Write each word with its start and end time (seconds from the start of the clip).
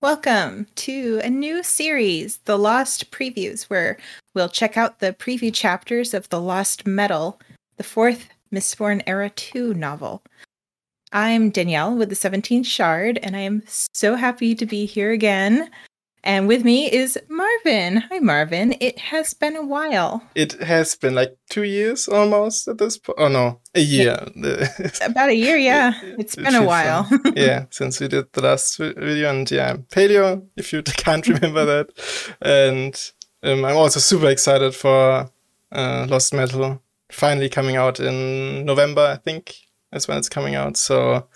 Welcome 0.00 0.68
to 0.76 1.20
a 1.24 1.28
new 1.28 1.64
series, 1.64 2.36
The 2.44 2.56
Lost 2.56 3.10
Previews, 3.10 3.64
where 3.64 3.98
we'll 4.32 4.48
check 4.48 4.76
out 4.76 5.00
the 5.00 5.12
preview 5.12 5.52
chapters 5.52 6.14
of 6.14 6.28
The 6.28 6.40
Lost 6.40 6.86
Metal, 6.86 7.40
the 7.78 7.82
fourth 7.82 8.28
Mistborn 8.52 9.02
Era 9.08 9.28
2 9.28 9.74
novel. 9.74 10.22
I'm 11.10 11.50
Danielle 11.50 11.96
with 11.96 12.10
the 12.10 12.14
17th 12.14 12.64
Shard, 12.64 13.18
and 13.24 13.34
I 13.34 13.40
am 13.40 13.64
so 13.66 14.14
happy 14.14 14.54
to 14.54 14.66
be 14.66 14.86
here 14.86 15.10
again. 15.10 15.68
And 16.28 16.46
with 16.46 16.62
me 16.62 16.92
is 16.92 17.18
Marvin. 17.30 18.04
Hi, 18.10 18.18
Marvin. 18.18 18.74
It 18.80 18.98
has 18.98 19.32
been 19.32 19.56
a 19.56 19.64
while. 19.64 20.22
It 20.34 20.62
has 20.62 20.94
been 20.94 21.14
like 21.14 21.38
two 21.48 21.62
years 21.62 22.06
almost 22.06 22.68
at 22.68 22.76
this 22.76 22.98
point. 22.98 23.16
Oh, 23.18 23.28
no, 23.28 23.60
a 23.74 23.80
year. 23.80 24.28
About 25.00 25.30
a 25.30 25.34
year, 25.34 25.56
yeah. 25.56 25.94
It's 26.18 26.36
been 26.36 26.54
a 26.54 26.62
while. 26.62 27.08
yeah, 27.34 27.64
since 27.70 27.98
we 27.98 28.08
did 28.08 28.30
the 28.34 28.42
last 28.42 28.76
video. 28.76 29.30
And 29.30 29.50
yeah, 29.50 29.78
Paleo, 29.88 30.46
if 30.54 30.70
you 30.70 30.82
can't 30.84 31.26
remember 31.26 31.64
that. 31.64 32.34
And 32.42 33.12
um, 33.42 33.64
I'm 33.64 33.78
also 33.78 33.98
super 33.98 34.28
excited 34.28 34.74
for 34.74 35.30
uh, 35.72 36.06
Lost 36.10 36.34
Metal 36.34 36.82
finally 37.10 37.48
coming 37.48 37.76
out 37.76 38.00
in 38.00 38.66
November, 38.66 39.00
I 39.00 39.16
think, 39.16 39.56
is 39.94 40.06
when 40.06 40.18
it's 40.18 40.28
coming 40.28 40.56
out. 40.56 40.76
So 40.76 41.26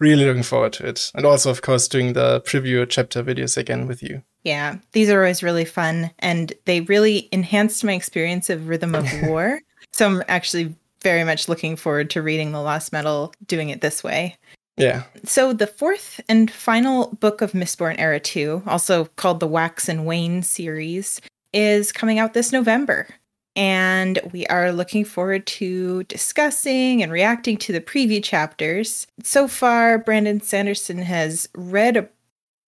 really 0.00 0.24
looking 0.24 0.42
forward 0.42 0.72
to 0.72 0.88
it. 0.88 1.12
And 1.14 1.24
also, 1.24 1.48
of 1.48 1.62
course, 1.62 1.86
doing 1.86 2.14
the 2.14 2.40
preview 2.40 2.84
chapter 2.88 3.22
videos 3.22 3.56
again 3.56 3.86
with 3.86 4.02
you. 4.02 4.24
Yeah, 4.44 4.78
these 4.92 5.08
are 5.08 5.20
always 5.20 5.42
really 5.42 5.64
fun 5.64 6.10
and 6.18 6.52
they 6.64 6.80
really 6.82 7.28
enhanced 7.32 7.84
my 7.84 7.92
experience 7.92 8.50
of 8.50 8.68
Rhythm 8.68 8.94
of 8.94 9.06
War. 9.22 9.60
so 9.92 10.06
I'm 10.06 10.22
actually 10.28 10.74
very 11.02 11.24
much 11.24 11.48
looking 11.48 11.76
forward 11.76 12.10
to 12.10 12.22
reading 12.22 12.52
The 12.52 12.60
Lost 12.60 12.92
Metal 12.92 13.34
doing 13.46 13.70
it 13.70 13.80
this 13.80 14.02
way. 14.02 14.36
Yeah. 14.76 15.02
So 15.24 15.52
the 15.52 15.66
fourth 15.66 16.20
and 16.28 16.50
final 16.50 17.14
book 17.20 17.42
of 17.42 17.52
Mistborn 17.52 17.96
Era 17.98 18.18
2, 18.18 18.62
also 18.66 19.04
called 19.16 19.40
the 19.40 19.46
Wax 19.46 19.88
and 19.88 20.06
Wane 20.06 20.42
series, 20.42 21.20
is 21.52 21.92
coming 21.92 22.18
out 22.18 22.34
this 22.34 22.52
November 22.52 23.06
and 23.54 24.18
we 24.32 24.46
are 24.46 24.72
looking 24.72 25.04
forward 25.04 25.46
to 25.46 26.04
discussing 26.04 27.02
and 27.02 27.12
reacting 27.12 27.56
to 27.58 27.72
the 27.72 27.80
preview 27.80 28.22
chapters. 28.22 29.06
So 29.22 29.46
far, 29.46 29.98
Brandon 29.98 30.40
Sanderson 30.40 30.98
has 30.98 31.48
read 31.54 31.96
a 31.96 32.08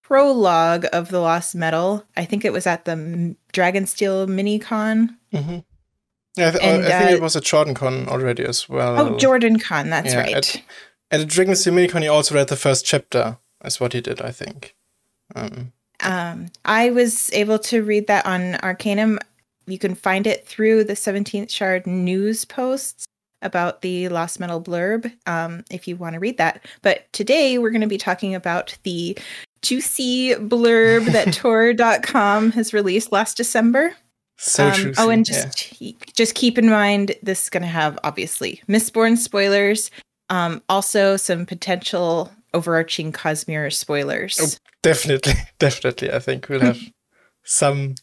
prologue 0.05 0.87
of 0.93 1.09
The 1.09 1.19
Lost 1.19 1.55
Metal. 1.55 2.05
I 2.17 2.25
think 2.25 2.45
it 2.45 2.53
was 2.53 2.67
at 2.67 2.85
the 2.85 3.35
Dragonsteel 3.53 4.29
MiniCon. 4.29 5.09
Mm-hmm. 5.33 5.59
Yeah, 6.37 6.49
I, 6.49 6.51
th- 6.51 6.63
and, 6.63 6.85
I 6.85 6.99
think 6.99 7.11
uh, 7.11 7.15
it 7.15 7.23
was 7.23 7.37
at 7.37 7.45
Jordan 7.45 7.75
Con 7.75 8.09
already 8.09 8.45
as 8.45 8.69
well. 8.69 8.99
Oh, 8.99 9.19
Jordan 9.19 9.59
Con, 9.59 9.91
that's 9.91 10.13
yeah, 10.13 10.21
right. 10.21 10.37
At, 10.37 10.63
at 11.11 11.21
the 11.21 11.27
Dragonsteel 11.27 11.75
mini 11.75 11.89
con, 11.89 12.03
he 12.03 12.09
also 12.09 12.35
read 12.35 12.49
the 12.49 12.57
first 12.57 12.85
chapter. 12.85 13.39
That's 13.61 13.81
what 13.81 13.93
he 13.93 14.01
did, 14.01 14.21
I 14.21 14.31
think. 14.31 14.77
Um, 15.35 15.73
um, 16.03 16.49
I 16.65 16.91
was 16.91 17.33
able 17.33 17.59
to 17.61 17.83
read 17.83 18.07
that 18.07 18.27
on 18.27 18.57
Arcanum 18.57 19.19
you 19.67 19.79
can 19.79 19.95
find 19.95 20.27
it 20.27 20.47
through 20.47 20.85
the 20.85 20.95
17th 20.95 21.51
Shard 21.51 21.87
news 21.87 22.45
posts 22.45 23.07
about 23.43 23.83
the 23.83 24.09
Lost 24.09 24.41
Metal 24.41 24.61
blurb 24.61 25.13
um, 25.27 25.65
if 25.71 25.87
you 25.87 25.97
want 25.97 26.15
to 26.15 26.21
read 26.21 26.39
that. 26.39 26.65
But 26.83 27.13
today 27.13 27.59
we're 27.59 27.71
going 27.71 27.81
to 27.81 27.87
be 27.87 27.99
talking 27.99 28.35
about 28.35 28.77
the 28.85 29.17
juicy 29.65 30.35
blurb 30.35 31.07
that 31.13 31.33
Tor.com 31.35 32.53
has 32.53 32.73
released 32.73 33.11
last 33.11 33.37
December. 33.37 33.95
So 34.37 34.69
um, 34.69 34.93
Oh, 34.99 35.11
and 35.11 35.25
just 35.25 35.81
yeah. 35.81 35.93
just 36.17 36.35
keep 36.35 36.59
in 36.59 36.69
mind 36.69 37.15
this 37.23 37.45
is 37.45 37.51
going 37.51 37.63
to 37.63 37.69
have 37.69 37.99
obviously 38.05 38.63
Mistborn 38.69 39.17
spoilers, 39.17 39.91
um, 40.29 40.63
also 40.69 41.17
some 41.17 41.47
potential 41.47 42.31
overarching 42.53 43.13
Cosmere 43.13 43.73
spoilers. 43.73 44.39
Oh, 44.41 44.49
definitely, 44.83 45.35
definitely. 45.59 46.13
I 46.13 46.19
think 46.19 46.49
we'll 46.49 46.61
have 46.61 46.81
some 47.45 47.95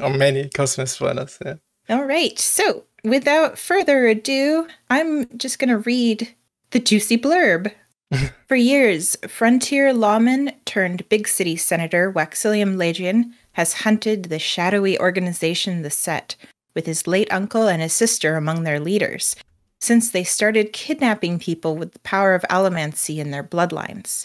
or 0.00 0.10
many 0.10 0.44
Cosmere 0.48 0.88
spoilers, 0.88 1.38
yeah. 1.44 1.54
All 1.88 2.04
right. 2.04 2.38
So, 2.38 2.84
without 3.04 3.58
further 3.58 4.06
ado, 4.06 4.66
I'm 4.88 5.26
just 5.36 5.58
going 5.58 5.68
to 5.70 5.78
read 5.78 6.28
the 6.70 6.80
juicy 6.80 7.18
blurb. 7.18 7.72
For 8.48 8.56
years, 8.56 9.16
frontier 9.28 9.92
lawman 9.92 10.52
turned 10.64 11.08
big 11.08 11.26
city 11.26 11.56
senator 11.56 12.12
Waxillium 12.12 12.76
Ladrian 12.76 13.32
has 13.52 13.72
hunted 13.72 14.24
the 14.24 14.38
shadowy 14.38 14.98
organization 14.98 15.82
The 15.82 15.90
Set, 15.90 16.36
with 16.74 16.86
his 16.86 17.06
late 17.06 17.32
uncle 17.32 17.68
and 17.68 17.80
his 17.80 17.92
sister 17.92 18.36
among 18.36 18.62
their 18.64 18.80
leaders, 18.80 19.36
since 19.80 20.10
they 20.10 20.24
started 20.24 20.72
kidnapping 20.72 21.38
people 21.38 21.76
with 21.76 21.92
the 21.92 21.98
power 22.00 22.34
of 22.34 22.44
allomancy 22.50 23.18
in 23.18 23.30
their 23.30 23.44
bloodlines. 23.44 24.24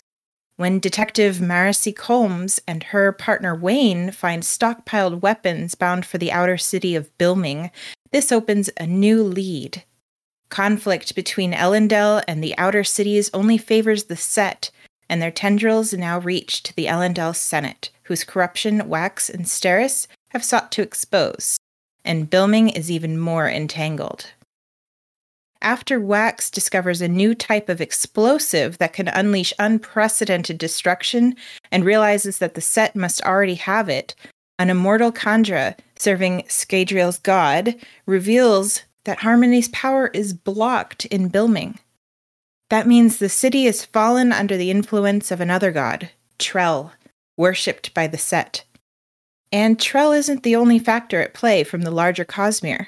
When 0.58 0.80
Detective 0.80 1.38
Marasi 1.38 1.96
Combs 1.96 2.60
and 2.68 2.84
her 2.84 3.12
partner 3.12 3.56
Wayne 3.56 4.12
find 4.12 4.44
stockpiled 4.44 5.22
weapons 5.22 5.76
bound 5.76 6.06
for 6.06 6.18
the 6.18 6.32
outer 6.32 6.58
city 6.58 6.96
of 6.96 7.16
Bilming, 7.18 7.70
this 8.12 8.32
opens 8.32 8.70
a 8.78 8.88
new 8.88 9.24
lead. 9.24 9.84
Conflict 10.50 11.16
between 11.16 11.54
Elendel 11.54 12.24
and 12.28 12.44
the 12.44 12.58
outer 12.58 12.84
cities 12.84 13.30
only 13.34 13.58
favors 13.58 14.06
the 14.06 14.16
set, 14.16 14.72
and 15.10 15.22
their 15.22 15.32
tendrils 15.32 15.94
now 15.94 16.20
reach 16.20 16.64
to 16.64 16.76
the 16.76 16.86
Elendel 16.86 17.36
Senate, 17.36 17.90
whose 18.04 18.24
corruption 18.24 18.88
Wax 18.88 19.30
and 19.30 19.46
Steris 19.46 20.08
have 20.30 20.44
sought 20.44 20.72
to 20.74 20.82
expose. 20.82 21.58
And 22.06 22.30
Bilming 22.30 22.76
is 22.76 22.90
even 22.90 23.20
more 23.20 23.50
entangled. 23.50 24.32
After 25.62 26.00
Wax 26.00 26.50
discovers 26.50 27.02
a 27.02 27.08
new 27.08 27.34
type 27.34 27.68
of 27.68 27.82
explosive 27.82 28.78
that 28.78 28.94
can 28.94 29.08
unleash 29.08 29.54
unprecedented 29.60 30.58
destruction 30.58 31.36
and 31.72 31.84
realizes 31.84 32.38
that 32.38 32.54
the 32.54 32.62
set 32.62 32.96
must 32.96 33.22
already 33.24 33.56
have 33.56 33.90
it, 33.90 34.14
an 34.60 34.70
immortal 34.70 35.12
Kandra, 35.12 35.76
serving 35.98 36.44
Scadrial's 36.44 37.20
god, 37.20 37.76
reveals 38.06 38.84
that 39.08 39.20
Harmony's 39.20 39.70
power 39.70 40.12
is 40.14 40.34
blocked 40.34 41.06
in 41.06 41.30
Bilming. 41.30 41.80
That 42.70 42.88
means 42.88 43.18
the 43.18 43.30
city 43.30 43.64
has 43.64 43.86
fallen 43.86 44.34
under 44.34 44.58
the 44.58 44.70
influence 44.70 45.32
of 45.32 45.40
another 45.40 45.72
god, 45.72 46.10
Trell, 46.38 46.92
worshipped 47.38 47.94
by 47.94 48.08
the 48.08 48.18
set. 48.18 48.66
And 49.50 49.78
Trell 49.78 50.16
isn't 50.16 50.44
the 50.44 50.58
only 50.58 50.78
factor 50.78 51.22
at 51.22 51.34
play 51.34 51.64
from 51.64 51.84
the 51.84 51.92
larger 51.92 52.26
Cosmere. 52.26 52.88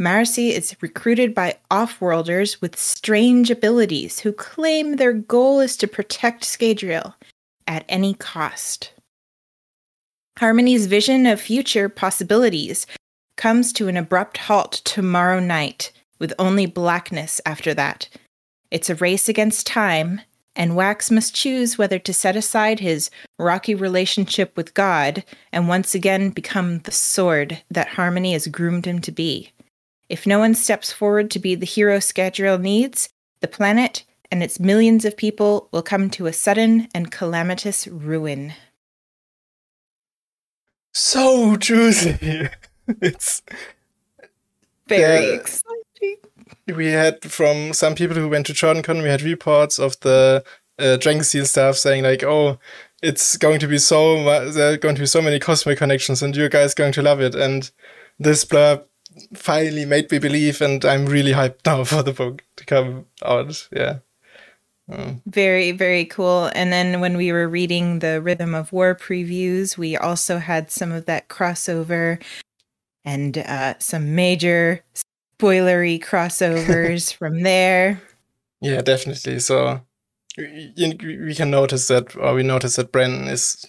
Marasi 0.00 0.52
is 0.52 0.76
recruited 0.80 1.34
by 1.34 1.58
offworlders 1.68 2.60
with 2.60 2.78
strange 2.78 3.50
abilities 3.50 4.20
who 4.20 4.32
claim 4.32 4.96
their 4.96 5.12
goal 5.12 5.58
is 5.58 5.76
to 5.78 5.88
protect 5.88 6.44
Scadrial 6.44 7.14
at 7.66 7.84
any 7.88 8.14
cost. 8.14 8.92
Harmony's 10.38 10.86
vision 10.86 11.26
of 11.26 11.40
future 11.40 11.88
possibilities 11.88 12.86
comes 13.40 13.72
to 13.72 13.88
an 13.88 13.96
abrupt 13.96 14.36
halt 14.36 14.82
tomorrow 14.84 15.40
night, 15.40 15.92
with 16.18 16.34
only 16.38 16.66
blackness 16.66 17.40
after 17.46 17.72
that. 17.72 18.06
It's 18.70 18.90
a 18.90 18.94
race 18.96 19.30
against 19.30 19.66
time, 19.66 20.20
and 20.54 20.76
Wax 20.76 21.10
must 21.10 21.34
choose 21.34 21.78
whether 21.78 21.98
to 22.00 22.12
set 22.12 22.36
aside 22.36 22.80
his 22.80 23.10
rocky 23.38 23.74
relationship 23.74 24.54
with 24.58 24.74
God 24.74 25.24
and 25.52 25.68
once 25.68 25.94
again 25.94 26.28
become 26.28 26.80
the 26.80 26.92
sword 26.92 27.62
that 27.70 27.88
Harmony 27.88 28.34
has 28.34 28.46
groomed 28.46 28.84
him 28.84 29.00
to 29.00 29.10
be. 29.10 29.52
If 30.10 30.26
no 30.26 30.38
one 30.38 30.54
steps 30.54 30.92
forward 30.92 31.30
to 31.30 31.38
be 31.38 31.54
the 31.54 31.64
hero 31.64 31.96
Scadrial 31.96 32.60
needs, 32.60 33.08
the 33.40 33.48
planet 33.48 34.04
and 34.30 34.42
its 34.42 34.60
millions 34.60 35.06
of 35.06 35.16
people 35.16 35.70
will 35.72 35.82
come 35.82 36.10
to 36.10 36.26
a 36.26 36.32
sudden 36.34 36.88
and 36.94 37.10
calamitous 37.10 37.88
ruin. 37.88 38.52
So 40.92 41.56
juicy. 41.56 42.50
it's 43.00 43.42
very 44.86 45.30
uh, 45.30 45.34
exciting. 45.34 46.16
We 46.66 46.86
had 46.86 47.22
from 47.24 47.72
some 47.72 47.94
people 47.94 48.16
who 48.16 48.28
went 48.28 48.46
to 48.46 48.52
JordanCon, 48.52 49.02
we 49.02 49.08
had 49.08 49.22
reports 49.22 49.78
of 49.78 49.98
the 50.00 50.44
uh, 50.78 50.96
Dragonsteel 50.98 51.46
staff 51.46 51.76
saying 51.76 52.04
like, 52.04 52.22
"Oh, 52.22 52.58
it's 53.02 53.36
going 53.36 53.60
to 53.60 53.68
be 53.68 53.78
so 53.78 54.22
there 54.50 54.74
are 54.74 54.76
going 54.76 54.94
to 54.96 55.02
be 55.02 55.06
so 55.06 55.22
many 55.22 55.38
cosmic 55.38 55.78
connections, 55.78 56.22
and 56.22 56.34
you 56.34 56.48
guys 56.48 56.74
going 56.74 56.92
to 56.92 57.02
love 57.02 57.20
it." 57.20 57.34
And 57.34 57.70
this 58.18 58.44
blurb 58.44 58.84
finally 59.34 59.84
made 59.84 60.10
me 60.10 60.18
believe, 60.18 60.60
and 60.60 60.84
I'm 60.84 61.06
really 61.06 61.32
hyped 61.32 61.60
now 61.66 61.84
for 61.84 62.02
the 62.02 62.12
book 62.12 62.44
to 62.56 62.64
come 62.64 63.06
out. 63.24 63.68
Yeah. 63.72 63.98
Mm. 64.90 65.22
Very, 65.26 65.70
very 65.70 66.04
cool. 66.04 66.50
And 66.54 66.72
then 66.72 67.00
when 67.00 67.16
we 67.16 67.30
were 67.30 67.48
reading 67.48 68.00
the 68.00 68.20
Rhythm 68.20 68.54
of 68.56 68.72
War 68.72 68.96
previews, 68.96 69.78
we 69.78 69.96
also 69.96 70.38
had 70.38 70.70
some 70.70 70.90
of 70.90 71.06
that 71.06 71.28
crossover 71.28 72.20
and 73.10 73.38
uh, 73.38 73.74
some 73.80 74.14
major 74.14 74.84
spoilery 75.38 76.00
crossovers 76.00 77.12
from 77.18 77.42
there. 77.42 78.00
Yeah, 78.60 78.82
definitely. 78.82 79.40
So 79.40 79.80
we 80.38 81.34
can 81.34 81.50
notice 81.50 81.88
that, 81.88 82.14
or 82.16 82.34
we 82.34 82.44
notice 82.44 82.76
that 82.76 82.92
Bren 82.92 83.28
is 83.28 83.68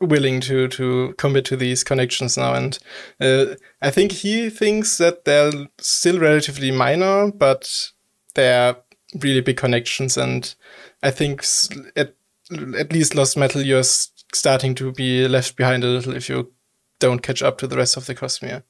willing 0.00 0.40
to 0.40 0.68
to 0.68 1.14
commit 1.18 1.44
to 1.44 1.56
these 1.56 1.82
connections 1.82 2.36
now 2.36 2.54
and 2.54 2.78
uh, 3.20 3.46
i 3.82 3.90
think 3.90 4.12
he 4.12 4.48
thinks 4.48 4.96
that 4.96 5.24
they're 5.24 5.50
still 5.80 6.20
relatively 6.20 6.70
minor 6.70 7.32
but 7.32 7.90
they're 8.36 8.76
really 9.24 9.40
big 9.40 9.56
connections 9.56 10.16
and 10.16 10.54
i 11.02 11.10
think 11.10 11.44
at 11.96 12.14
at 12.78 12.92
least 12.92 13.16
lost 13.16 13.36
metal 13.36 13.60
you're 13.60 13.82
starting 14.32 14.72
to 14.72 14.92
be 14.92 15.26
left 15.26 15.56
behind 15.56 15.82
a 15.82 15.88
little 15.88 16.14
if 16.14 16.28
you 16.28 16.48
don't 16.98 17.20
catch 17.22 17.42
up 17.42 17.58
to 17.58 17.66
the 17.66 17.76
rest 17.76 17.96
of 17.96 18.06
the 18.06 18.14
Cosmere. 18.14 18.62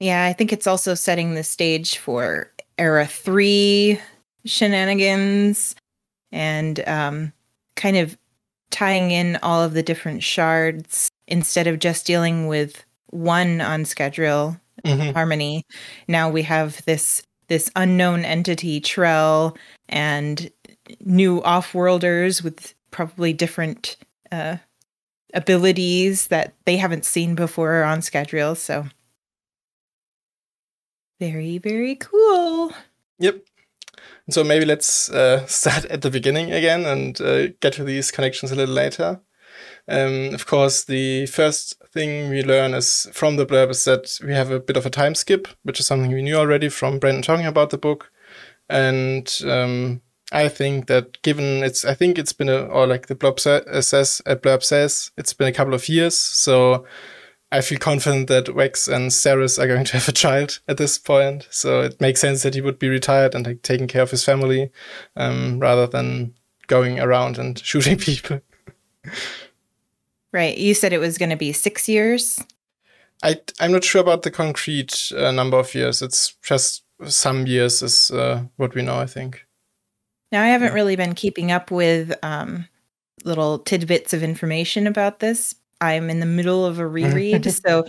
Yeah, 0.00 0.24
I 0.24 0.32
think 0.32 0.52
it's 0.52 0.66
also 0.66 0.94
setting 0.94 1.34
the 1.34 1.44
stage 1.44 1.98
for 1.98 2.50
Era 2.78 3.06
3 3.06 3.98
shenanigans 4.44 5.74
and 6.32 6.86
um, 6.88 7.32
kind 7.76 7.96
of 7.96 8.16
tying 8.70 9.10
in 9.10 9.38
all 9.42 9.62
of 9.62 9.74
the 9.74 9.82
different 9.82 10.22
shards 10.22 11.08
instead 11.28 11.66
of 11.66 11.78
just 11.78 12.06
dealing 12.06 12.46
with 12.48 12.84
one 13.10 13.60
on 13.60 13.84
schedule 13.84 14.56
Mhm. 14.84 15.12
harmony 15.12 15.64
now 16.08 16.28
we 16.30 16.42
have 16.42 16.82
this 16.86 17.22
this 17.48 17.70
unknown 17.76 18.24
entity 18.24 18.80
trell 18.80 19.54
and 19.90 20.50
new 21.04 21.40
off-worlders 21.42 22.42
with 22.42 22.74
probably 22.90 23.32
different 23.34 23.96
uh 24.32 24.56
abilities 25.34 26.28
that 26.28 26.54
they 26.64 26.76
haven't 26.76 27.04
seen 27.04 27.34
before 27.34 27.82
on 27.82 28.02
schedule 28.02 28.54
so 28.54 28.86
very 31.20 31.58
very 31.58 31.94
cool 31.96 32.72
Yep. 33.22 33.44
So 34.30 34.42
maybe 34.44 34.64
let's 34.64 35.08
uh, 35.10 35.46
start 35.46 35.84
at 35.86 36.02
the 36.02 36.10
beginning 36.10 36.52
again 36.52 36.84
and 36.84 37.20
uh, 37.20 37.48
get 37.60 37.74
to 37.74 37.84
these 37.84 38.10
connections 38.10 38.50
a 38.52 38.56
little 38.56 38.74
later. 38.74 39.20
Um, 39.88 40.34
of 40.34 40.46
course, 40.46 40.84
the 40.84 41.26
first 41.26 41.80
thing 41.92 42.30
we 42.30 42.42
learn 42.42 42.74
is 42.74 43.08
from 43.12 43.36
the 43.36 43.46
blurb 43.46 43.70
is 43.70 43.84
that 43.84 44.18
we 44.24 44.32
have 44.32 44.50
a 44.50 44.60
bit 44.60 44.76
of 44.76 44.86
a 44.86 44.90
time 44.90 45.14
skip, 45.14 45.48
which 45.62 45.80
is 45.80 45.86
something 45.86 46.12
we 46.12 46.22
knew 46.22 46.36
already 46.36 46.68
from 46.68 46.98
Brandon 46.98 47.22
talking 47.22 47.46
about 47.46 47.70
the 47.70 47.78
book. 47.78 48.10
And 48.68 49.32
um, 49.44 50.02
I 50.32 50.48
think 50.48 50.86
that 50.86 51.20
given 51.22 51.62
it's, 51.62 51.84
I 51.84 51.94
think 51.94 52.18
it's 52.18 52.32
been 52.32 52.48
a, 52.48 52.62
or 52.62 52.86
like 52.86 53.06
the 53.06 53.14
blurb 53.14 53.38
says, 53.38 54.22
uh, 54.26 54.34
blurb 54.34 54.62
says, 54.62 55.10
it's 55.16 55.32
been 55.32 55.48
a 55.48 55.52
couple 55.52 55.74
of 55.74 55.88
years. 55.88 56.16
So 56.16 56.86
I 57.50 57.60
feel 57.60 57.78
confident 57.78 58.28
that 58.28 58.46
Wex 58.46 58.92
and 58.92 59.10
Steris 59.10 59.58
are 59.58 59.66
going 59.66 59.84
to 59.84 59.92
have 59.98 60.08
a 60.08 60.12
child 60.12 60.60
at 60.66 60.78
this 60.78 60.98
point. 60.98 61.46
So 61.50 61.82
it 61.82 62.00
makes 62.00 62.20
sense 62.20 62.42
that 62.42 62.54
he 62.54 62.60
would 62.60 62.78
be 62.78 62.88
retired 62.88 63.34
and 63.34 63.46
like, 63.46 63.62
taking 63.62 63.88
care 63.88 64.02
of 64.02 64.10
his 64.10 64.24
family 64.24 64.70
um, 65.16 65.60
rather 65.60 65.86
than 65.86 66.34
going 66.66 66.98
around 66.98 67.38
and 67.38 67.58
shooting 67.64 67.98
people. 67.98 68.40
right 70.32 70.58
you 70.58 70.74
said 70.74 70.92
it 70.92 70.98
was 70.98 71.18
going 71.18 71.28
to 71.28 71.36
be 71.36 71.52
six 71.52 71.88
years 71.88 72.40
I, 73.22 73.40
I'm 73.60 73.72
not 73.72 73.84
sure 73.84 74.00
about 74.00 74.22
the 74.22 74.30
concrete 74.30 75.12
uh, 75.16 75.30
number 75.30 75.56
of 75.56 75.74
years. 75.74 76.02
It's 76.02 76.34
just 76.42 76.82
some 77.06 77.46
years 77.46 77.82
is 77.82 78.10
uh, 78.10 78.44
what 78.56 78.74
we 78.74 78.82
know, 78.82 78.98
I 78.98 79.06
think. 79.06 79.46
Now, 80.32 80.42
I 80.42 80.48
haven't 80.48 80.68
Yeah. 80.68 80.74
really 80.74 80.96
been 80.96 81.14
keeping 81.14 81.52
up 81.52 81.70
with 81.70 82.12
um, 82.24 82.66
little 83.24 83.58
tidbits 83.60 84.12
of 84.14 84.22
information 84.22 84.86
about 84.86 85.20
this. 85.20 85.54
I'm 85.80 86.10
in 86.10 86.20
the 86.20 86.26
middle 86.26 86.64
of 86.66 86.78
a 86.78 86.86
reread, 86.86 87.52
so 87.66 87.84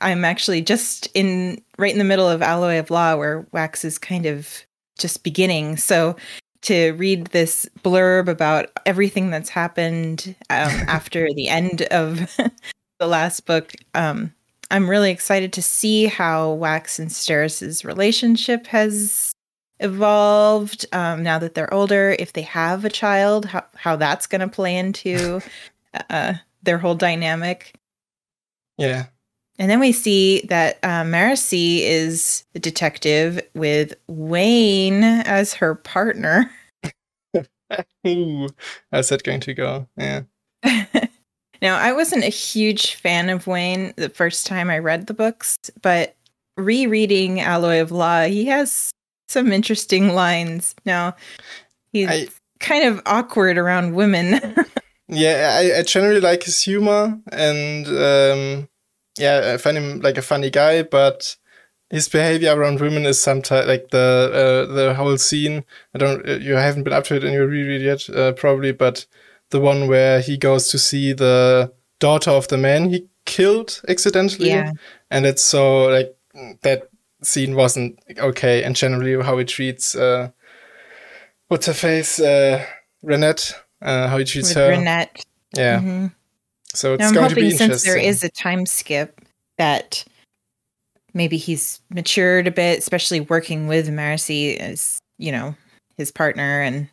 I'm 0.00 0.24
actually 0.24 0.62
just 0.62 1.08
in 1.14 1.62
right 1.78 1.92
in 1.92 1.98
the 1.98 2.04
middle 2.04 2.28
of 2.28 2.42
Alloy 2.42 2.78
of 2.78 2.90
Law, 2.90 3.16
where 3.16 3.46
Wax 3.52 3.84
is 3.84 3.98
kind 3.98 4.26
of 4.26 4.64
just 4.98 5.24
beginning. 5.24 5.76
So 5.76 6.16
to 6.62 6.92
read 6.94 7.26
this 7.28 7.68
blurb 7.82 8.28
about 8.28 8.70
everything 8.86 9.30
that's 9.30 9.50
happened 9.50 10.34
um, 10.50 10.70
after 10.88 11.28
the 11.34 11.48
end 11.48 11.82
of 11.84 12.34
the 12.98 13.06
last 13.06 13.46
book, 13.46 13.72
um, 13.94 14.32
I'm 14.70 14.88
really 14.90 15.10
excited 15.10 15.52
to 15.54 15.62
see 15.62 16.06
how 16.06 16.52
Wax 16.54 16.98
and 16.98 17.12
Steris's 17.12 17.84
relationship 17.84 18.66
has 18.68 19.32
evolved 19.80 20.86
um, 20.92 21.22
now 21.22 21.38
that 21.38 21.54
they're 21.54 21.72
older. 21.72 22.16
If 22.18 22.32
they 22.32 22.42
have 22.42 22.84
a 22.84 22.90
child, 22.90 23.46
how 23.46 23.64
how 23.74 23.96
that's 23.96 24.26
going 24.26 24.40
to 24.40 24.48
play 24.48 24.76
into 24.76 25.40
uh, 26.10 26.34
their 26.62 26.78
whole 26.78 26.94
dynamic. 26.94 27.74
Yeah. 28.78 29.06
And 29.58 29.70
then 29.70 29.80
we 29.80 29.92
see 29.92 30.42
that 30.48 30.78
uh, 30.82 31.02
Marasi 31.02 31.80
is 31.80 32.44
a 32.54 32.58
detective 32.58 33.40
with 33.54 33.94
Wayne 34.06 35.02
as 35.02 35.54
her 35.54 35.74
partner. 35.74 36.50
Ooh, 38.06 38.48
how's 38.92 39.08
that 39.08 39.22
going 39.22 39.40
to 39.40 39.54
go? 39.54 39.88
Yeah. 39.96 40.22
now, 41.62 41.78
I 41.78 41.92
wasn't 41.92 42.24
a 42.24 42.28
huge 42.28 42.96
fan 42.96 43.30
of 43.30 43.46
Wayne 43.46 43.94
the 43.96 44.10
first 44.10 44.46
time 44.46 44.68
I 44.68 44.78
read 44.78 45.06
the 45.06 45.14
books, 45.14 45.56
but 45.80 46.16
rereading 46.58 47.40
Alloy 47.40 47.80
of 47.80 47.90
Law, 47.90 48.24
he 48.24 48.46
has 48.46 48.90
some 49.26 49.52
interesting 49.52 50.14
lines. 50.14 50.74
Now, 50.84 51.16
he's 51.92 52.08
I- 52.08 52.28
kind 52.60 52.84
of 52.88 53.00
awkward 53.06 53.58
around 53.58 53.94
women. 53.94 54.40
Yeah, 55.08 55.56
I, 55.60 55.78
I 55.78 55.82
generally 55.82 56.18
like 56.20 56.42
his 56.42 56.60
humor 56.62 57.16
and 57.30 57.86
um, 57.86 58.68
yeah, 59.16 59.52
I 59.54 59.56
find 59.56 59.76
him 59.76 60.00
like 60.00 60.18
a 60.18 60.22
funny 60.22 60.50
guy, 60.50 60.82
but 60.82 61.36
his 61.90 62.08
behavior 62.08 62.56
around 62.56 62.80
women 62.80 63.06
is 63.06 63.22
sometimes 63.22 63.68
like 63.68 63.90
the 63.90 64.66
uh, 64.68 64.74
the 64.74 64.94
whole 64.94 65.16
scene. 65.16 65.64
I 65.94 65.98
don't, 65.98 66.28
uh, 66.28 66.32
you 66.32 66.54
haven't 66.54 66.82
been 66.82 66.92
up 66.92 67.04
to 67.04 67.14
it 67.14 67.22
in 67.22 67.32
your 67.32 67.46
reread 67.46 67.82
yet, 67.82 68.10
uh, 68.10 68.32
probably, 68.32 68.72
but 68.72 69.06
the 69.50 69.60
one 69.60 69.86
where 69.86 70.20
he 70.20 70.36
goes 70.36 70.66
to 70.70 70.78
see 70.78 71.12
the 71.12 71.72
daughter 72.00 72.32
of 72.32 72.48
the 72.48 72.58
man 72.58 72.90
he 72.90 73.06
killed 73.26 73.80
accidentally, 73.86 74.48
Yeah. 74.48 74.72
and 75.08 75.24
it's 75.24 75.42
so 75.42 75.84
like 75.84 76.16
that 76.62 76.88
scene 77.22 77.54
wasn't 77.54 77.98
okay, 78.18 78.62
and 78.62 78.76
generally 78.76 79.22
how 79.22 79.38
he 79.38 79.44
treats 79.44 79.94
uh, 79.94 80.30
what's 81.48 81.66
her 81.66 81.74
face, 81.74 82.18
uh, 82.20 82.64
Renette, 83.04 83.54
uh, 83.82 84.08
how 84.08 84.18
he 84.18 84.24
treats 84.24 84.48
with 84.48 84.56
her. 84.56 84.70
Renette. 84.70 85.24
Yeah. 85.56 85.80
Mhm. 85.80 86.12
So 86.74 86.94
it's 86.94 87.00
Now, 87.00 87.08
I'm 87.08 87.14
going 87.14 87.28
to 87.30 87.34
be 87.34 87.42
hoping 87.44 87.56
since 87.56 87.84
there 87.84 87.96
is 87.96 88.22
a 88.22 88.28
time 88.28 88.66
skip 88.66 89.20
that 89.56 90.04
maybe 91.14 91.38
he's 91.38 91.80
matured 91.88 92.46
a 92.46 92.50
bit, 92.50 92.78
especially 92.78 93.20
working 93.20 93.66
with 93.66 93.88
Marasi 93.88 94.56
as, 94.58 94.98
you 95.16 95.32
know, 95.32 95.54
his 95.96 96.12
partner. 96.12 96.60
And 96.60 96.88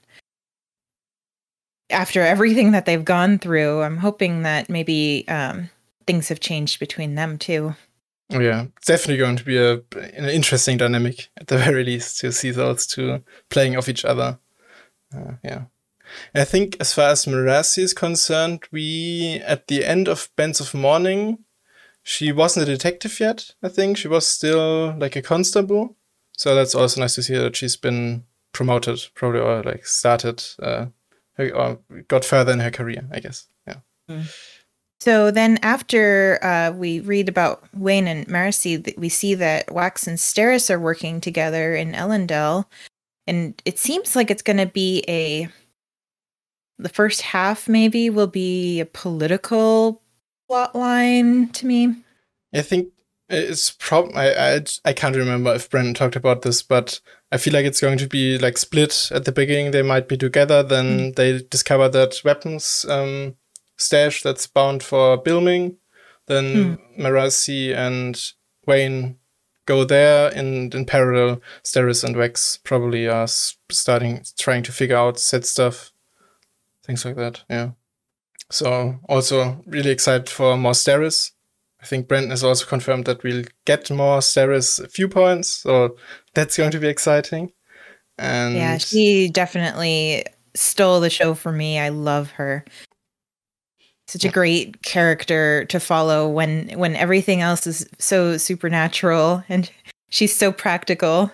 after 1.89 2.21
everything 2.21 2.71
that 2.71 2.85
they've 2.85 3.03
gone 3.03 3.37
through, 3.37 3.81
I'm 3.81 3.97
hoping 3.97 4.43
that 4.43 4.69
maybe 4.69 5.25
um, 5.27 5.69
things 6.07 6.29
have 6.29 6.39
changed 6.39 6.79
between 6.79 7.15
them 7.15 7.37
too. 7.37 7.75
Yeah, 8.29 8.65
it's 8.77 8.87
definitely 8.87 9.17
going 9.17 9.35
to 9.37 9.43
be 9.43 9.57
a 9.57 9.73
an 10.15 10.29
interesting 10.29 10.77
dynamic 10.77 11.29
at 11.37 11.47
the 11.47 11.57
very 11.65 11.83
least 11.83 12.19
to 12.19 12.31
see 12.31 12.51
those 12.51 12.87
two 12.87 13.23
playing 13.49 13.75
off 13.77 13.89
each 13.89 14.05
other. 14.05 14.39
Uh, 15.15 15.33
yeah. 15.43 15.63
I 16.35 16.43
think 16.43 16.77
as 16.79 16.93
far 16.93 17.09
as 17.09 17.25
Marasi 17.25 17.79
is 17.83 17.93
concerned, 17.93 18.63
we 18.71 19.41
at 19.45 19.67
the 19.67 19.85
end 19.85 20.07
of 20.07 20.29
Bands 20.35 20.59
of 20.59 20.73
Mourning, 20.73 21.39
she 22.03 22.31
wasn't 22.31 22.67
a 22.67 22.71
detective 22.71 23.19
yet. 23.19 23.51
I 23.63 23.69
think 23.69 23.97
she 23.97 24.07
was 24.07 24.27
still 24.27 24.95
like 24.97 25.15
a 25.15 25.21
constable. 25.21 25.95
So 26.35 26.55
that's 26.55 26.75
also 26.75 26.99
nice 27.01 27.15
to 27.15 27.23
see 27.23 27.35
that 27.35 27.55
she's 27.55 27.77
been 27.77 28.25
promoted, 28.51 28.99
probably 29.15 29.39
or 29.39 29.63
like 29.63 29.85
started, 29.85 30.43
uh, 30.61 30.87
her- 31.37 31.55
or 31.55 31.79
got 32.07 32.25
further 32.25 32.51
in 32.51 32.59
her 32.59 32.71
career. 32.71 33.07
I 33.11 33.19
guess. 33.19 33.47
Yeah. 33.67 33.77
So 35.03 35.31
then, 35.31 35.59
after 35.63 36.39
uh, 36.41 36.71
we 36.71 37.01
read 37.01 37.27
about 37.27 37.61
Wayne 37.73 38.07
and 38.07 38.25
Marasi, 38.25 38.97
we 38.97 39.09
see 39.09 39.35
that 39.35 39.69
Wax 39.69 40.07
and 40.07 40.17
Steris 40.17 40.69
are 40.69 40.79
working 40.79 41.19
together 41.19 41.75
in 41.75 41.91
Elendel, 41.91 42.67
and 43.27 43.61
it 43.65 43.77
seems 43.77 44.15
like 44.15 44.31
it's 44.31 44.41
going 44.41 44.59
to 44.59 44.65
be 44.65 45.03
a. 45.09 45.49
The 46.77 46.87
first 46.87 47.21
half 47.21 47.67
maybe 47.67 48.09
will 48.09 48.27
be 48.27 48.79
a 48.79 48.85
political 48.85 50.01
plot 50.47 50.73
line 50.73 51.49
to 51.49 51.65
me. 51.65 51.97
I 52.55 52.61
think 52.61 52.87
it's 53.27 53.71
prob 53.71 54.11
I, 54.15 54.55
I 54.55 54.61
I 54.85 54.93
can't 54.93 55.17
remember 55.17 55.53
if 55.53 55.69
Brandon 55.69 55.93
talked 55.93 56.15
about 56.15 56.43
this, 56.43 56.63
but 56.63 57.01
I 57.29 57.35
feel 57.39 57.51
like 57.51 57.65
it's 57.65 57.81
going 57.81 57.97
to 57.97 58.07
be 58.07 58.37
like 58.37 58.57
split 58.57 59.09
at 59.11 59.25
the 59.25 59.33
beginning. 59.33 59.71
They 59.71 59.81
might 59.81 60.07
be 60.07 60.15
together, 60.15 60.63
then 60.63 61.11
they 61.17 61.41
discover 61.41 61.89
that 61.89 62.21
weapons 62.23 62.85
um, 62.87 63.35
stash 63.77 64.21
that's 64.23 64.47
bound 64.47 64.83
for 64.83 65.21
Bilming. 65.21 65.77
Then 66.27 66.77
hmm. 66.95 67.01
Marasi 67.01 67.75
and 67.75 68.19
Wayne 68.65 69.17
go 69.65 69.83
there, 69.83 70.29
and 70.35 70.73
in 70.73 70.85
parallel, 70.85 71.41
Steris 71.63 72.03
and 72.03 72.15
Wex 72.15 72.61
probably 72.63 73.07
are 73.07 73.27
starting 73.27 74.23
trying 74.37 74.63
to 74.63 74.71
figure 74.71 74.97
out 74.97 75.19
set 75.19 75.45
stuff, 75.45 75.91
things 76.85 77.05
like 77.05 77.15
that. 77.15 77.43
Yeah. 77.49 77.71
So 78.51 78.99
also 79.09 79.61
really 79.65 79.91
excited 79.91 80.29
for 80.29 80.57
more 80.57 80.73
Steris. 80.73 81.31
I 81.81 81.85
think 81.85 82.07
Brandon 82.07 82.29
has 82.29 82.43
also 82.43 82.65
confirmed 82.65 83.05
that 83.05 83.23
we'll 83.23 83.43
get 83.65 83.89
more 83.91 84.19
Steris 84.19 84.79
viewpoints, 84.93 85.49
so 85.49 85.97
that's 86.33 86.57
going 86.57 86.71
to 86.71 86.79
be 86.79 86.87
exciting. 86.87 87.51
And 88.17 88.55
yeah, 88.55 88.77
she 88.77 89.29
definitely 89.29 90.25
stole 90.55 90.99
the 90.99 91.09
show 91.09 91.33
for 91.33 91.51
me. 91.51 91.79
I 91.79 91.89
love 91.89 92.31
her. 92.31 92.63
Such 94.07 94.25
a 94.25 94.29
great 94.29 94.83
character 94.83 95.65
to 95.65 95.79
follow 95.79 96.27
when 96.27 96.69
when 96.77 96.95
everything 96.95 97.41
else 97.41 97.65
is 97.65 97.87
so 97.99 98.37
supernatural 98.37 99.43
and 99.47 99.71
she's 100.09 100.35
so 100.35 100.51
practical. 100.51 101.31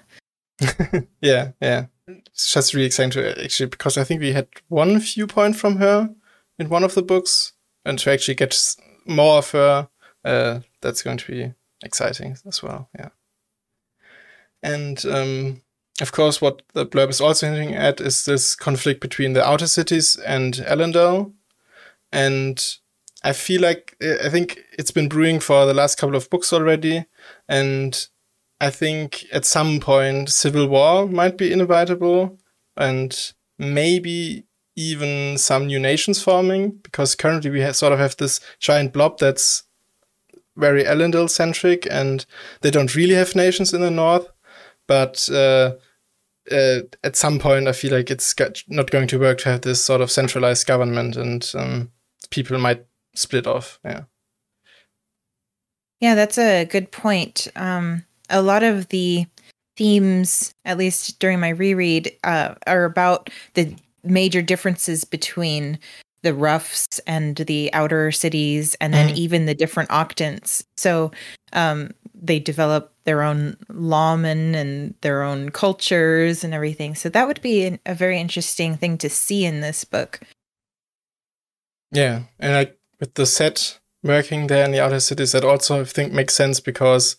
yeah, 1.22 1.52
yeah, 1.62 1.86
it's 2.08 2.54
just 2.54 2.74
really 2.74 2.86
exciting 2.86 3.12
to 3.12 3.44
actually 3.44 3.68
because 3.68 3.98
I 3.98 4.04
think 4.04 4.22
we 4.22 4.34
had 4.34 4.48
one 4.68 5.00
viewpoint 5.00 5.56
from 5.56 5.78
her 5.78 6.14
in 6.60 6.70
one 6.70 6.84
of 6.84 6.94
the 6.94 7.02
books, 7.02 7.54
and 7.86 7.98
to 8.00 8.12
actually 8.12 8.36
get 8.36 8.76
more 9.06 9.38
of 9.38 9.52
her, 9.52 9.90
uh, 10.24 10.60
that's 10.82 11.02
going 11.02 11.18
to 11.18 11.32
be 11.32 11.54
exciting 11.84 12.38
as 12.46 12.62
well. 12.62 12.90
Yeah. 12.98 13.10
And 14.62 15.04
um, 15.06 15.62
of 16.02 16.12
course, 16.12 16.42
what 16.42 16.62
the 16.74 16.86
blurb 16.86 17.10
is 17.10 17.22
also 17.22 17.48
hinting 17.48 17.76
at 17.76 18.02
is 18.02 18.26
this 18.26 18.56
conflict 18.56 19.02
between 19.02 19.34
the 19.34 19.46
outer 19.46 19.68
cities 19.68 20.18
and 20.18 20.56
Elendel. 20.56 21.34
And 22.12 22.64
I 23.24 23.34
feel 23.34 23.62
like 23.62 23.96
I 24.02 24.30
think 24.30 24.64
it's 24.78 24.92
been 24.92 25.10
brewing 25.10 25.40
for 25.40 25.66
the 25.66 25.74
last 25.74 25.98
couple 25.98 26.16
of 26.16 26.30
books 26.30 26.54
already, 26.54 27.06
and 27.48 28.08
I 28.62 28.70
think 28.70 29.26
at 29.32 29.46
some 29.46 29.80
point 29.80 30.30
civil 30.30 30.68
war 30.68 31.08
might 31.08 31.38
be 31.38 31.52
inevitable, 31.52 32.40
and 32.78 33.34
maybe 33.58 34.46
even 34.76 35.38
some 35.38 35.68
new 35.68 35.80
nations 35.80 36.22
forming 36.22 36.72
because 36.84 37.16
currently 37.16 37.50
we 37.50 37.74
sort 37.74 37.92
of 37.92 38.00
have 38.00 38.16
this 38.16 38.40
giant 38.60 38.94
blob 38.94 39.20
that's 39.20 39.64
very 40.56 40.84
Elendel 40.86 41.30
centric, 41.30 41.86
and 41.92 42.26
they 42.62 42.72
don't 42.72 42.96
really 42.96 43.16
have 43.16 43.36
nations 43.36 43.74
in 43.74 43.82
the 43.82 43.92
north, 43.92 44.28
but. 44.88 45.28
Uh, 45.30 45.74
uh, 46.52 46.80
at 47.04 47.16
some 47.16 47.38
point, 47.38 47.68
I 47.68 47.74
feel 47.74 47.92
like 47.92 48.10
it's 48.10 48.34
not 48.68 48.90
going 48.90 49.08
to 49.10 49.20
work 49.20 49.38
to 49.40 49.50
have 49.50 49.62
this 49.62 49.84
sort 49.84 50.02
of 50.02 50.10
centralized 50.10 50.66
government, 50.66 51.16
and 51.16 51.48
um, 51.54 51.92
people 52.30 52.58
might 52.60 52.86
split 53.16 53.48
off. 53.48 53.80
Yeah. 53.84 54.04
Yeah, 56.00 56.16
that's 56.16 56.38
a 56.38 56.66
good 56.66 56.92
point. 56.92 57.48
Um, 57.56 58.06
a 58.30 58.42
lot 58.42 58.64
of 58.64 58.88
the 58.88 59.26
themes, 59.76 60.54
at 60.66 60.78
least 60.78 61.20
during 61.20 61.40
my 61.40 61.50
reread, 61.50 62.12
uh, 62.24 62.56
are 62.68 62.86
about 62.86 63.30
the 63.54 63.76
major 64.04 64.42
differences 64.42 65.04
between 65.04 65.80
the 66.22 66.34
roughs 66.34 66.86
and 67.08 67.38
the 67.38 67.74
outer 67.74 68.12
cities, 68.12 68.76
and 68.82 68.94
then 68.94 69.10
mm. 69.10 69.16
even 69.16 69.46
the 69.46 69.56
different 69.56 69.90
octants. 69.90 70.64
So 70.76 71.12
um, 71.54 71.92
they 72.14 72.40
develop 72.40 72.94
their 73.06 73.24
own 73.24 73.56
lawmen 73.70 74.54
and 74.54 74.94
their 75.02 75.24
own 75.24 75.50
cultures 75.50 76.44
and 76.44 76.54
everything. 76.54 76.96
So 76.96 77.10
that 77.10 77.28
would 77.28 77.42
be 77.42 77.66
an, 77.66 77.80
a 77.86 77.96
very 77.96 78.20
interesting 78.20 78.76
thing 78.76 78.98
to 79.00 79.10
see 79.10 79.46
in 79.46 79.62
this 79.62 79.86
book. 79.86 80.20
Yeah, 81.92 82.24
and 82.40 82.56
I 82.56 82.74
with 83.00 83.16
the 83.16 83.26
set 83.26 83.80
working 84.04 84.48
there 84.48 84.66
in 84.66 84.72
the 84.72 84.80
outer 84.84 85.00
cities, 85.00 85.32
that 85.32 85.44
also 85.44 85.82
I 85.82 85.84
think 85.86 86.14
makes 86.14 86.36
sense 86.36 86.60
because 86.60 87.18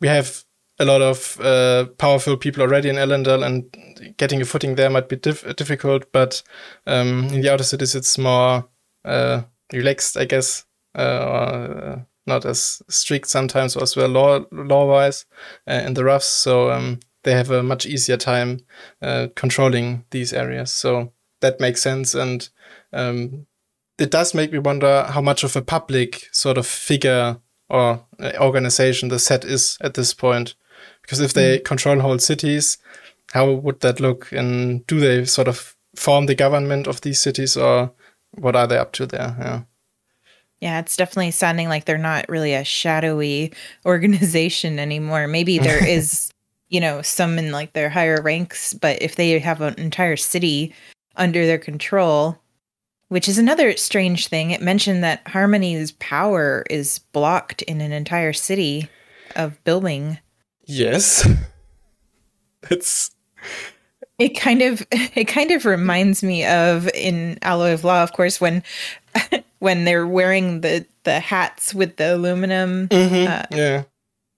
we 0.00 0.08
have 0.08 0.44
a 0.78 0.84
lot 0.84 1.02
of 1.02 1.40
uh, 1.40 1.86
powerful 1.98 2.36
people 2.36 2.62
already 2.62 2.88
in 2.88 2.96
Elendel, 2.96 3.44
and 3.44 4.16
getting 4.16 4.40
a 4.40 4.44
footing 4.44 4.74
there 4.76 4.90
might 4.90 5.08
be 5.08 5.16
dif- 5.16 5.56
difficult. 5.56 6.10
But 6.12 6.42
um, 6.86 7.28
in 7.32 7.40
the 7.40 7.52
outer 7.52 7.64
cities, 7.64 7.94
it's 7.94 8.18
more 8.18 8.68
uh, 9.04 9.42
relaxed, 9.72 10.16
I 10.16 10.24
guess, 10.24 10.64
uh, 10.96 11.02
or 11.02 11.84
uh, 11.84 11.98
not 12.26 12.44
as 12.44 12.82
strict 12.88 13.28
sometimes, 13.28 13.76
as 13.76 13.96
well 13.96 14.08
law 14.08 14.44
law 14.52 14.86
wise 14.86 15.26
uh, 15.68 15.82
in 15.84 15.94
the 15.94 16.04
roughs. 16.04 16.24
So 16.26 16.70
um, 16.70 17.00
they 17.24 17.32
have 17.32 17.50
a 17.50 17.62
much 17.62 17.86
easier 17.86 18.16
time 18.16 18.60
uh, 19.00 19.28
controlling 19.34 20.04
these 20.10 20.32
areas. 20.32 20.72
So 20.72 21.12
that 21.40 21.60
makes 21.60 21.82
sense, 21.82 22.14
and 22.14 22.48
um, 22.92 23.46
it 23.98 24.10
does 24.10 24.34
make 24.34 24.52
me 24.52 24.58
wonder 24.58 25.04
how 25.04 25.20
much 25.20 25.44
of 25.44 25.56
a 25.56 25.62
public 25.62 26.28
sort 26.32 26.58
of 26.58 26.66
figure 26.66 27.38
or 27.68 28.04
uh, 28.20 28.32
organization 28.40 29.08
the 29.08 29.18
set 29.18 29.44
is 29.44 29.78
at 29.80 29.94
this 29.94 30.14
point. 30.14 30.54
Because 31.02 31.20
if 31.20 31.32
they 31.32 31.58
mm. 31.58 31.64
control 31.64 32.00
whole 32.00 32.18
cities, 32.18 32.78
how 33.32 33.50
would 33.50 33.80
that 33.80 34.00
look? 34.00 34.30
And 34.32 34.86
do 34.86 35.00
they 35.00 35.24
sort 35.24 35.48
of 35.48 35.76
form 35.96 36.26
the 36.26 36.34
government 36.34 36.86
of 36.86 37.00
these 37.00 37.20
cities 37.20 37.56
or 37.56 37.92
what 38.32 38.56
are 38.56 38.66
they 38.66 38.78
up 38.78 38.92
to 38.92 39.06
there? 39.06 39.36
Yeah. 39.38 39.62
Yeah, 40.60 40.78
it's 40.78 40.96
definitely 40.96 41.32
sounding 41.32 41.68
like 41.68 41.86
they're 41.86 41.98
not 41.98 42.28
really 42.28 42.54
a 42.54 42.62
shadowy 42.62 43.52
organization 43.86 44.78
anymore. 44.78 45.26
Maybe 45.26 45.58
there 45.58 45.84
is, 45.88 46.30
you 46.68 46.80
know, 46.80 47.02
some 47.02 47.38
in 47.38 47.50
like 47.50 47.72
their 47.72 47.88
higher 47.88 48.22
ranks, 48.22 48.72
but 48.74 49.02
if 49.02 49.16
they 49.16 49.38
have 49.40 49.60
an 49.60 49.74
entire 49.76 50.16
city 50.16 50.72
under 51.16 51.46
their 51.46 51.58
control, 51.58 52.38
which 53.12 53.28
is 53.28 53.36
another 53.36 53.76
strange 53.76 54.28
thing. 54.28 54.52
It 54.52 54.62
mentioned 54.62 55.04
that 55.04 55.20
Harmony's 55.28 55.92
power 55.92 56.64
is 56.70 57.00
blocked 57.12 57.60
in 57.60 57.82
an 57.82 57.92
entire 57.92 58.32
city 58.32 58.88
of 59.36 59.62
Bilming. 59.64 60.18
Yes. 60.64 61.28
It's 62.70 63.10
it 64.20 64.38
kind 64.38 64.62
of 64.62 64.86
it 64.92 65.24
kind 65.24 65.50
of 65.50 65.64
reminds 65.64 66.22
me 66.22 66.46
of 66.46 66.88
in 66.94 67.38
Alloy 67.42 67.72
of 67.72 67.82
Law, 67.82 68.04
of 68.04 68.12
course, 68.12 68.40
when 68.40 68.62
when 69.58 69.84
they're 69.84 70.06
wearing 70.06 70.60
the 70.60 70.86
the 71.02 71.18
hats 71.18 71.74
with 71.74 71.96
the 71.96 72.14
aluminum 72.14 72.86
mm-hmm. 72.86 73.30
uh, 73.30 73.42
yeah. 73.50 73.82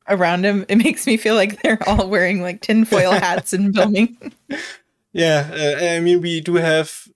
around 0.08 0.42
them. 0.42 0.64
It 0.70 0.76
makes 0.76 1.06
me 1.06 1.18
feel 1.18 1.34
like 1.34 1.60
they're 1.60 1.86
all 1.86 2.08
wearing 2.08 2.40
like 2.40 2.62
tinfoil 2.62 3.12
hats 3.12 3.52
and 3.52 3.74
Bilming. 3.74 4.32
Yeah, 5.12 5.50
uh, 5.52 5.84
I 5.96 6.00
mean 6.00 6.22
we 6.22 6.40
do 6.40 6.54
have 6.54 7.06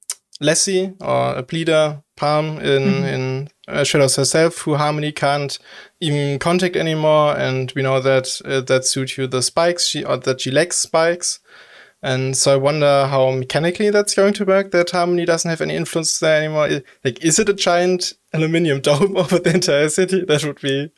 Lessie 0.40 0.95
or 1.00 1.37
a 1.37 1.42
Bleeder, 1.42 2.02
Paalm 2.16 2.61
in 2.61 2.83
mm-hmm. 2.83 3.04
in 3.04 3.49
uh, 3.68 3.85
Shadows 3.85 4.18
of 4.18 4.26
Self, 4.26 4.59
who 4.59 4.75
Harmony 4.75 5.12
can't 5.12 5.59
even 6.00 6.38
contact 6.38 6.76
anymore, 6.76 7.37
and 7.37 7.73
we 7.76 7.83
know 7.83 8.00
that 8.00 8.40
uh, 8.45 8.61
that's 8.61 8.92
due 8.92 9.07
to 9.07 9.26
the 9.26 9.42
spikes 9.42 9.87
she 9.87 10.04
or 10.04 10.16
that 10.18 10.40
she 10.40 10.50
lacks 10.50 10.76
spikes. 10.76 11.40
And 12.00 12.37
so 12.37 12.52
I 12.54 12.57
wonder 12.57 13.07
how 13.09 13.33
mechanically 13.33 13.90
that's 13.90 14.14
going 14.14 14.35
to 14.35 14.45
work. 14.45 14.71
That 14.71 14.90
Harmony 14.90 15.25
doesn't 15.25 15.50
have 15.50 15.61
any 15.61 15.75
influence 15.75 16.21
there 16.21 16.38
anymore. 16.38 16.83
Like, 17.04 17.25
is 17.25 17.40
it 17.40 17.49
a 17.49 17.54
giant 17.54 18.12
aluminium 18.33 18.80
dome 18.80 19.16
over 19.16 19.40
the 19.40 19.54
entire 19.54 19.88
city? 19.88 20.25
That 20.25 20.45
would 20.45 20.61
be 20.61 20.92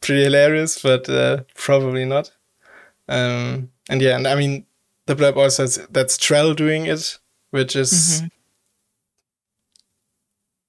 pretty 0.00 0.24
hilarious, 0.24 0.80
but 0.80 1.08
uh, 1.08 1.42
probably 1.56 2.04
not. 2.04 2.30
Um, 3.08 3.70
and 3.88 4.00
yeah, 4.00 4.16
and 4.16 4.28
I 4.28 4.36
mean, 4.36 4.66
the 5.06 5.16
blurb 5.16 5.36
also 5.36 5.66
says 5.66 5.86
that's 5.90 6.16
Trell 6.18 6.54
doing 6.54 6.86
it, 6.86 7.18
which 7.50 7.74
is 7.74 7.92
mm-hmm 7.92 8.26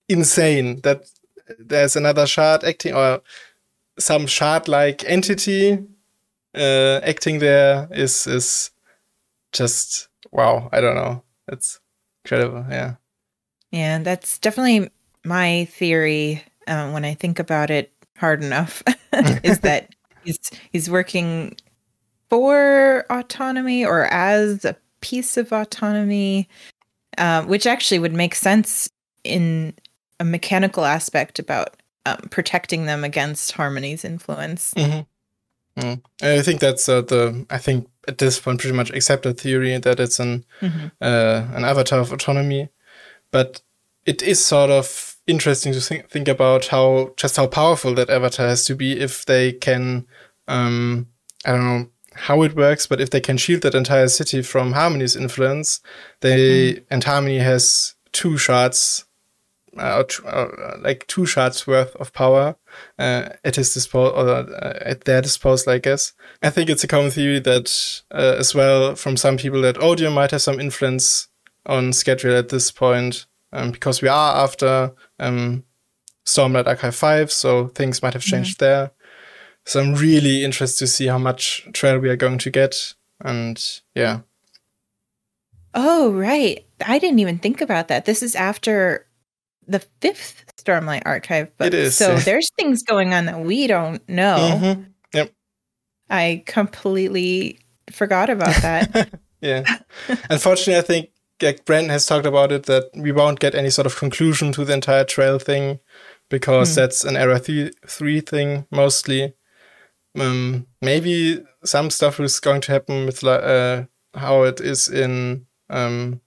insane 0.10 0.82
that 0.82 1.04
there's 1.60 1.96
another 1.96 2.28
shard 2.28 2.64
acting 2.64 2.94
or 2.94 3.22
some 3.98 4.28
shard 4.28 4.68
like 4.68 5.04
entity 5.06 5.78
uh, 6.56 7.00
acting 7.04 7.40
there 7.40 7.88
is 7.92 8.28
is 8.28 8.72
just 9.52 10.10
wow 10.32 10.70
i 10.72 10.82
don't 10.82 10.96
know. 10.96 11.24
It's 11.48 11.80
incredible 12.24 12.66
yeah. 12.70 12.96
Yeah 13.72 14.00
that's 14.00 14.38
definitely 14.40 14.90
my 15.24 15.66
theory 15.66 16.44
uh, 16.68 16.92
when 16.92 17.06
i 17.06 17.14
think 17.14 17.40
about 17.40 17.70
it 17.70 17.92
hard 18.18 18.44
enough 18.44 18.84
is 19.44 19.60
that 19.60 19.96
he's 20.24 20.40
he's 20.72 20.90
working 20.90 21.56
for 22.30 23.06
autonomy 23.10 23.86
or 23.86 24.06
as 24.06 24.66
a 24.66 24.76
piece 25.02 25.38
of 25.38 25.52
autonomy 25.52 26.48
uh, 27.18 27.44
which 27.44 27.66
actually 27.66 28.00
would 28.00 28.14
make 28.14 28.36
sense 28.36 28.90
in 29.24 29.74
a 30.20 30.26
mechanical 30.26 30.86
aspect 30.86 31.40
about 31.40 31.78
um, 32.06 32.18
protecting 32.30 32.86
them 32.86 33.04
against 33.04 33.52
Harmony's 33.54 34.04
influence. 34.06 34.74
Mm-hmm. 34.74 35.02
Mm. 35.80 36.02
I 36.22 36.42
think 36.42 36.60
that's 36.60 36.90
uh, 36.90 37.02
the 37.02 37.46
I 37.50 37.58
think 37.58 37.90
at 38.08 38.18
this 38.18 38.40
point 38.40 38.60
pretty 38.60 38.76
much 38.76 38.92
accepted 38.92 39.40
theory 39.40 39.78
that 39.78 40.00
it's 40.00 40.20
an 40.20 40.46
mm-hmm. 40.62 40.88
uh, 41.02 41.48
an 41.54 41.64
avatar 41.64 42.00
of 42.00 42.12
autonomy, 42.12 42.70
but 43.32 43.62
it 44.06 44.22
is 44.22 44.44
sort 44.44 44.72
of 44.72 45.18
interesting 45.28 45.72
to 45.74 45.80
think, 45.80 46.10
think 46.10 46.28
about 46.28 46.68
how 46.68 47.14
just 47.18 47.38
how 47.38 47.48
powerful 47.48 47.94
that 47.94 48.10
avatar 48.10 48.48
has 48.48 48.66
to 48.66 48.76
be 48.76 49.00
if 49.00 49.26
they 49.26 49.54
can 49.54 50.06
um, 50.48 51.08
I 51.46 51.52
don't 51.52 51.66
know 51.66 51.90
how 52.16 52.42
it 52.42 52.56
works, 52.56 52.88
but 52.88 53.00
if 53.00 53.12
they 53.12 53.22
can 53.22 53.38
shield 53.38 53.62
that 53.62 53.76
entire 53.76 54.08
city 54.08 54.42
from 54.42 54.74
Harmony's 54.74 55.16
influence, 55.16 55.80
they 56.22 56.74
mm-hmm. 56.74 56.84
and 56.90 57.04
Harmony 57.04 57.38
has 57.38 57.96
two 58.12 58.38
shards 58.38 59.06
uh, 59.78 60.04
uh, 60.26 60.78
like 60.82 61.06
two 61.08 61.26
shards 61.26 61.68
worth 61.68 61.96
of 61.98 62.14
power 62.14 62.56
uh, 62.98 63.30
at 63.44 63.56
his 63.56 63.74
disposal 63.74 64.16
or 64.16 64.30
uh, 64.30 64.80
at 64.82 65.06
their 65.06 65.22
disposal, 65.22 65.74
I 65.74 65.80
guess. 65.80 66.14
I 66.42 66.50
think 66.50 66.70
it's 66.70 66.84
a 66.84 66.88
common 66.88 67.12
theory 67.12 67.40
that 67.40 68.02
uh, 68.12 68.36
as 68.38 68.56
well 68.56 68.96
from 68.96 69.18
some 69.18 69.38
people 69.38 69.62
that 69.62 69.82
Odium 69.82 70.14
might 70.14 70.32
have 70.32 70.42
some 70.42 70.60
influence 70.60 71.28
on 71.66 71.92
Scadrial 71.92 72.38
at 72.38 72.50
this 72.50 72.72
point 72.72 73.26
um, 73.52 73.72
because 73.72 74.02
we 74.02 74.08
are 74.08 74.44
after 74.44 74.94
um, 75.20 75.64
Stormlight 76.26 76.68
Archive 76.68 76.96
5, 76.96 77.32
so 77.32 77.68
things 77.68 78.02
might 78.02 78.14
have 78.14 78.24
changed 78.24 78.60
mm-hmm. 78.60 78.66
there. 78.66 78.92
So 79.66 79.80
I'm 79.80 79.96
really 79.96 80.44
interested 80.44 80.80
to 80.80 80.88
see 80.88 81.08
how 81.08 81.18
much 81.18 81.68
Trell 81.72 82.02
we 82.02 82.10
are 82.10 82.16
going 82.16 82.40
to 82.40 82.50
get. 82.50 82.96
And 83.24 83.64
yeah. 83.94 84.22
Oh, 85.74 86.12
right. 86.12 86.66
I 86.86 86.98
didn't 86.98 87.20
even 87.20 87.38
think 87.38 87.62
about 87.62 87.88
that. 87.90 88.06
This 88.06 88.24
is 88.24 88.36
after 88.36 89.06
the 89.70 89.80
fifth 90.02 90.46
Stormlight 90.58 91.04
Archive 91.06 91.56
book. 91.58 91.68
It 91.68 91.74
is. 91.74 91.96
So 91.96 92.16
there's 92.18 92.50
things 92.58 92.84
going 92.84 93.14
on 93.14 93.26
that 93.26 93.42
we 93.42 93.68
don't 93.68 94.08
know. 94.10 94.60
Mm-hmm. 94.62 94.84
Yep. 95.14 95.34
I 96.10 96.44
completely 96.46 97.60
forgot 97.92 98.30
about 98.30 98.56
that. 98.62 99.10
yeah. 99.42 99.64
Unfortunately, 100.30 100.78
I 100.78 100.82
think 100.82 101.10
like 101.42 101.66
Brandon 101.66 101.92
has 101.92 102.06
talked 102.06 102.26
about 102.26 102.52
it 102.52 102.64
that 102.64 102.90
we 102.96 103.12
won't 103.12 103.40
get 103.40 103.56
any 103.56 103.70
sort 103.70 103.86
of 103.86 103.96
conclusion 103.96 104.52
to 104.54 104.66
the 104.66 104.74
entire 104.74 105.06
Trell 105.06 105.42
thing 105.42 105.80
because 106.30 106.72
mm. 106.72 106.76
that's 106.76 107.04
an 107.04 107.16
Era 107.16 107.40
th- 107.40 107.74
3 107.88 108.22
thing 108.22 108.66
mostly. 108.72 109.34
Um, 110.20 110.68
maybe 110.82 111.44
some 111.64 111.90
stuff 111.90 112.20
is 112.20 112.40
going 112.40 112.62
to 112.62 112.72
happen 112.72 113.06
with 113.06 113.24
uh, 113.24 113.84
how 114.16 114.44
it 114.44 114.60
is 114.60 114.90
in 114.90 115.46
um, 115.70 116.22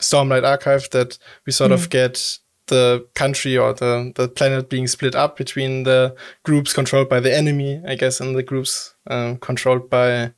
Stormlight 0.00 0.44
Archive 0.44 0.88
that 0.90 1.18
we 1.46 1.52
sort 1.52 1.70
mm. 1.70 1.74
of 1.74 1.90
get 1.90 2.38
the 2.66 3.06
country 3.14 3.56
or 3.56 3.72
the, 3.72 4.12
the 4.14 4.28
planet 4.28 4.68
being 4.68 4.86
split 4.86 5.14
up 5.14 5.36
between 5.36 5.84
the 5.84 6.16
groups 6.44 6.72
controlled 6.72 7.08
by 7.08 7.20
the 7.20 7.34
enemy, 7.34 7.82
I 7.86 7.94
guess, 7.94 8.20
and 8.20 8.36
the 8.36 8.42
groups 8.42 8.94
um, 9.06 9.36
controlled 9.38 9.88
by 9.90 10.32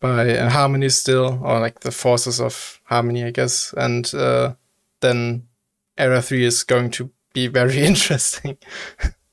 by 0.00 0.36
uh, 0.36 0.50
Harmony 0.50 0.90
still, 0.90 1.40
or 1.42 1.60
like 1.60 1.80
the 1.80 1.90
forces 1.90 2.40
of 2.40 2.80
Harmony, 2.84 3.24
I 3.24 3.30
guess. 3.30 3.72
And 3.76 4.12
uh, 4.14 4.54
then 5.00 5.48
Era 5.96 6.20
3 6.20 6.44
is 6.44 6.62
going 6.62 6.90
to 6.92 7.10
be 7.32 7.46
very 7.60 7.78
interesting. 7.78 8.58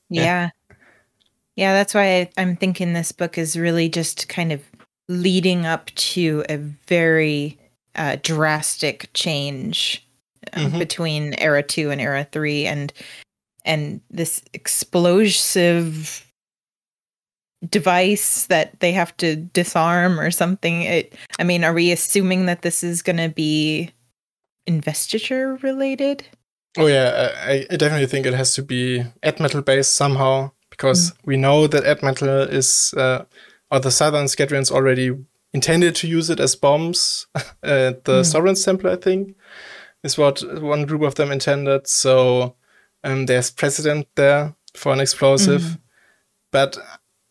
yeah. 0.08 0.22
yeah. 0.22 0.50
Yeah, 1.54 1.74
that's 1.74 1.92
why 1.92 2.20
I, 2.20 2.30
I'm 2.38 2.56
thinking 2.56 2.94
this 2.94 3.12
book 3.12 3.36
is 3.36 3.58
really 3.58 3.90
just 3.90 4.26
kind 4.30 4.52
of 4.52 4.62
leading 5.06 5.66
up 5.66 5.90
to 5.94 6.42
a 6.48 6.56
very 6.56 7.58
uh, 7.94 8.16
drastic 8.22 9.10
change 9.12 10.06
mm-hmm. 10.52 10.78
between 10.78 11.34
era 11.34 11.62
2 11.62 11.90
and 11.90 12.00
era 12.00 12.26
3 12.30 12.66
and 12.66 12.92
and 13.64 14.00
this 14.10 14.42
explosive 14.52 16.26
device 17.68 18.46
that 18.46 18.78
they 18.80 18.90
have 18.90 19.16
to 19.18 19.36
disarm 19.36 20.18
or 20.18 20.30
something 20.30 20.82
it 20.82 21.14
i 21.38 21.44
mean 21.44 21.62
are 21.62 21.72
we 21.72 21.92
assuming 21.92 22.46
that 22.46 22.62
this 22.62 22.82
is 22.82 23.02
going 23.02 23.16
to 23.16 23.28
be 23.28 23.90
investiture 24.66 25.56
related 25.62 26.26
oh 26.76 26.86
yeah 26.86 27.30
I, 27.36 27.66
I 27.70 27.76
definitely 27.76 28.06
think 28.06 28.26
it 28.26 28.34
has 28.34 28.54
to 28.54 28.62
be 28.62 29.04
ettmetal 29.22 29.64
based 29.64 29.94
somehow 29.94 30.50
because 30.70 31.12
mm. 31.12 31.16
we 31.24 31.36
know 31.36 31.68
that 31.68 31.84
ettmetal 31.84 32.50
is 32.50 32.92
uh, 32.96 33.24
or 33.70 33.78
the 33.78 33.90
southern 33.90 34.26
Scadrians 34.26 34.72
already 34.72 35.12
intended 35.52 35.94
to 35.96 36.08
use 36.08 36.30
it 36.30 36.40
as 36.40 36.56
bombs 36.56 37.26
at 37.62 38.04
the 38.04 38.20
mm. 38.20 38.26
Sovereign's 38.26 38.64
Temple, 38.64 38.90
I 38.90 38.96
think, 38.96 39.36
is 40.02 40.18
what 40.18 40.42
one 40.60 40.84
group 40.84 41.02
of 41.02 41.14
them 41.14 41.30
intended. 41.30 41.86
So 41.86 42.56
um, 43.04 43.26
there's 43.26 43.50
precedent 43.50 44.08
there 44.14 44.54
for 44.74 44.92
an 44.92 45.00
explosive. 45.00 45.62
Mm. 45.62 45.78
But 46.50 46.78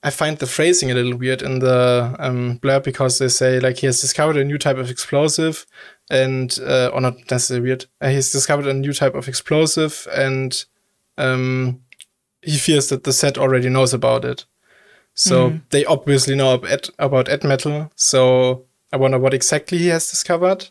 I 0.04 0.10
find 0.10 0.38
the 0.38 0.48
phrasing 0.48 0.90
a 0.90 0.96
little 0.96 1.16
weird 1.16 1.42
in 1.42 1.60
the 1.60 2.16
um, 2.18 2.60
blurb 2.60 2.84
because 2.84 3.20
they 3.20 3.28
say 3.28 3.60
like 3.60 3.78
he 3.78 3.86
has 3.86 4.02
discovered 4.02 4.38
a 4.38 4.44
new 4.44 4.58
type 4.58 4.78
of 4.78 4.90
explosive 4.90 5.66
and 6.10 6.58
uh, 6.66 6.90
or 6.94 7.02
not 7.02 7.18
necessarily 7.30 7.68
weird. 7.68 7.86
Uh, 8.02 8.10
he's 8.10 8.32
discovered 8.32 8.68
a 8.68 8.74
new 8.74 8.94
type 8.94 9.14
of 9.14 9.28
explosive 9.28 10.08
and 10.14 10.66
um, 11.18 11.82
he 12.42 12.58
fears 12.58 12.90
that 12.90 13.04
the 13.04 13.14
set 13.14 13.38
already 13.38 13.70
knows 13.70 13.94
about 13.94 14.26
it. 14.26 14.46
So 15.14 15.52
mm. 15.52 15.62
they 15.70 15.86
obviously 15.86 16.36
know 16.36 16.56
about, 16.56 16.90
about 16.98 17.28
ettmetal. 17.28 17.92
So 17.96 18.66
I 18.92 18.98
wonder 18.98 19.20
what 19.20 19.34
exactly 19.34 19.78
he 19.78 19.88
has 19.88 20.10
discovered. 20.10 20.70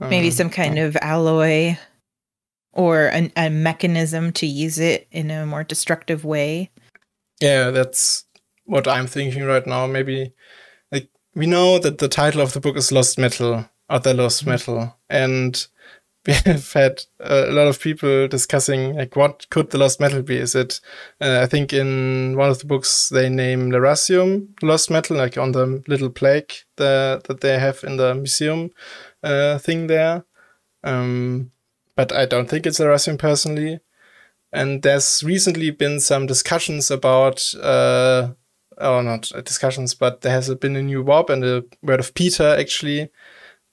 Maybe 0.00 0.28
um, 0.28 0.32
some 0.32 0.50
kind 0.50 0.78
of 0.78 0.96
alloy 1.00 1.76
or 2.72 3.06
an, 3.06 3.32
a 3.36 3.50
mechanism 3.50 4.32
to 4.32 4.46
use 4.46 4.78
it 4.78 5.08
in 5.10 5.30
a 5.30 5.44
more 5.44 5.64
destructive 5.64 6.24
way. 6.24 6.70
Yeah, 7.40 7.70
that's 7.70 8.24
what 8.64 8.86
I'm 8.86 9.06
thinking 9.06 9.44
right 9.44 9.66
now. 9.66 9.86
Maybe 9.86 10.32
like 10.92 11.10
we 11.34 11.46
know 11.46 11.78
that 11.78 11.98
the 11.98 12.08
title 12.08 12.40
of 12.40 12.52
the 12.52 12.60
book 12.60 12.76
is 12.76 12.92
Lost 12.92 13.18
Metal, 13.18 13.68
or 13.90 13.98
the 13.98 14.14
Lost 14.14 14.42
mm-hmm. 14.42 14.50
Metal, 14.50 14.96
and 15.08 15.66
we 16.26 16.34
have 16.34 16.72
had 16.72 17.02
a 17.20 17.46
lot 17.46 17.68
of 17.68 17.80
people 17.80 18.28
discussing 18.28 18.96
like 18.96 19.16
what 19.16 19.48
could 19.50 19.70
the 19.70 19.78
lost 19.78 19.98
metal 19.98 20.20
be 20.20 20.36
is 20.36 20.54
it 20.54 20.80
uh, 21.20 21.40
i 21.42 21.46
think 21.46 21.72
in 21.72 22.36
one 22.36 22.50
of 22.50 22.58
the 22.58 22.66
books 22.66 23.08
they 23.08 23.28
name 23.28 23.70
lerasium 23.70 24.48
lost 24.60 24.90
metal 24.90 25.16
like 25.16 25.38
on 25.38 25.52
the 25.52 25.82
little 25.86 26.10
plaque 26.10 26.64
the, 26.76 27.22
that 27.28 27.40
they 27.40 27.58
have 27.58 27.82
in 27.84 27.96
the 27.96 28.14
museum 28.14 28.70
uh, 29.22 29.58
thing 29.58 29.86
there 29.86 30.24
um, 30.84 31.50
but 31.96 32.12
i 32.12 32.24
don't 32.24 32.48
think 32.48 32.66
it's 32.66 32.78
lerasium 32.78 33.18
personally 33.18 33.80
and 34.52 34.82
there's 34.82 35.22
recently 35.22 35.70
been 35.70 36.00
some 36.00 36.26
discussions 36.26 36.90
about 36.90 37.54
uh, 37.62 38.30
or 38.78 39.02
not 39.02 39.30
discussions 39.44 39.94
but 39.94 40.20
there 40.20 40.32
has 40.32 40.52
been 40.56 40.76
a 40.76 40.82
new 40.82 41.02
warp 41.02 41.30
and 41.30 41.44
a 41.44 41.64
word 41.82 42.00
of 42.00 42.14
peter 42.14 42.56
actually 42.58 43.10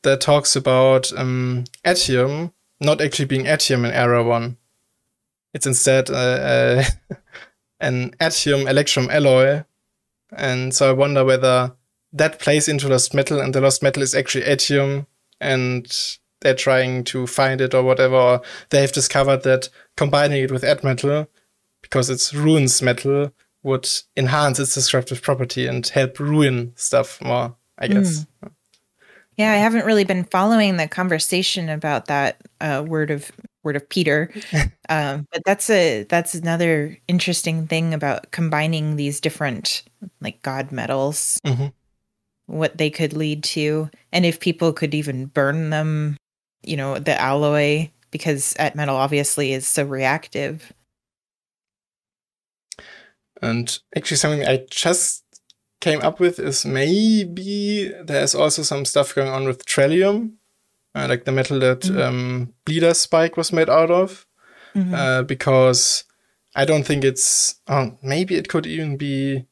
that 0.06 0.22
talks 0.22 0.56
about 0.56 1.12
um, 1.18 1.66
Atium 1.84 2.52
not 2.80 3.02
actually 3.02 3.26
being 3.26 3.46
Atium 3.46 3.86
in 3.86 3.92
Era 3.92 4.24
1. 4.24 4.58
It's 5.54 5.66
instead 5.66 6.10
uh, 6.10 6.14
uh, 6.14 6.84
an 7.80 8.12
Atium 8.20 8.70
Electrum 8.70 9.10
alloy. 9.10 9.64
And 10.36 10.74
so 10.74 10.90
I 10.90 10.94
wonder 10.94 11.24
whether 11.24 11.76
that 12.14 12.40
plays 12.40 12.68
into 12.68 12.88
Lost 12.88 13.14
Metal 13.14 13.40
and 13.40 13.54
the 13.54 13.62
Lost 13.62 13.84
Metal 13.84 14.04
is 14.04 14.16
actually 14.16 14.46
Atium 14.46 15.08
and 15.46 15.88
they're 16.42 16.56
trying 16.56 17.04
to 17.06 17.28
find 17.28 17.62
it 17.62 17.74
or 17.74 17.84
whatever. 17.84 18.16
Or 18.16 18.42
they 18.70 18.82
have 18.82 18.92
discovered 18.92 19.44
that 19.44 19.70
combining 19.96 20.44
it 20.44 20.52
with 20.52 20.64
ettmetal, 20.64 21.28
because 21.82 22.10
it's 22.10 22.34
ruins 22.34 22.82
metal, 22.82 23.32
would 23.64 23.90
enhance 24.16 24.60
its 24.60 24.76
destructive 24.76 25.22
property 25.22 25.66
and 25.68 25.88
help 25.88 26.20
ruin 26.20 26.74
stuff 26.76 27.22
more, 27.22 27.56
I 27.78 27.88
guess. 27.88 28.26
Mm. 28.44 28.52
Yeah, 29.38 29.52
I 29.52 29.58
haven't 29.58 29.86
really 29.86 30.06
been 30.06 30.24
following 30.24 30.78
the 30.78 30.88
conversation 30.88 31.68
about 31.68 32.06
that 32.06 32.42
uh, 32.62 32.84
word 32.88 33.12
of 33.12 33.32
word 33.64 33.76
of 33.76 33.90
Peter, 33.90 34.32
um, 34.90 35.28
but 35.32 35.42
that's 35.46 35.70
a 35.70 36.04
that's 36.04 36.36
another 36.36 36.98
interesting 37.08 37.68
thing 37.68 37.94
about 37.94 38.32
combining 38.32 38.96
these 38.96 39.20
different 39.20 39.84
like 40.22 40.42
god 40.42 40.72
metals, 40.72 41.42
mm-hmm. 41.46 41.68
What 42.48 42.78
they 42.78 42.90
could 42.90 43.14
lead 43.14 43.44
to, 43.56 43.90
and 44.12 44.26
if 44.26 44.40
people 44.40 44.72
could 44.72 44.94
even 44.94 45.26
burn 45.26 45.72
them, 45.72 46.18
you 46.64 46.78
know, 46.78 47.00
the 47.00 47.20
alloy 47.20 47.90
because 48.12 48.54
ettmetal 48.54 48.94
obviously 48.94 49.52
is 49.52 49.68
so 49.68 49.84
reactive. 49.84 50.72
And 53.42 53.78
actually, 53.96 54.18
something 54.18 54.48
I 54.48 54.66
just 54.70 55.24
came 55.82 56.02
up 56.02 56.20
with 56.20 56.40
is 56.40 56.66
maybe 56.66 57.92
there's 58.02 58.34
also 58.34 58.64
some 58.64 58.86
stuff 58.86 59.14
going 59.14 59.28
on 59.28 59.46
with 59.46 59.66
Trellium, 59.66 60.36
uh, 60.96 61.08
like 61.10 61.26
the 61.26 61.34
metal 61.34 61.60
that 61.60 61.82
mm-hmm. 61.82 62.00
um, 62.00 62.54
Bleeder 62.64 62.94
Spike 62.94 63.36
was 63.36 63.52
made 63.52 63.70
out 63.70 63.92
of, 63.92 64.26
mm-hmm. 64.74 64.94
uh, 64.94 65.24
because 65.24 66.06
I 66.56 66.64
don't 66.64 66.86
think 66.86 67.04
it's. 67.04 67.60
Oh, 67.68 67.98
maybe 68.02 68.36
it 68.36 68.48
could 68.48 68.66
even 68.66 68.98
be. 68.98 69.46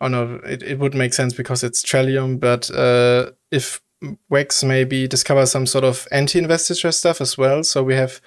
Oh 0.00 0.08
no, 0.08 0.40
it, 0.44 0.62
it 0.62 0.78
would 0.78 0.94
make 0.94 1.12
sense 1.12 1.34
because 1.34 1.62
it's 1.62 1.82
Trellium, 1.82 2.40
but 2.40 2.70
uh, 2.70 3.32
if 3.50 3.82
Wex 4.30 4.64
maybe 4.64 5.06
discover 5.06 5.44
some 5.46 5.66
sort 5.66 5.84
of 5.84 6.08
anti-investiture 6.10 6.92
stuff 6.92 7.20
as 7.20 7.36
well, 7.36 7.62
so 7.62 7.82
we 7.82 7.94
have 7.94 8.20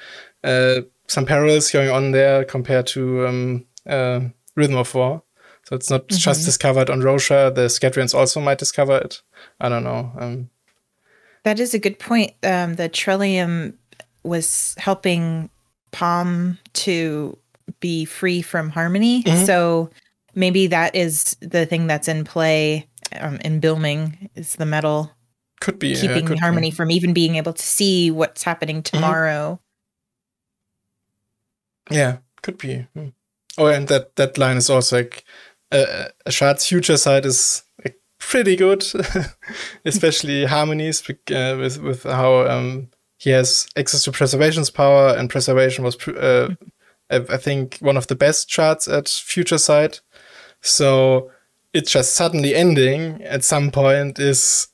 uh, 0.44 0.82
some 1.08 1.26
parallels 1.26 1.72
going 1.72 1.90
on 1.90 2.12
there 2.12 2.46
compared 2.46 2.86
to 2.88 3.26
um, 3.26 3.66
uh, 3.88 4.22
Rhythm 4.56 4.78
of 4.78 4.94
War. 4.94 5.24
So 5.64 5.76
it's 5.76 5.90
not 5.90 6.08
mm-hmm. 6.08 6.18
just 6.18 6.46
discovered 6.46 6.90
on 6.90 7.02
Roshar. 7.02 7.56
The 7.56 7.68
Scadrians 7.68 8.14
also 8.14 8.40
might 8.42 8.58
discover 8.58 8.98
it. 8.98 9.22
I 9.60 9.70
don't 9.70 9.84
know. 9.84 10.12
Um, 10.20 10.50
that 11.44 11.60
is 11.60 11.74
a 11.74 11.80
good 11.80 12.00
point. 12.00 12.34
Um, 12.44 12.76
the 12.76 12.90
Trellium 12.90 13.76
was 14.24 14.76
helping 14.78 15.50
Paalm 15.92 16.58
to 16.74 17.38
be 17.80 18.06
free 18.06 18.42
from 18.42 18.70
harmony. 18.70 19.24
Mm-hmm. 19.24 19.46
So 19.46 19.90
maybe 20.36 20.68
that 20.68 20.96
is 20.96 21.36
the 21.42 21.66
thing 21.66 21.88
that's 21.88 22.08
in 22.08 22.24
play 22.24 22.88
um, 23.20 23.38
in 23.38 23.60
Bilming 23.62 24.30
is 24.36 24.56
the 24.56 24.66
metal. 24.66 25.12
Could 25.62 25.80
be 25.80 25.96
keeping 25.96 26.24
yeah, 26.24 26.28
could 26.28 26.40
harmony 26.40 26.72
be. 26.72 26.76
from 26.76 26.92
even 26.92 27.14
being 27.14 27.36
able 27.36 27.54
to 27.54 27.64
see 27.64 28.12
what's 28.12 28.44
happening 28.44 28.78
mm-hmm. 28.78 28.98
tomorrow. 28.98 29.60
Mm-hmm. 31.86 31.94
Yeah, 31.96 32.18
could 32.42 32.58
be. 32.58 32.88
Hmm. 32.94 33.10
Oh, 33.58 33.68
and 33.68 33.88
that 33.88 34.16
that 34.16 34.38
line 34.38 34.58
is 34.58 34.70
also 34.70 34.98
like 34.98 35.24
uh, 35.72 36.08
Shard's 36.30 36.68
future 36.68 36.98
sight 36.98 37.26
is 37.26 37.64
like, 37.84 38.00
pretty 38.20 38.56
good, 38.56 38.86
especially 39.86 40.46
harmonies 40.46 41.04
uh, 41.10 41.56
with 41.60 41.82
with 41.82 42.04
how 42.04 42.48
um, 42.48 42.90
he 43.18 43.30
has 43.32 43.68
access 43.78 44.04
to 44.04 44.12
preservation's 44.12 44.70
power, 44.70 45.10
and 45.10 45.30
preservation 45.30 45.84
was, 45.84 45.96
uh, 46.08 46.50
I 47.10 47.38
think, 47.38 47.78
one 47.80 47.98
of 47.98 48.08
the 48.08 48.16
best 48.16 48.50
shards 48.50 48.88
at 48.88 49.08
future 49.08 49.58
sight. 49.58 50.02
So 50.64 51.30
it's 51.74 51.92
just 51.92 52.14
suddenly 52.14 52.56
ending 52.56 53.22
at 53.24 53.44
some 53.44 53.70
point 53.70 54.18
is 54.18 54.68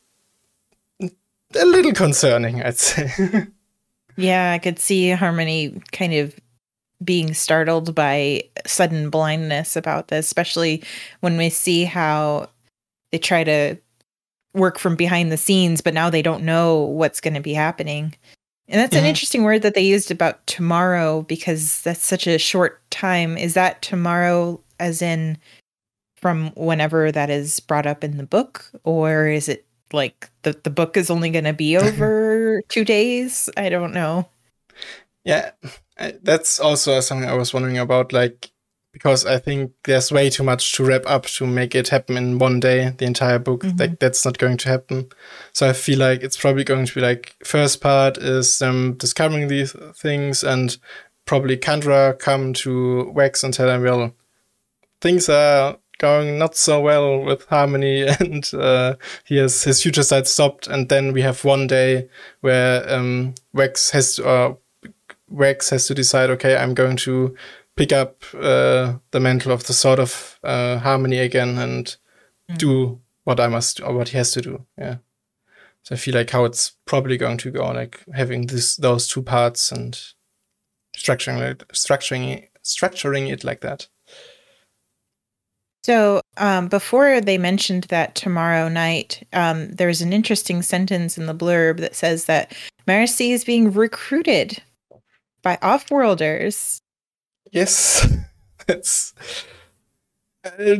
a 1.01 1.65
little 1.65 1.93
concerning, 1.93 2.61
I'd 2.61 2.77
say. 2.77 3.47
yeah, 4.15 4.51
I 4.51 4.59
could 4.59 4.79
see 4.79 5.09
Harmony 5.11 5.81
kind 5.91 6.13
of 6.13 6.39
being 7.03 7.33
startled 7.33 7.95
by 7.95 8.43
sudden 8.65 9.09
blindness 9.09 9.75
about 9.75 10.09
this, 10.09 10.25
especially 10.25 10.83
when 11.21 11.37
we 11.37 11.49
see 11.49 11.85
how 11.85 12.49
they 13.11 13.17
try 13.17 13.43
to 13.43 13.75
work 14.53 14.77
from 14.77 14.95
behind 14.95 15.31
the 15.31 15.37
scenes, 15.37 15.81
but 15.81 15.93
now 15.93 16.09
they 16.09 16.21
don't 16.21 16.43
know 16.43 16.77
what's 16.79 17.21
going 17.21 17.33
to 17.33 17.39
be 17.39 17.53
happening. 17.53 18.13
And 18.67 18.79
that's 18.79 18.95
mm-hmm. 18.95 19.05
an 19.05 19.09
interesting 19.09 19.43
word 19.43 19.61
that 19.63 19.73
they 19.73 19.81
used 19.81 20.11
about 20.11 20.45
tomorrow 20.45 21.23
because 21.23 21.81
that's 21.81 22.05
such 22.05 22.27
a 22.27 22.37
short 22.37 22.81
time. 22.91 23.37
Is 23.37 23.53
that 23.55 23.81
tomorrow 23.81 24.59
as 24.79 25.01
in 25.01 25.37
from 26.21 26.51
whenever 26.55 27.11
that 27.11 27.29
is 27.29 27.59
brought 27.59 27.85
up 27.85 28.03
in 28.03 28.17
the 28.17 28.25
book? 28.25 28.69
Or 28.83 29.27
is 29.27 29.49
it 29.49 29.65
like 29.91 30.29
the, 30.43 30.59
the 30.63 30.69
book 30.69 30.97
is 30.97 31.09
only 31.09 31.29
going 31.29 31.45
to 31.45 31.53
be 31.53 31.77
over 31.85 32.61
two 32.69 32.85
days? 32.85 33.49
I 33.57 33.69
don't 33.69 33.93
know. 33.93 34.27
Yeah, 35.23 35.51
that's 36.21 36.59
also 36.59 36.99
something 37.01 37.29
I 37.29 37.35
was 37.35 37.53
wondering 37.53 37.77
about. 37.77 38.13
Like, 38.13 38.51
because 38.91 39.25
I 39.25 39.37
think 39.37 39.71
there's 39.83 40.11
way 40.11 40.29
too 40.29 40.43
much 40.43 40.73
to 40.73 40.85
wrap 40.85 41.03
up 41.05 41.25
to 41.25 41.45
make 41.45 41.75
it 41.75 41.89
happen 41.89 42.17
in 42.17 42.39
one 42.39 42.59
day, 42.59 42.93
the 42.97 43.05
entire 43.05 43.39
book. 43.39 43.61
Mm-hmm. 43.61 43.77
Like 43.77 43.99
that's 43.99 44.25
not 44.25 44.37
going 44.37 44.57
to 44.57 44.69
happen. 44.69 45.09
So 45.53 45.69
I 45.69 45.73
feel 45.73 45.99
like 45.99 46.23
it's 46.23 46.37
probably 46.37 46.63
going 46.63 46.85
to 46.85 46.95
be 46.95 47.01
like 47.01 47.35
first 47.43 47.81
part 47.81 48.17
is 48.17 48.59
them 48.59 48.93
discovering 48.93 49.47
these 49.47 49.75
things 49.95 50.43
and 50.43 50.75
probably 51.25 51.57
Kandra 51.57 52.17
come 52.17 52.53
to 52.53 53.11
Wax 53.11 53.43
and 53.43 53.53
tell 53.53 53.67
them, 53.67 53.83
well, 53.83 54.15
things 55.01 55.29
are 55.29 55.77
going 55.99 56.39
not 56.39 56.55
so 56.55 56.81
well 56.81 57.19
with 57.19 57.45
Harmony 57.45 58.07
and 58.19 58.51
uh, 58.53 58.95
he 59.23 59.37
has 59.37 59.63
his 59.63 59.81
future 59.81 60.03
sight 60.03 60.27
stopped 60.27 60.67
and 60.67 60.89
then 60.89 61.13
we 61.13 61.21
have 61.21 61.45
one 61.45 61.67
day 61.67 62.09
where 62.41 62.91
um, 62.91 63.35
Wax 63.53 63.91
has 63.91 64.15
to, 64.15 64.27
uh, 64.27 64.53
Wax 65.29 65.69
has 65.69 65.85
to 65.87 65.93
decide, 65.93 66.31
okay, 66.31 66.57
I'm 66.57 66.73
going 66.73 66.97
to 66.97 67.35
pick 67.75 67.93
up 67.93 68.23
uh, 68.33 68.95
the 69.11 69.19
mantle 69.19 69.51
of 69.51 69.65
the 69.65 69.73
sword 69.73 69.99
of 69.99 70.39
uh, 70.43 70.79
harmony 70.79 71.19
again 71.19 71.57
and 71.57 71.95
mm. 72.49 72.57
do 72.57 72.99
what 73.23 73.39
I 73.39 73.47
must 73.47 73.81
or 73.81 73.93
what 73.93 74.09
he 74.09 74.17
has 74.17 74.31
to 74.31 74.41
do. 74.41 74.65
Yeah. 74.77 74.97
So 75.83 75.95
I 75.95 75.97
feel 75.97 76.15
like 76.15 76.31
how 76.31 76.45
it's 76.45 76.73
probably 76.85 77.17
going 77.17 77.37
to 77.37 77.51
go, 77.51 77.67
like 77.71 78.03
having 78.13 78.47
this 78.47 78.75
those 78.75 79.07
two 79.07 79.21
parts 79.21 79.71
and 79.71 79.97
structuring 80.95 81.39
it, 81.39 81.63
structuring 81.69 82.47
structuring 82.63 83.31
it 83.31 83.43
like 83.43 83.61
that. 83.61 83.87
So 85.83 86.21
um, 86.37 86.67
before 86.67 87.21
they 87.21 87.37
mentioned 87.37 87.85
that 87.85 88.15
tomorrow 88.15 88.67
night, 88.67 89.25
um, 89.33 89.71
there's 89.71 90.01
an 90.01 90.13
interesting 90.13 90.61
sentence 90.61 91.17
in 91.17 91.25
the 91.25 91.33
blurb 91.33 91.79
that 91.79 91.95
says 91.95 92.25
that 92.25 92.53
Marasi 92.87 93.31
is 93.31 93.45
being 93.45 93.71
recruited 93.71 94.61
by 95.41 95.57
off-worlders 95.61 96.81
Yes, 97.51 98.07
that's 98.67 99.13
uh, 100.43 100.77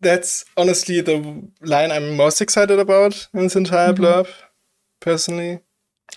that's 0.00 0.44
honestly 0.56 1.00
the 1.00 1.50
line 1.60 1.92
I'm 1.92 2.16
most 2.16 2.40
excited 2.40 2.78
about 2.78 3.28
in 3.34 3.40
this 3.40 3.56
entire 3.56 3.92
mm-hmm. 3.92 4.04
blurb. 4.04 4.28
Personally, 5.00 5.60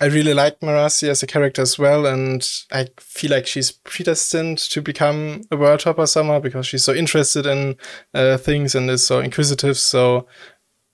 I 0.02 0.06
really 0.06 0.34
like 0.34 0.60
Marasi 0.60 1.08
as 1.08 1.22
a 1.22 1.28
character 1.28 1.62
as 1.62 1.78
well, 1.78 2.06
and 2.06 2.48
I 2.72 2.88
feel 3.00 3.32
like 3.32 3.46
she's 3.46 3.72
predestined 3.72 4.58
to 4.58 4.82
become 4.82 5.42
a 5.52 5.56
worldhopper 5.56 6.08
somehow 6.08 6.40
because 6.40 6.66
she's 6.66 6.84
so 6.84 6.94
interested 6.94 7.46
in 7.46 7.76
uh, 8.14 8.38
things 8.38 8.74
and 8.76 8.90
is 8.90 9.06
so 9.06 9.20
inquisitive. 9.20 9.78
So 9.78 10.28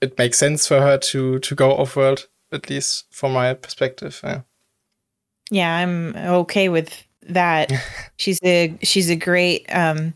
it 0.02 0.18
makes 0.18 0.38
sense 0.38 0.68
for 0.68 0.82
her 0.82 0.98
to 0.98 1.40
to 1.40 1.56
go 1.56 1.76
off 1.76 1.96
world, 1.96 2.28
at 2.52 2.70
least 2.70 3.06
from 3.10 3.34
my 3.34 3.54
perspective. 3.54 4.20
Yeah. 4.24 4.42
Yeah, 5.52 5.76
I'm 5.78 6.16
okay 6.16 6.70
with 6.70 7.04
that 7.24 7.72
she's 8.18 8.40
a 8.44 8.78
she's 8.82 9.10
a 9.10 9.16
great 9.16 9.66
um 9.74 10.14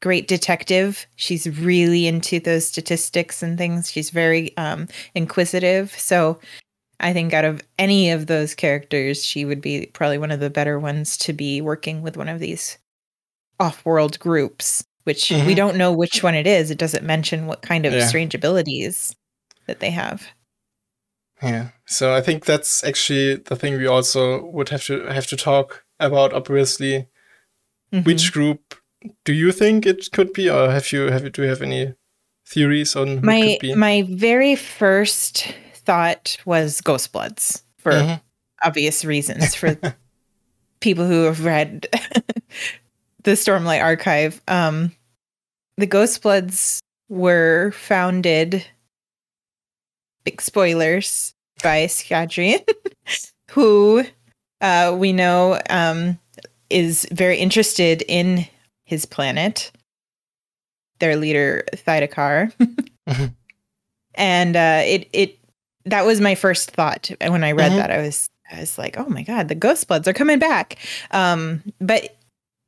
great 0.00 0.28
detective. 0.28 1.06
She's 1.16 1.46
really 1.60 2.06
into 2.06 2.40
those 2.40 2.66
statistics 2.66 3.42
and 3.42 3.58
things. 3.58 3.90
She's 3.90 4.10
very 4.10 4.56
um 4.56 4.88
inquisitive. 5.14 5.92
So 5.98 6.38
I 7.00 7.12
think 7.12 7.32
out 7.32 7.44
of 7.44 7.62
any 7.78 8.10
of 8.10 8.26
those 8.26 8.54
characters, 8.54 9.24
she 9.24 9.44
would 9.44 9.60
be 9.60 9.86
probably 9.92 10.18
one 10.18 10.30
of 10.30 10.40
the 10.40 10.50
better 10.50 10.78
ones 10.78 11.16
to 11.18 11.32
be 11.32 11.60
working 11.60 12.02
with 12.02 12.16
one 12.16 12.28
of 12.28 12.40
these 12.40 12.78
off-world 13.58 14.18
groups, 14.18 14.84
which 15.04 15.28
mm-hmm. 15.28 15.46
we 15.46 15.54
don't 15.54 15.76
know 15.76 15.92
which 15.92 16.22
one 16.22 16.34
it 16.34 16.46
is. 16.46 16.70
It 16.70 16.78
doesn't 16.78 17.04
mention 17.04 17.46
what 17.46 17.62
kind 17.62 17.86
of 17.86 17.92
yeah. 17.92 18.06
strange 18.06 18.34
abilities 18.34 19.14
that 19.66 19.80
they 19.80 19.90
have. 19.90 20.28
Yeah. 21.42 21.68
So 21.86 22.14
I 22.14 22.20
think 22.20 22.44
that's 22.44 22.84
actually 22.84 23.36
the 23.36 23.56
thing 23.56 23.76
we 23.76 23.86
also 23.86 24.44
would 24.46 24.68
have 24.68 24.84
to 24.84 25.06
have 25.06 25.26
to 25.28 25.36
talk 25.36 25.84
about 25.98 26.32
obviously 26.32 27.08
mm-hmm. 27.92 28.04
which 28.04 28.32
group 28.32 28.74
do 29.24 29.32
you 29.32 29.52
think 29.52 29.86
it 29.86 30.10
could 30.12 30.32
be 30.32 30.50
or 30.50 30.70
have 30.70 30.92
you 30.92 31.10
have 31.10 31.24
you 31.24 31.30
do 31.30 31.42
you 31.42 31.48
have 31.48 31.62
any 31.62 31.94
theories 32.46 32.96
on 32.96 33.24
my 33.24 33.58
my 33.76 34.02
very 34.08 34.54
first 34.54 35.54
thought 35.84 36.36
was 36.44 36.80
ghost 36.80 37.12
bloods 37.12 37.62
for 37.78 37.92
mm-hmm. 37.92 38.14
obvious 38.62 39.04
reasons 39.04 39.54
for 39.54 39.78
people 40.80 41.06
who 41.06 41.24
have 41.24 41.44
read 41.44 41.86
the 43.22 43.32
stormlight 43.32 43.82
archive 43.82 44.40
um 44.48 44.92
the 45.76 45.86
ghost 45.86 46.22
bloods 46.22 46.80
were 47.08 47.72
founded 47.72 48.64
big 50.24 50.40
spoilers 50.40 51.34
by 51.62 51.86
Scadrian 51.86 52.60
who 53.50 54.04
uh, 54.60 54.94
we 54.96 55.12
know 55.12 55.58
um, 55.70 56.18
is 56.68 57.06
very 57.10 57.38
interested 57.38 58.02
in 58.06 58.46
his 58.84 59.06
planet, 59.06 59.72
their 60.98 61.16
leader 61.16 61.64
Thaidakar. 61.74 62.52
mm-hmm. 63.08 63.26
And 64.14 64.56
uh, 64.56 64.82
it 64.84 65.08
it 65.12 65.38
that 65.84 66.06
was 66.06 66.20
my 66.20 66.34
first 66.34 66.70
thought 66.70 67.10
when 67.20 67.44
I 67.44 67.52
read 67.52 67.70
mm-hmm. 67.70 67.78
that. 67.78 67.90
I 67.90 67.98
was 67.98 68.28
I 68.52 68.60
was 68.60 68.78
like, 68.78 68.98
oh 68.98 69.08
my 69.08 69.22
god, 69.22 69.48
the 69.48 69.54
Ghost 69.54 69.86
Bloods 69.88 70.08
are 70.08 70.12
coming 70.12 70.38
back. 70.38 70.78
Um, 71.10 71.62
but 71.80 72.16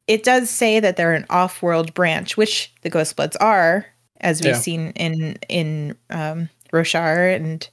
it 0.07 0.25
does 0.25 0.51
say 0.51 0.81
that 0.81 0.96
they're 0.96 1.14
an 1.14 1.27
off-world 1.31 1.94
branch, 1.94 2.37
which 2.37 2.72
the 2.83 2.90
Ghost 2.90 3.16
Bloods 3.16 3.37
are, 3.37 3.87
as 4.20 4.40
we've 4.40 4.55
yeah. 4.55 4.59
seen 4.59 4.92
in 4.92 5.38
in 5.48 5.96
um, 6.11 6.48
Roshar 6.72 7.35
and 7.35 7.68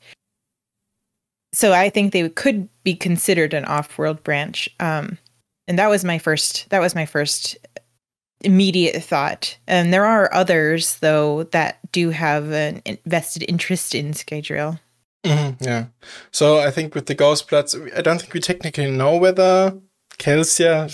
so 1.52 1.74
I 1.74 1.90
think 1.90 2.14
they 2.14 2.30
could 2.30 2.70
be 2.84 2.96
considered 2.96 3.54
an 3.56 3.66
off-world 3.66 4.24
branch. 4.24 4.70
Um, 4.80 5.18
and 5.68 5.80
that 5.80 5.90
was 5.90 6.04
my 6.04 6.20
first. 6.20 6.70
That 6.70 6.80
was 6.80 6.96
my 6.96 7.06
first 7.06 7.58
immediate 8.42 9.04
thought. 9.04 9.58
And 9.68 9.94
there 9.94 10.06
are 10.06 10.34
others 10.34 11.00
though 11.00 11.44
that 11.46 11.80
do 11.92 12.10
have 12.12 12.52
an 12.52 12.82
vested 13.06 13.44
interest 13.48 13.94
in 13.96 14.14
Scadrial. 14.14 14.80
Mm-hmm, 15.24 15.64
yeah. 15.64 15.86
So 16.32 16.60
I 16.60 16.72
think 16.72 16.96
with 16.96 17.08
the 17.08 17.16
Ghost 17.16 17.50
Bloods, 17.50 17.76
I 17.96 18.02
don't 18.02 18.20
think 18.20 18.34
we 18.34 18.40
technically 18.40 18.90
know 18.90 19.18
whether 19.18 19.78
Kelsier, 20.20 20.90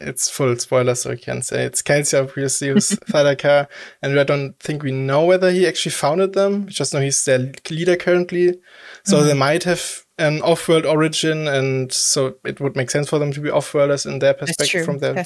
it's 0.00 0.30
full 0.30 0.56
spoiler, 0.56 0.94
so 0.94 1.12
I 1.12 1.16
can 1.16 1.40
say 1.42 1.64
it's 1.64 1.82
Kelsier, 1.82 2.22
obviously, 2.22 2.68
who's 2.68 2.90
Thaidakar, 3.10 3.66
and 4.02 4.20
I 4.20 4.24
don't 4.24 4.58
think 4.60 4.82
we 4.82 4.92
know 4.92 5.24
whether 5.24 5.50
he 5.50 5.66
actually 5.66 5.92
founded 5.92 6.34
them. 6.34 6.66
We 6.66 6.72
just 6.72 6.92
know 6.92 7.00
he's 7.00 7.24
their 7.24 7.52
leader 7.70 7.96
currently. 7.96 8.60
So 9.04 9.16
mm-hmm. 9.16 9.26
they 9.26 9.34
might 9.34 9.64
have 9.64 10.04
an 10.18 10.42
off-world 10.42 10.84
origin, 10.84 11.48
and 11.48 11.90
so 11.90 12.36
it 12.44 12.60
would 12.60 12.76
make 12.76 12.90
sense 12.90 13.08
for 13.08 13.18
them 13.18 13.32
to 13.32 13.40
be 13.40 13.50
off-worlders 13.50 14.04
in 14.04 14.18
their 14.18 14.34
perspective, 14.34 14.84
from 14.84 14.98
their 14.98 15.24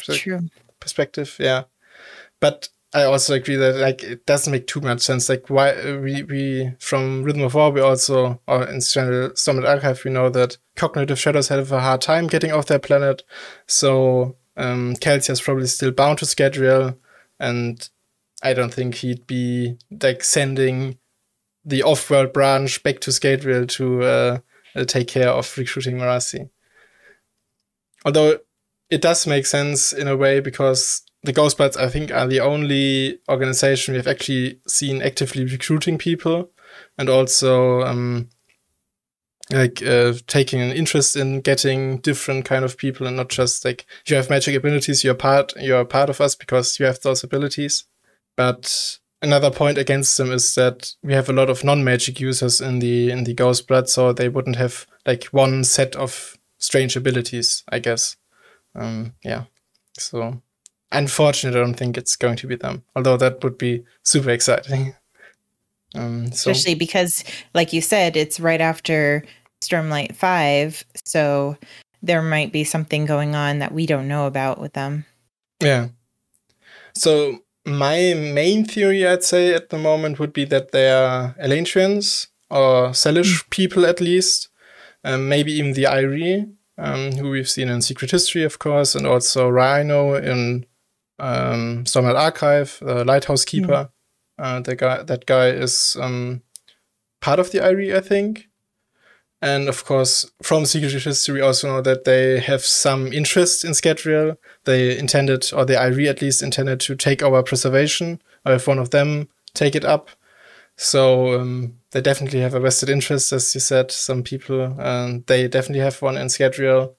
perspective. 0.79 1.37
Yeah, 1.41 1.65
but 2.41 2.69
I 2.95 3.05
also 3.05 3.35
agree 3.35 3.57
that 3.57 3.77
like 3.77 4.03
it 4.03 4.27
doesn't 4.27 4.51
make 4.51 4.67
too 4.67 4.81
much 4.81 5.01
sense. 5.01 5.29
Like 5.29 5.49
why 5.49 5.97
we 5.97 6.23
we 6.25 6.73
from 6.79 7.23
Rhythm 7.23 7.43
of 7.43 7.55
War 7.55 7.71
we 7.71 7.81
also 7.81 8.41
or 8.47 8.65
in 8.65 8.81
general 8.81 9.31
Stormlight 9.31 9.69
Archive 9.69 10.05
we 10.05 10.11
know 10.11 10.29
that 10.29 10.59
cognitive 10.77 11.19
shadows 11.19 11.49
have 11.49 11.73
a 11.73 11.81
hard 11.81 12.03
time 12.03 12.27
getting 12.27 12.53
off 12.53 12.67
their 12.67 12.79
planet. 12.79 13.23
So 13.67 14.37
um 14.57 14.95
is 15.03 15.41
probably 15.41 15.67
still 15.67 15.91
bound 15.91 16.19
to 16.19 16.27
Scadrial 16.27 16.99
and 17.41 17.89
I 18.43 18.53
don't 18.53 18.75
think 18.75 18.97
he'd 18.97 19.27
be 19.27 19.79
like 20.03 20.23
sending 20.25 20.99
the 21.65 21.83
off-world 21.83 22.33
branch 22.33 22.83
back 22.83 22.99
to 23.01 23.11
Scadrial 23.11 23.69
to 23.69 24.03
uh, 24.03 24.39
uh, 24.75 24.85
take 24.85 25.07
care 25.07 25.29
of 25.29 25.57
recruiting 25.57 25.97
Marasi. 25.97 26.51
Although 28.05 28.41
it 28.91 29.01
does 29.01 29.27
make 29.27 29.47
sense 29.47 29.93
in 29.93 30.09
a 30.09 30.17
way 30.17 30.41
because 30.41 31.03
the 31.23 31.33
Ghost 31.33 31.57
Bloods, 31.57 31.77
I 31.77 31.89
think, 31.89 32.11
are 32.11 32.27
the 32.27 32.41
only 32.41 33.19
organization 33.29 33.95
we've 33.95 34.09
actually 34.09 34.61
seen 34.67 35.03
actively 35.03 35.45
recruiting 35.45 35.99
people 35.99 36.51
and 36.99 37.09
also 37.09 37.83
um, 37.83 38.29
like 39.51 39.83
uh, 39.83 40.15
taking 40.27 40.61
an 40.61 40.73
interest 40.73 41.17
in 41.17 41.41
getting 41.41 41.99
different 41.99 42.45
kind 42.45 42.65
of 42.65 42.77
people 42.77 43.07
and 43.07 43.17
not 43.17 43.29
just 43.29 43.65
like 43.65 43.87
you 44.07 44.17
have 44.17 44.31
magic 44.31 44.55
abilities, 44.55 45.05
you're 45.05 45.15
part 45.15 45.53
you're 45.61 45.81
a 45.81 45.87
part 45.87 46.11
of 46.11 46.21
us 46.21 46.35
because 46.35 46.81
you 46.81 46.87
have 46.87 47.01
those 47.01 47.23
abilities. 47.23 47.85
But 48.37 48.99
another 49.21 49.51
point 49.51 49.79
against 49.79 50.17
them 50.17 50.33
is 50.33 50.55
that 50.55 50.95
we 51.03 51.13
have 51.13 51.29
a 51.29 51.35
lot 51.35 51.51
of 51.51 51.65
non-magic 51.65 52.19
users 52.19 52.61
in 52.61 52.81
the 52.81 53.11
in 53.11 53.25
the 53.25 53.35
Ghost 53.35 53.69
Blood, 53.69 53.89
so 53.89 54.13
they 54.13 54.29
wouldn't 54.29 54.57
have 54.57 54.87
like 55.07 55.25
one 55.27 55.65
set 55.65 55.95
of 55.97 56.37
strange 56.59 56.97
abilities, 56.97 57.63
I 57.69 57.79
guess. 57.79 58.17
Um, 58.75 59.15
yeah, 59.23 59.45
so 59.99 60.41
unfortunately, 60.93 61.61
I 61.61 61.65
don't 61.65 61.75
think 61.75 61.97
it's 61.97 62.17
going 62.17 62.37
to 62.37 62.47
be 62.47 62.57
them. 62.57 62.85
Although 62.95 63.17
that 63.17 63.43
would 63.43 63.59
be 63.59 63.85
super 64.03 64.31
exciting. 64.31 64.95
Um, 65.95 66.33
so. 66.33 66.51
Especially 66.51 66.75
because, 66.75 67.23
like 67.53 67.75
you 67.75 67.83
said, 67.83 68.17
it's 68.17 68.41
right 68.41 68.63
after 68.63 69.23
Stormlight 69.61 70.17
5. 70.17 70.85
So 71.05 71.59
there 72.03 72.23
might 72.23 72.51
be 72.51 72.65
something 72.65 73.05
going 73.05 73.35
on 73.35 73.59
that 73.59 73.73
we 73.73 73.85
don't 73.85 74.09
know 74.09 74.27
about 74.27 74.59
with 74.59 74.73
them. 74.73 75.05
Yeah. 75.63 75.89
So 76.95 77.41
my 77.65 78.15
main 78.15 78.65
theory, 78.65 79.07
I'd 79.07 79.23
say, 79.23 79.55
at 79.55 79.71
the 79.71 79.79
moment 79.79 80.19
would 80.19 80.33
be 80.33 80.45
that 80.47 80.73
they 80.73 80.91
are 80.91 81.35
Elantrians 81.39 82.29
or 82.51 82.91
Selish 82.91 83.45
mm. 83.45 83.51
people 83.51 83.87
at 83.87 84.01
least, 84.01 84.49
um, 85.05 85.29
maybe 85.29 85.53
even 85.53 85.75
the 85.75 85.87
Aerie, 85.87 86.47
um, 86.79 87.13
who 87.13 87.31
we've 87.31 87.49
seen 87.49 87.69
in 87.69 87.83
Secret 87.83 88.11
History, 88.11 88.45
of 88.45 88.59
course, 88.59 88.95
and 88.95 89.07
also 89.07 89.49
Riino 89.49 90.21
in 90.21 90.67
um, 91.19 91.85
Stormlight 91.85 92.19
Archive, 92.19 92.79
the 92.81 93.05
Lighthouse 93.05 93.45
Keeper. 93.45 93.89
Mm. 93.89 93.91
Uh, 94.39 94.61
the 94.61 94.75
guy, 94.75 95.03
that 95.03 95.27
guy 95.27 95.49
is 95.49 95.97
um, 96.01 96.43
part 97.21 97.39
of 97.39 97.53
the 97.53 97.63
Aerie, 97.65 97.95
I 97.95 98.01
think. 98.01 98.49
And 99.41 99.69
of 99.69 99.85
course, 99.85 100.31
from 100.43 100.67
Secret 100.67 100.93
History, 100.93 101.35
we 101.35 101.41
also 101.41 101.69
know 101.69 101.81
that 101.83 102.05
they 102.05 102.39
have 102.39 102.65
some 102.65 103.13
interest 103.13 103.65
in 103.65 103.73
Scadrial. 103.73 104.37
They 104.65 104.97
intended, 104.97 105.53
or 105.53 105.65
the 105.65 105.81
Aerie 105.81 106.09
at 106.09 106.23
least 106.23 106.43
intended 106.43 106.79
to 106.81 106.95
take 106.95 107.23
over 107.23 107.43
preservation, 107.43 108.23
or 108.47 108.53
if 108.53 108.69
one 108.69 108.79
of 108.79 108.91
them 108.91 109.29
take 109.53 109.75
it 109.75 109.85
up. 109.85 110.11
So 110.77 111.41
um, 111.41 111.79
they 111.91 112.01
definitely 112.01 112.41
have 112.41 112.55
a 112.55 112.61
vested 112.61 112.89
interest, 112.89 113.33
as 113.33 113.53
you 113.55 113.61
said. 113.61 113.91
Some 113.91 114.23
people, 114.23 114.81
and 114.81 115.27
they 115.27 115.49
definitely 115.49 115.83
have 115.85 116.01
one 116.01 116.17
in 116.17 116.29
Scadrial. 116.29 116.95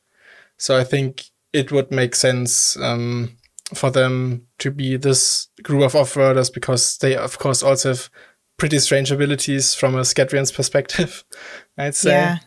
So 0.58 0.78
I 0.78 0.84
think 0.84 1.24
it 1.54 1.72
would 1.72 1.92
make 1.92 2.14
sense 2.14 2.78
um, 2.78 3.38
for 3.74 3.90
them 3.90 4.48
to 4.60 4.72
be 4.72 4.98
this 4.98 5.48
group 5.62 5.84
of 5.84 5.96
off-worlders 5.96 6.50
because 6.50 6.98
they, 6.98 7.16
of 7.16 7.40
course, 7.40 7.64
also 7.64 7.90
have 7.90 8.10
pretty 8.58 8.80
strange 8.80 9.12
abilities 9.12 9.74
from 9.76 9.96
a 9.96 10.02
Scadrian's 10.02 10.52
perspective, 10.52 11.24
I'd 11.78 11.96
say. 11.96 12.12
Yeah. 12.12 12.38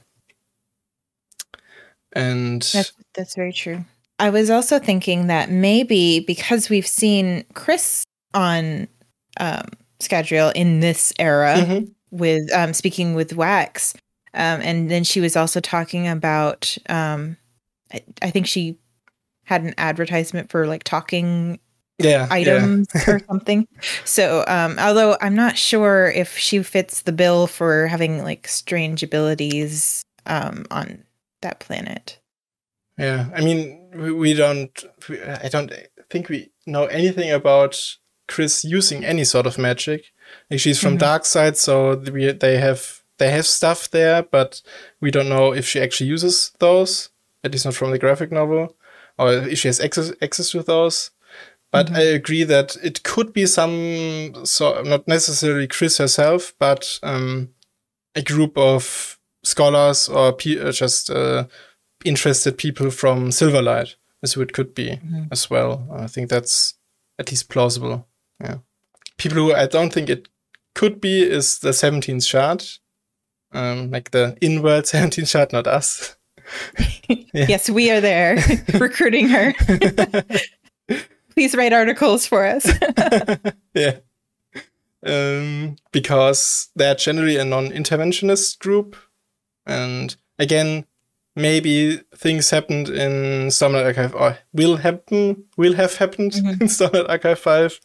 And 2.13 2.63
that's, 2.63 2.93
that's 3.15 3.35
very 3.35 3.53
true. 3.53 3.85
I 4.19 4.31
was 4.31 4.49
also 4.49 4.79
thinking 4.79 5.27
that 5.27 5.51
maybe 5.51 6.21
because 6.21 6.71
we've 6.71 6.87
seen 6.87 7.45
Khriss 7.53 8.05
on 8.33 8.89
um, 9.39 9.67
Scadrial 10.01 10.53
in 10.55 10.81
this 10.81 11.13
era 11.19 11.57
mm-hmm. 11.59 11.85
with 12.11 12.51
um, 12.53 12.73
speaking 12.73 13.15
with 13.15 13.35
Wax, 13.35 13.95
um, 14.33 14.61
and 14.63 14.91
then 14.91 15.05
she 15.05 15.21
was 15.21 15.37
also 15.37 15.61
talking 15.61 16.09
about. 16.09 16.77
Um, 16.89 17.37
I, 17.93 18.01
I 18.23 18.31
think 18.31 18.47
she 18.47 18.79
had 19.47 19.63
an 19.63 19.75
advertisement 19.79 20.51
for 20.51 20.67
like 20.67 20.85
talking 20.85 21.59
yeah, 21.99 22.29
items 22.31 22.89
yeah. 22.95 23.03
or 23.09 23.19
something. 23.21 23.67
So, 24.05 24.45
um, 24.47 24.79
although 24.79 25.17
I'm 25.21 25.35
not 25.35 25.57
sure 25.57 26.11
if 26.11 26.37
she 26.37 26.63
fits 26.63 27.03
the 27.03 27.13
bill 27.13 27.47
for 27.47 27.87
having 27.87 28.23
like 28.23 28.47
strange 28.49 29.03
abilities 29.03 30.05
um, 30.27 30.67
on 30.71 31.05
that 31.43 31.61
planet. 31.61 32.21
Yeah, 32.99 33.29
I 33.35 33.41
mean, 33.43 33.91
we, 33.95 34.13
we 34.13 34.35
don't. 34.35 34.85
We, 35.09 35.23
I 35.23 35.49
don't 35.49 35.73
think 36.11 36.29
we 36.29 36.51
know 36.67 36.85
anything 36.87 37.31
about 37.31 37.81
Khriss 38.29 38.65
using 38.65 39.05
any 39.05 39.25
sort 39.25 39.47
of 39.47 39.59
magic. 39.59 40.13
Like 40.51 40.61
she's 40.61 40.81
from 40.81 40.93
mm-hmm. 40.93 40.99
dark 40.99 41.25
side, 41.25 41.57
so 41.57 41.97
we, 41.97 42.33
they 42.33 42.59
have 42.59 43.03
they 43.19 43.31
have 43.31 43.47
stuff 43.47 43.91
there, 43.91 44.23
but 44.23 44.63
we 45.01 45.11
don't 45.11 45.29
know 45.29 45.53
if 45.53 45.67
she 45.67 45.81
actually 45.81 46.09
uses 46.09 46.53
those. 46.59 47.11
At 47.45 47.53
least 47.53 47.65
not 47.65 47.75
from 47.75 47.93
the 47.93 47.99
graphic 47.99 48.33
novel, 48.33 48.76
or 49.19 49.33
if 49.33 49.59
she 49.59 49.69
has 49.69 49.81
access 49.81 50.13
access 50.23 50.51
to 50.51 50.63
those. 50.63 51.11
But 51.73 51.87
mm-hmm. 51.87 51.97
I 51.97 52.03
agree 52.03 52.45
that 52.45 52.77
it 52.83 53.03
could 53.03 53.33
be 53.33 53.47
some, 53.47 54.45
so 54.45 54.83
not 54.83 55.09
necessarily 55.09 55.67
Khriss 55.67 55.99
herself, 55.99 56.55
but 56.59 56.99
um, 57.03 57.51
a 58.15 58.23
group 58.23 58.57
of 58.57 59.19
scholars 59.45 60.09
or 60.09 60.33
pe- 60.33 60.59
uh, 60.59 60.73
just 60.73 61.11
uh, 61.11 61.47
interested 62.05 62.57
people 62.57 62.91
from 62.91 63.31
Silverlight, 63.31 63.97
as 64.23 64.35
who 64.35 64.43
it 64.43 64.53
could 64.53 64.75
be 64.75 64.91
mm-hmm. 64.91 65.25
as 65.31 65.51
well. 65.51 65.89
I 65.93 66.07
think 66.07 66.31
that's 66.31 66.75
at 67.19 67.31
least 67.31 67.49
plausible. 67.49 68.07
Yeah. 68.41 68.59
People 69.19 69.39
who 69.39 69.55
I 69.55 69.67
don't 69.67 69.93
think 69.93 70.09
it 70.09 70.29
could 70.75 71.01
be 71.01 71.23
is 71.23 71.59
the 71.59 71.71
17th 71.71 72.27
shard, 72.27 72.65
um, 73.53 73.91
like 73.91 74.11
the 74.11 74.37
inward 74.41 74.85
17th 74.87 75.29
shard, 75.29 75.53
not 75.53 75.67
us. 75.67 76.17
yes, 77.33 77.71
we 77.71 77.91
are 77.91 78.01
there 78.01 78.39
recruiting 78.75 79.29
her. 79.29 79.55
Please 81.31 81.55
write 81.55 81.73
articles 81.73 82.27
for 82.27 82.47
us. 82.47 82.67
yeah. 83.75 83.99
Um, 85.05 85.77
because 85.93 86.71
they're 86.75 86.95
generally 86.95 87.37
a 87.37 87.45
non 87.45 87.69
interventionist 87.69 88.59
group. 88.59 88.97
And 89.67 90.17
again, 90.39 90.87
maybe 91.35 92.01
things 92.15 92.51
happened 92.51 92.89
in 92.89 93.49
Stormlight 93.49 93.85
Archive 93.85 94.15
or 94.15 94.39
will 94.53 94.77
happen, 94.77 95.45
will 95.57 95.75
have 95.75 95.97
happened 95.97 96.33
mm-hmm. 96.33 96.63
in 96.63 96.69
Stormlight 96.69 97.09
Archive 97.09 97.39
5 97.39 97.81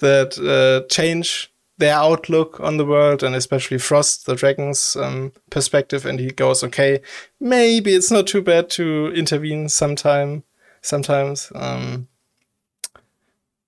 that 0.00 0.38
uh, 0.38 0.86
change 0.88 1.53
their 1.78 1.94
outlook 1.94 2.60
on 2.60 2.76
the 2.76 2.84
world 2.84 3.22
and 3.22 3.34
especially 3.34 3.78
Frost, 3.78 4.26
the 4.26 4.36
dragon's 4.36 4.96
um, 4.96 5.32
perspective. 5.50 6.06
And 6.06 6.20
he 6.20 6.30
goes, 6.30 6.62
okay, 6.64 7.00
maybe 7.40 7.94
it's 7.94 8.10
not 8.10 8.26
too 8.26 8.42
bad 8.42 8.70
to 8.70 9.12
intervene 9.14 9.68
sometime, 9.68 10.44
sometimes. 10.82 11.50
Um, 11.54 12.08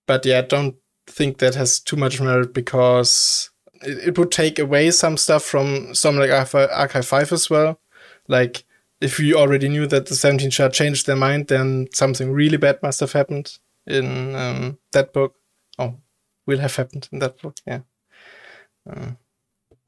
but 0.06 0.24
yeah, 0.24 0.38
I 0.38 0.42
don't 0.42 0.76
think 1.06 1.38
that 1.38 1.54
has 1.54 1.80
too 1.80 1.96
much 1.96 2.20
merit 2.20 2.54
because 2.54 3.50
it, 3.82 4.08
it 4.08 4.18
would 4.18 4.30
take 4.30 4.58
away 4.58 4.90
some 4.90 5.16
stuff 5.16 5.42
from 5.42 5.88
Stormlight 5.88 6.32
Archive 6.72 7.06
5 7.06 7.32
as 7.32 7.50
well. 7.50 7.80
Like, 8.28 8.64
if 9.00 9.18
we 9.18 9.34
already 9.34 9.68
knew 9.68 9.86
that 9.88 10.06
the 10.06 10.14
17 10.14 10.50
shard 10.50 10.72
changed 10.72 11.06
their 11.06 11.16
mind, 11.16 11.48
then 11.48 11.88
something 11.92 12.32
really 12.32 12.56
bad 12.56 12.82
must 12.82 13.00
have 13.00 13.12
happened 13.12 13.58
in 13.86 14.34
um, 14.34 14.78
that 14.92 15.12
book. 15.12 15.34
Oh, 15.78 15.96
will 16.46 16.60
have 16.60 16.76
happened 16.76 17.08
in 17.12 17.18
that 17.18 17.40
book, 17.40 17.56
yeah. 17.66 17.80
Uh, 18.88 19.12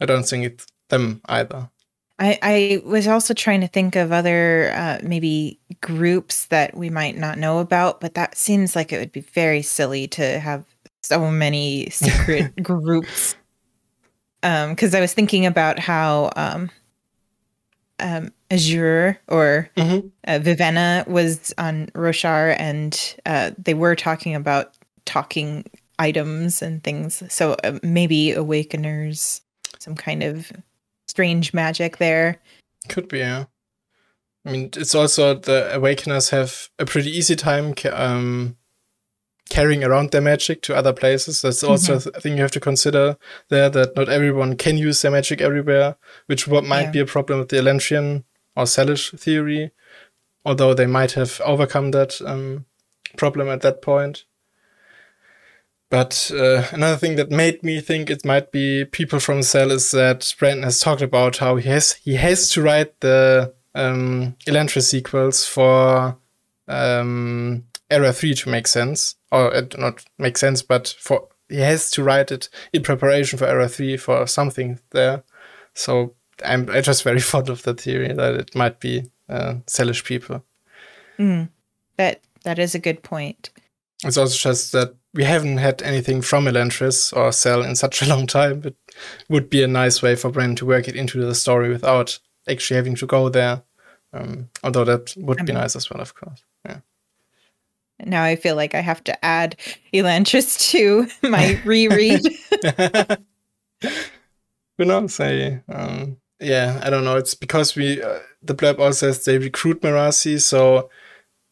I 0.00 0.06
don't 0.06 0.24
think 0.24 0.44
it's 0.44 0.66
them 0.88 1.20
either. 1.26 1.70
I, 2.18 2.38
I 2.42 2.82
was 2.84 3.06
also 3.06 3.32
trying 3.32 3.60
to 3.60 3.68
think 3.68 3.94
of 3.94 4.10
other 4.10 4.72
uh, 4.74 4.98
maybe 5.02 5.60
groups 5.80 6.46
that 6.46 6.76
we 6.76 6.90
might 6.90 7.16
not 7.16 7.38
know 7.38 7.60
about, 7.60 8.00
but 8.00 8.14
that 8.14 8.36
seems 8.36 8.74
like 8.74 8.92
it 8.92 8.98
would 8.98 9.12
be 9.12 9.20
very 9.20 9.62
silly 9.62 10.08
to 10.08 10.40
have 10.40 10.64
so 11.02 11.30
many 11.30 11.88
secret 11.90 12.60
groups. 12.62 13.36
Because 14.42 14.94
um, 14.94 14.98
I 14.98 15.00
was 15.00 15.14
thinking 15.14 15.46
about 15.46 15.78
how 15.78 16.30
um, 16.36 16.70
um, 18.00 18.32
Azure 18.50 19.18
or 19.28 19.70
mm-hmm. 19.76 20.08
uh, 20.26 20.38
Vivenna 20.38 21.06
was 21.06 21.52
on 21.58 21.86
Roshar, 21.88 22.56
and 22.58 23.16
uh, 23.26 23.52
they 23.58 23.74
were 23.74 23.94
talking 23.94 24.34
about 24.34 24.74
talking 25.04 25.64
items 25.98 26.62
and 26.62 26.82
things. 26.82 27.22
So 27.32 27.56
uh, 27.64 27.78
maybe 27.82 28.32
Awakeners, 28.32 29.40
some 29.78 29.94
kind 29.94 30.22
of 30.22 30.52
strange 31.06 31.52
magic 31.52 31.98
there. 31.98 32.38
Could 32.88 33.08
be, 33.08 33.18
yeah. 33.18 33.46
I 34.44 34.52
mean, 34.52 34.70
it's 34.76 34.94
also 34.94 35.34
the 35.34 35.70
Awakeners 35.74 36.30
have 36.30 36.68
a 36.78 36.86
pretty 36.86 37.10
easy 37.10 37.36
time 37.36 37.74
ca- 37.74 37.94
um, 37.94 38.56
carrying 39.50 39.82
around 39.82 40.10
their 40.10 40.20
magic 40.20 40.62
to 40.62 40.76
other 40.76 40.92
places. 40.92 41.42
That's 41.42 41.64
also 41.64 41.96
mm-hmm. 41.96 42.16
a 42.16 42.20
thing 42.20 42.36
you 42.36 42.42
have 42.42 42.50
to 42.52 42.60
consider 42.60 43.16
there 43.48 43.68
that 43.70 43.96
not 43.96 44.08
everyone 44.08 44.56
can 44.56 44.78
use 44.78 45.02
their 45.02 45.10
magic 45.10 45.40
everywhere, 45.40 45.96
which 46.26 46.46
what 46.46 46.64
might 46.64 46.82
yeah. 46.82 46.90
be 46.92 46.98
a 47.00 47.06
problem 47.06 47.40
with 47.40 47.48
the 47.48 47.56
Elantrian 47.56 48.24
or 48.56 48.64
Selish 48.64 49.18
theory, 49.18 49.70
although 50.44 50.74
they 50.74 50.86
might 50.86 51.12
have 51.12 51.40
overcome 51.44 51.90
that 51.90 52.20
um, 52.22 52.64
problem 53.16 53.48
at 53.48 53.60
that 53.62 53.82
point. 53.82 54.24
But 55.90 56.30
uh, 56.34 56.64
another 56.72 56.96
thing 56.98 57.16
that 57.16 57.30
made 57.30 57.62
me 57.62 57.80
think 57.80 58.10
it 58.10 58.24
might 58.24 58.52
be 58.52 58.84
people 58.84 59.20
from 59.20 59.42
Sel 59.42 59.70
is 59.70 59.90
that 59.92 60.34
Brandon 60.38 60.64
has 60.64 60.80
talked 60.80 61.00
about 61.00 61.38
how 61.38 61.56
he 61.56 61.68
has 61.68 61.94
he 61.94 62.16
has 62.16 62.50
to 62.50 62.62
write 62.62 63.00
the 63.00 63.54
um, 63.74 64.36
Elantris 64.46 64.88
sequels 64.88 65.46
for 65.46 66.18
um, 66.66 67.64
Era 67.90 68.12
Three 68.12 68.34
to 68.34 68.50
make 68.50 68.66
sense, 68.66 69.16
or 69.32 69.54
uh, 69.54 69.62
not 69.78 70.04
make 70.18 70.36
sense, 70.36 70.60
but 70.60 70.94
for 71.00 71.28
he 71.48 71.60
has 71.60 71.90
to 71.92 72.02
write 72.02 72.30
it 72.30 72.50
in 72.74 72.82
preparation 72.82 73.38
for 73.38 73.46
Era 73.46 73.68
Three 73.68 73.96
for 73.96 74.26
something 74.26 74.78
there. 74.90 75.22
So 75.72 76.14
I'm, 76.44 76.68
I'm 76.68 76.82
just 76.82 77.02
very 77.02 77.20
fond 77.32 77.48
of 77.48 77.62
the 77.62 77.72
theory 77.72 78.12
that 78.12 78.34
it 78.34 78.54
might 78.54 78.78
be 78.78 79.10
uh, 79.28 79.54
Selish 79.66 80.04
people. 80.04 80.44
Mm, 81.18 81.48
that 81.96 82.20
that 82.44 82.58
is 82.58 82.74
a 82.74 82.78
good 82.78 83.02
point. 83.02 83.48
It's 84.04 84.18
also 84.18 84.36
just 84.36 84.72
that 84.72 84.94
we 85.14 85.24
haven't 85.24 85.58
had 85.58 85.82
anything 85.82 86.22
from 86.22 86.44
Elantris 86.44 87.16
or 87.16 87.32
Sel 87.32 87.62
in 87.62 87.74
such 87.76 88.02
a 88.02 88.06
long 88.06 88.26
time. 88.26 88.62
It 88.64 88.76
would 89.28 89.48
be 89.48 89.62
a 89.62 89.68
nice 89.68 90.02
way 90.02 90.14
for 90.16 90.30
Brandon 90.30 90.56
to 90.56 90.66
work 90.66 90.88
it 90.88 90.96
into 90.96 91.24
the 91.24 91.34
story 91.34 91.70
without 91.70 92.18
actually 92.48 92.76
having 92.76 92.94
to 92.96 93.06
go 93.06 93.28
there. 93.28 93.62
Um, 94.12 94.50
although 94.62 94.84
that 94.84 95.14
would 95.16 95.40
I 95.40 95.44
be 95.44 95.52
mean, 95.52 95.60
nice 95.60 95.76
as 95.76 95.90
well, 95.90 96.00
of 96.00 96.14
course. 96.14 96.42
Yeah. 96.64 96.80
Now 98.04 98.22
I 98.22 98.36
feel 98.36 98.56
like 98.56 98.74
I 98.74 98.80
have 98.80 99.02
to 99.04 99.24
add 99.24 99.56
Elantris 99.92 100.58
to 100.70 101.08
my 101.28 101.60
reread. 101.64 102.22
Who 104.78 104.84
knows? 104.84 105.18
I, 105.20 105.62
um, 105.68 106.18
yeah, 106.40 106.80
I 106.82 106.90
don't 106.90 107.04
know. 107.04 107.16
It's 107.16 107.34
because 107.34 107.74
we 107.74 108.02
uh, 108.02 108.20
the 108.42 108.54
blurb 108.54 108.78
also 108.78 109.10
says 109.10 109.24
they 109.24 109.38
recruit 109.38 109.82
Marasi, 109.82 110.40
so 110.40 110.88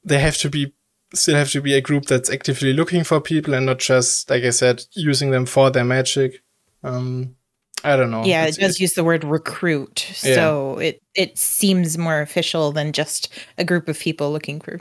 they 0.04 0.20
have 0.20 0.36
to 0.38 0.48
be 0.48 0.72
still 1.16 1.36
have 1.36 1.50
to 1.50 1.60
be 1.60 1.74
a 1.74 1.80
group 1.80 2.06
that's 2.06 2.30
actively 2.30 2.72
looking 2.72 3.04
for 3.04 3.20
people 3.20 3.54
and 3.54 3.66
not 3.66 3.78
just 3.78 4.28
like 4.30 4.44
I 4.44 4.50
said 4.50 4.84
using 4.92 5.30
them 5.30 5.46
for 5.46 5.70
their 5.70 5.84
magic. 5.84 6.42
Um, 6.82 7.36
I 7.84 7.96
don't 7.96 8.10
know. 8.10 8.24
Yeah, 8.24 8.46
it's, 8.46 8.58
it 8.58 8.62
does 8.62 8.80
use 8.80 8.94
the 8.94 9.04
word 9.04 9.22
recruit, 9.22 10.08
yeah. 10.24 10.34
so 10.34 10.78
it 10.78 11.02
it 11.14 11.38
seems 11.38 11.96
more 11.96 12.20
official 12.20 12.72
than 12.72 12.92
just 12.92 13.28
a 13.58 13.64
group 13.64 13.88
of 13.88 13.98
people 13.98 14.32
looking 14.32 14.60
for 14.60 14.80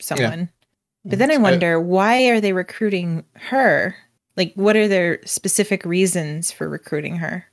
someone. 0.00 0.40
Yeah. 0.40 0.46
But 1.04 1.18
then 1.18 1.30
I 1.30 1.36
wonder 1.36 1.74
I, 1.74 1.82
why 1.82 2.28
are 2.28 2.40
they 2.40 2.52
recruiting 2.52 3.24
her? 3.34 3.96
Like, 4.36 4.52
what 4.54 4.76
are 4.76 4.88
their 4.88 5.20
specific 5.24 5.84
reasons 5.84 6.52
for 6.52 6.68
recruiting 6.68 7.16
her? 7.16 7.46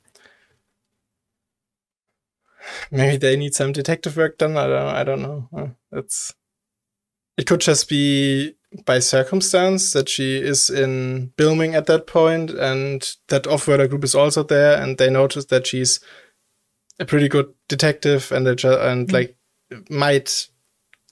Maybe 2.92 3.18
they 3.18 3.36
need 3.36 3.54
some 3.54 3.72
detective 3.72 4.18
work 4.18 4.38
done. 4.38 4.58
I 4.58 4.68
don't. 4.68 4.96
I 4.96 5.04
don't 5.04 5.22
know. 5.22 5.50
Uh, 5.56 5.68
it's. 5.92 6.34
It 7.40 7.48
could 7.48 7.62
just 7.62 7.88
be 7.88 8.58
by 8.86 9.00
circumstance 9.00 9.94
that 9.94 10.10
she 10.10 10.42
is 10.42 10.70
in 10.70 11.32
Bilming 11.38 11.74
at 11.74 11.86
that 11.86 12.06
point, 12.06 12.52
and 12.52 13.10
that 13.30 13.44
Offworlder 13.44 13.90
group 13.90 14.04
is 14.04 14.14
also 14.14 14.44
there, 14.44 14.78
and 14.78 14.98
they 14.98 15.10
notice 15.10 15.46
that 15.46 15.66
she's 15.66 16.02
a 17.00 17.06
pretty 17.06 17.30
good 17.30 17.54
detective, 17.70 18.34
and 18.34 18.46
and 18.46 18.60
mm-hmm. 18.60 19.14
like 19.14 19.38
might 19.90 20.50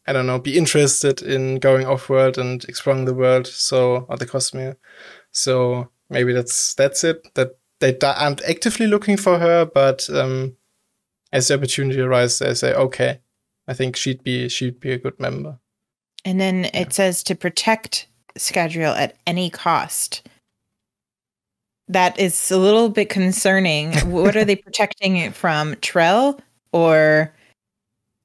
I 0.05 0.11
don't 0.11 0.27
know 0.27 0.37
be 0.37 0.57
interested 0.57 1.21
in 1.21 1.59
going 1.59 1.87
off 1.87 2.09
world 2.09 2.37
and 2.37 2.61
exploring 2.65 3.05
the 3.05 3.13
world. 3.13 3.47
So 3.47 4.05
or 4.09 4.17
the 4.17 4.25
Cosmere. 4.25 4.75
So 5.31 5.91
maybe 6.09 6.33
that's 6.33 6.73
that's 6.73 7.05
it. 7.05 7.25
That 7.35 7.57
they 7.79 7.97
aren't 8.01 8.41
actively 8.41 8.87
looking 8.87 9.15
for 9.15 9.39
her, 9.39 9.63
but 9.63 10.09
um, 10.09 10.57
as 11.31 11.47
the 11.47 11.53
opportunity 11.53 12.01
arises, 12.01 12.39
they 12.39 12.53
say, 12.53 12.73
okay, 12.73 13.21
I 13.65 13.73
think 13.73 13.95
she'd 13.95 14.23
be 14.23 14.49
she'd 14.49 14.81
be 14.81 14.91
a 14.91 14.97
good 14.97 15.17
member. 15.21 15.59
And 16.27 16.41
then 16.41 16.65
yeah. 16.65 16.81
it 16.81 16.91
says 16.91 17.23
to 17.23 17.35
protect 17.35 18.05
Scadrial 18.37 18.93
at 18.97 19.15
any 19.25 19.49
cost. 19.49 20.27
That 21.87 22.19
is 22.19 22.51
a 22.51 22.57
little 22.57 22.89
bit 22.89 23.07
concerning. 23.07 23.93
what 24.11 24.35
are 24.35 24.43
they 24.43 24.57
protecting 24.57 25.15
it 25.15 25.33
from? 25.33 25.75
Trell 25.75 26.37
or 26.73 27.33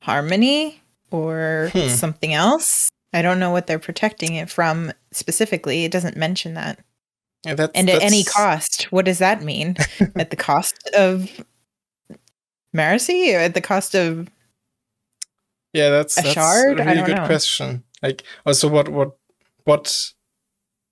Harmony 0.03 0.83
or 1.13 1.71
hmm. 1.73 1.87
something 1.87 2.35
else? 2.35 2.91
I 3.13 3.23
don't 3.23 3.39
know 3.39 3.53
what 3.53 3.69
they're 3.69 3.79
protecting 3.79 4.35
it 4.35 4.51
from 4.51 4.93
specifically. 5.13 5.85
It 5.85 5.93
doesn't 5.93 6.17
mention 6.17 6.55
that. 6.55 6.81
Yeah, 7.47 7.55
that's, 7.55 7.73
and 7.77 7.89
at 7.89 8.01
that's... 8.01 8.05
any 8.05 8.25
cost, 8.25 8.91
what 8.91 9.05
does 9.05 9.19
that 9.19 9.45
mean? 9.45 9.77
at 10.17 10.31
the 10.31 10.37
cost 10.37 10.91
of 10.93 11.31
Marasi 12.75 13.33
or 13.33 13.39
at 13.39 13.55
the 13.55 13.61
cost 13.61 13.95
of 13.95 14.29
yeah, 15.73 15.91
that's 15.91 16.19
a 16.19 16.23
that's 16.23 16.35
shard. 16.35 16.81
A 16.81 16.85
really 16.85 17.03
good 17.03 17.17
know. 17.17 17.27
question. 17.27 17.85
Like, 18.03 18.23
also, 18.45 18.69
what 18.69 18.89
what 18.89 19.17
what 19.65 20.13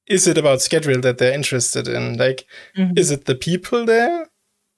is 0.06 0.26
it 0.26 0.38
about 0.38 0.58
Scadrial 0.58 1.02
that 1.02 1.18
they're 1.18 1.34
interested 1.34 1.88
in? 1.88 2.16
Like, 2.16 2.46
mm-hmm. 2.76 2.96
is 2.96 3.10
it 3.10 3.24
the 3.24 3.34
people 3.34 3.84
there? 3.84 4.26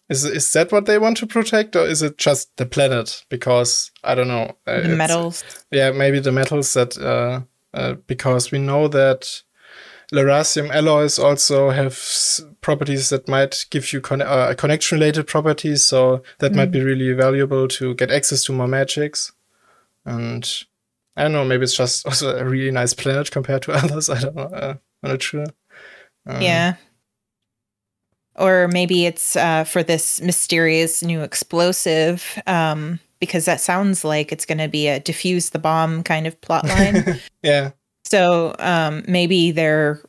Is 0.09 0.25
is 0.25 0.53
that 0.53 0.73
what 0.73 0.87
they 0.87 0.99
want 0.99 1.17
to 1.19 1.27
protect, 1.27 1.77
or 1.77 1.87
is 1.87 2.03
it 2.03 2.19
just 2.19 2.57
the 2.57 2.67
planet? 2.67 3.25
Because 3.29 3.91
I 4.05 4.15
don't 4.15 4.29
know. 4.29 4.57
Uh, 4.67 4.81
the 4.83 4.97
metals. 4.97 5.45
Yeah, 5.71 5.91
maybe 5.91 6.21
the 6.21 6.33
metals 6.33 6.75
that. 6.75 6.99
Uh, 6.99 7.43
uh, 7.75 7.95
because 8.07 8.51
we 8.51 8.59
know 8.59 8.87
that 8.87 9.43
Lerasium 10.13 10.71
alloys 10.71 11.19
also 11.19 11.71
have 11.71 11.99
properties 12.61 13.09
that 13.09 13.29
might 13.29 13.65
give 13.71 13.95
you 13.95 14.01
con- 14.03 14.21
uh, 14.21 14.55
connection 14.59 14.99
related 14.99 15.27
properties, 15.27 15.83
so 15.83 16.23
that 16.39 16.53
mm. 16.53 16.57
might 16.57 16.71
be 16.71 16.81
mm. 16.81 16.85
really 16.85 17.13
valuable 17.15 17.67
to 17.69 17.95
get 17.95 18.11
access 18.11 18.45
to 18.45 18.53
more 18.53 18.69
magics. 18.69 19.33
And 20.05 20.47
I 21.17 21.23
don't 21.23 21.33
know, 21.33 21.45
maybe 21.45 21.65
it's 21.65 21.77
just 21.77 22.07
also 22.07 22.37
a 22.37 22.45
really 22.45 22.71
nice 22.71 22.95
planet 22.95 23.31
compared 23.31 23.63
to 23.63 23.73
others. 23.85 24.09
I 24.09 24.21
don't 24.21 24.37
know. 24.37 24.43
Uh, 24.43 24.75
I'm 25.03 25.11
not 25.11 25.23
sure. 25.23 25.47
Um, 26.27 26.43
yeah. 26.43 26.75
Or 28.37 28.69
maybe 28.69 29.05
it's 29.05 29.37
uh, 29.37 29.65
for 29.65 29.83
this 29.83 30.21
mysterious 30.23 31.03
new 31.03 31.21
explosive, 31.21 32.41
um, 32.47 32.99
because 33.21 33.45
that 33.45 33.61
sounds 33.61 34.05
like 34.05 34.33
it's 34.33 34.47
going 34.47 34.59
to 34.59 34.69
be 34.69 34.89
a 34.89 35.01
diffuse 35.01 35.51
the 35.51 35.59
bomb 35.59 36.03
kind 36.03 36.27
of 36.27 36.41
plot 36.41 36.67
line. 36.67 37.21
yeah. 37.43 37.73
So 38.07 38.55
um, 38.59 39.05
maybe 39.07 39.51
they're 39.51 40.01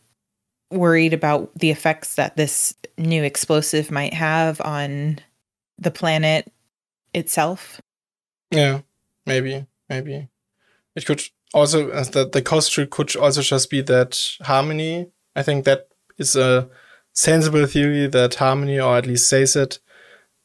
worried 0.72 1.14
about 1.14 1.52
the 1.56 1.70
effects 1.70 2.16
that 2.16 2.38
this 2.38 2.74
new 2.98 3.24
explosive 3.24 3.92
might 3.92 4.14
have 4.14 4.62
on 4.62 5.20
the 5.78 5.92
planet 5.92 6.52
itself. 7.14 7.82
Yeah, 8.52 8.82
maybe, 9.26 9.66
maybe. 9.90 10.30
It 10.96 11.06
could 11.06 11.22
also 11.54 11.90
uh, 11.92 12.04
the 12.04 12.30
the 12.30 12.42
cost 12.42 12.76
could 12.92 13.16
also 13.16 13.42
just 13.42 13.70
be 13.70 13.82
that 13.82 14.20
harmony. 14.42 15.08
I 15.36 15.44
think 15.44 15.66
that 15.66 15.88
is 16.18 16.36
a 16.36 16.70
sensible 17.14 17.66
theory 17.66 18.08
that 18.08 18.36
harmony, 18.36 18.80
or 18.80 18.98
at 18.98 19.08
least 19.08 19.30
Sazed, 19.30 19.80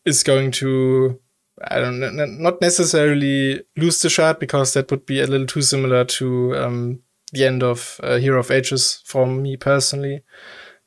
is 0.05 0.23
going 0.23 0.51
to 0.53 1.21
I 1.67 1.81
don't 1.81 1.99
know, 1.99 2.11
not 2.11 2.61
necessarily 2.61 3.63
lose 3.77 4.01
the 4.01 4.09
shard 4.09 4.39
because 4.39 4.75
that 4.75 4.91
would 4.91 5.07
be 5.07 5.21
a 5.21 5.27
little 5.27 5.47
too 5.47 5.63
similar 5.63 6.05
to 6.05 6.57
um, 6.57 7.03
the 7.33 7.47
end 7.47 7.63
of 7.63 8.01
uh, 8.03 8.17
Hero 8.17 8.41
of 8.41 8.51
Ages 8.51 9.03
for 9.05 9.27
me 9.27 9.57
personally. 9.57 10.23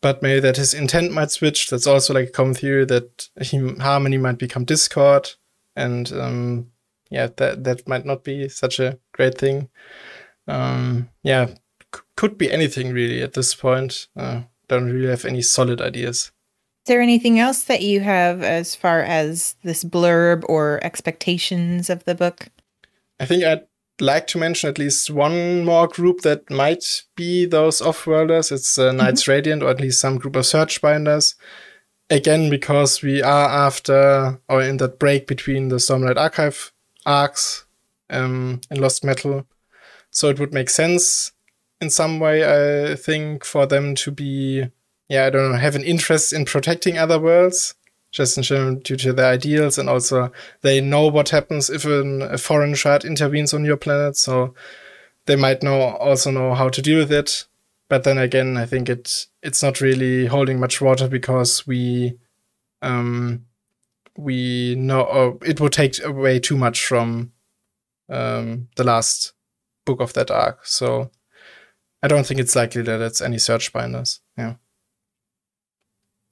But 0.01 0.23
maybe 0.23 0.39
that 0.39 0.57
his 0.57 0.73
intent 0.73 1.11
might 1.11 1.29
switch. 1.29 1.69
That's 1.69 1.85
also 1.85 2.13
like 2.13 2.29
a 2.29 2.31
common 2.31 2.55
theory 2.55 2.85
that 2.85 3.29
he, 3.41 3.75
Harmony 3.79 4.17
might 4.17 4.39
become 4.39 4.65
Discord, 4.65 5.29
and 5.75 6.11
um, 6.13 6.71
yeah, 7.11 7.27
that 7.37 7.63
that 7.65 7.87
might 7.87 8.05
not 8.05 8.23
be 8.23 8.49
such 8.49 8.79
a 8.79 8.97
great 9.13 9.37
thing. 9.37 9.69
Um, 10.47 11.09
yeah, 11.21 11.47
c- 11.93 12.01
could 12.15 12.37
be 12.37 12.51
anything 12.51 12.93
really 12.93 13.21
at 13.21 13.33
this 13.33 13.53
point. 13.53 14.07
Uh, 14.15 14.43
don't 14.67 14.89
really 14.89 15.09
have 15.09 15.25
any 15.25 15.41
solid 15.41 15.81
ideas. 15.81 16.31
Is 16.83 16.87
there 16.87 17.01
anything 17.01 17.37
else 17.37 17.63
that 17.65 17.81
you 17.81 17.99
have 17.99 18.41
as 18.41 18.73
far 18.73 19.01
as 19.01 19.55
this 19.63 19.83
blurb 19.83 20.43
or 20.49 20.79
expectations 20.83 21.91
of 21.91 22.03
the 22.05 22.15
book? 22.15 22.47
I 23.19 23.25
think 23.25 23.43
I'd 23.43 23.67
like 23.99 24.25
to 24.27 24.39
mention 24.39 24.69
at 24.69 24.79
least 24.79 25.11
one 25.11 25.63
more 25.63 25.87
group 25.87 26.21
that 26.21 26.49
might 26.49 27.03
be 27.15 27.45
those 27.45 27.81
off-worlders. 27.81 28.51
It's 28.51 28.79
uh, 28.79 28.93
Knights 28.93 29.23
mm-hmm. 29.23 29.31
Radiant, 29.31 29.63
or 29.63 29.69
at 29.69 29.79
least 29.81 29.99
some 29.99 30.17
group 30.17 30.35
of 30.35 30.45
Surgebinders. 30.45 31.35
Again, 32.09 32.49
because 32.49 33.03
we 33.03 33.21
are 33.21 33.47
after 33.47 34.39
or 34.49 34.61
in 34.61 34.77
that 34.77 34.97
break 34.97 35.27
between 35.27 35.69
the 35.69 35.75
Stormlight 35.75 36.17
Archive 36.17 36.70
arcs 37.05 37.65
um, 38.09 38.61
in 38.69 38.79
Lost 38.81 39.03
Metal, 39.03 39.45
so 40.09 40.29
it 40.29 40.39
would 40.39 40.53
make 40.53 40.69
sense 40.69 41.31
in 41.79 41.89
some 41.89 42.19
way. 42.19 42.91
I 42.91 42.95
think 42.95 43.43
for 43.43 43.65
them 43.65 43.95
to 43.95 44.11
be, 44.11 44.67
yeah, 45.09 45.25
I 45.25 45.29
don't 45.29 45.51
know, 45.51 45.57
have 45.57 45.75
an 45.75 45.83
interest 45.83 46.33
in 46.33 46.45
protecting 46.45 46.97
other 46.97 47.19
worlds 47.19 47.75
just 48.11 48.37
in 48.37 48.43
general 48.43 48.75
due 48.75 48.97
to 48.97 49.13
their 49.13 49.31
ideals 49.31 49.77
and 49.77 49.89
also 49.89 50.31
they 50.61 50.81
know 50.81 51.07
what 51.07 51.29
happens 51.29 51.69
if 51.69 51.85
an, 51.85 52.21
a 52.21 52.37
foreign 52.37 52.75
shard 52.75 53.05
intervenes 53.05 53.53
on 53.53 53.65
your 53.65 53.77
planet 53.77 54.17
so 54.17 54.53
they 55.25 55.35
might 55.35 55.63
know 55.63 55.81
also 55.81 56.29
know 56.29 56.53
how 56.53 56.69
to 56.69 56.81
deal 56.81 56.99
with 56.99 57.11
it 57.11 57.45
but 57.87 58.03
then 58.03 58.17
again 58.17 58.57
i 58.57 58.65
think 58.65 58.89
it 58.89 59.27
it's 59.41 59.63
not 59.63 59.79
really 59.81 60.25
holding 60.25 60.59
much 60.59 60.81
water 60.81 61.07
because 61.07 61.65
we 61.65 62.13
um 62.81 63.45
we 64.17 64.75
know 64.75 65.01
or 65.01 65.37
it 65.45 65.59
would 65.59 65.73
take 65.73 66.03
away 66.03 66.39
too 66.39 66.57
much 66.57 66.85
from 66.85 67.31
um 68.09 68.67
the 68.75 68.83
last 68.83 69.33
book 69.85 70.01
of 70.01 70.13
that 70.13 70.29
arc 70.29 70.65
so 70.65 71.09
i 72.03 72.07
don't 72.07 72.25
think 72.25 72.39
it's 72.39 72.55
likely 72.55 72.81
that 72.81 73.01
it's 73.01 73.21
any 73.21 73.37
Surgebinders 73.37 74.19
yeah 74.37 74.55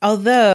although 0.01 0.53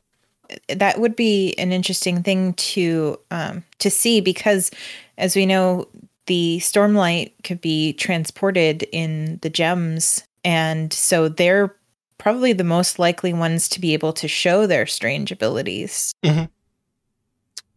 that 0.69 1.01
would 1.01 1.17
be 1.17 1.55
an 1.55 1.73
interesting 1.73 2.23
thing 2.23 2.55
to 2.55 3.19
um, 3.31 3.65
to 3.79 3.91
see 3.91 4.21
because, 4.21 4.71
as 5.19 5.37
we 5.37 5.46
know, 5.46 5.88
the 6.27 6.59
stormlight 6.61 7.33
could 7.42 7.61
be 7.61 7.92
transported 7.94 8.85
in 8.92 9.38
the 9.42 9.51
gems, 9.51 10.25
and 10.44 10.92
so 10.92 11.29
they're 11.29 11.75
probably 12.19 12.53
the 12.53 12.65
most 12.65 12.98
likely 12.98 13.33
ones 13.33 13.69
to 13.69 13.81
be 13.81 13.92
able 13.92 14.13
to 14.15 14.29
show 14.29 14.67
their 14.67 14.87
strange 14.87 15.33
abilities. 15.33 16.13
Mm-hmm. 16.25 16.44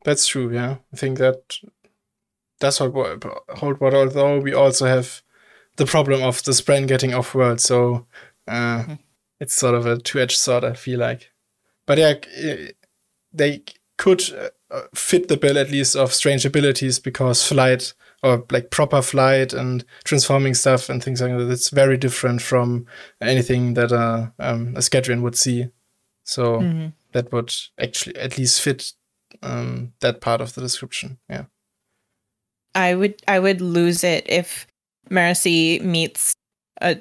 That's 0.07 0.25
true. 0.25 0.51
Yeah, 0.51 0.77
I 0.91 0.95
think 0.95 1.19
that 1.19 1.57
does 2.59 2.77
hold, 2.77 2.95
hold 3.49 3.79
water. 3.79 3.97
Although 3.97 4.39
we 4.39 4.53
also 4.53 4.85
have 4.85 5.21
the 5.75 5.85
problem 5.85 6.23
of 6.23 6.41
the 6.43 6.53
Spren 6.53 6.87
getting 6.87 7.13
off 7.13 7.35
world, 7.35 7.59
so 7.59 8.07
uh, 8.47 8.79
mm-hmm. 8.79 8.93
it's 9.39 9.53
sort 9.53 9.75
of 9.75 9.85
a 9.85 9.97
two 9.97 10.19
edged 10.19 10.37
sword. 10.37 10.63
I 10.63 10.73
feel 10.73 10.99
like 10.99 11.31
but 11.87 11.97
yeah, 11.97 12.13
they 13.33 13.63
could 13.97 14.21
uh, 14.69 14.81
fit 14.93 15.29
the 15.29 15.37
bill 15.37 15.57
at 15.57 15.71
least 15.71 15.95
of 15.95 16.13
strange 16.13 16.45
abilities 16.45 16.99
because 16.99 17.47
flight 17.47 17.93
or 18.21 18.45
like 18.51 18.69
proper 18.69 19.01
flight 19.01 19.53
and 19.53 19.85
transforming 20.03 20.53
stuff 20.53 20.89
and 20.89 21.03
things 21.03 21.21
like 21.21 21.31
that. 21.31 21.49
It's 21.49 21.69
very 21.69 21.97
different 21.97 22.41
from 22.41 22.85
anything 23.21 23.73
that 23.75 23.91
a, 23.91 24.33
um, 24.37 24.75
a 24.75 24.79
Scadrian 24.79 25.21
would 25.21 25.35
see. 25.35 25.69
So 26.25 26.59
mm-hmm. 26.59 26.87
that 27.13 27.31
would 27.31 27.53
actually 27.79 28.17
at 28.17 28.37
least 28.37 28.61
fit 28.61 28.91
um, 29.41 29.93
that 30.01 30.21
part 30.21 30.41
of 30.41 30.53
the 30.53 30.61
description. 30.61 31.17
Yeah. 31.29 31.45
I 32.75 32.95
would 32.95 33.21
I 33.27 33.39
would 33.39 33.61
lose 33.61 34.03
it 34.03 34.29
if 34.29 34.67
Marcy 35.09 35.79
meets 35.79 36.35
a 36.81 36.97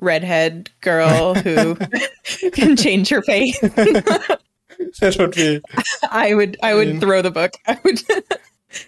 redhead 0.00 0.70
girl 0.80 1.34
who 1.34 1.76
can 2.52 2.76
change 2.76 3.08
her 3.08 3.22
face. 3.22 3.58
that 3.60 5.16
would 5.18 5.34
be. 5.34 5.62
I 6.10 6.34
would 6.34 6.56
I 6.62 6.74
would 6.74 6.88
I 6.88 6.92
mean, 6.92 7.00
throw 7.00 7.22
the 7.22 7.30
book. 7.30 7.52
I 7.66 7.78
would. 7.84 8.02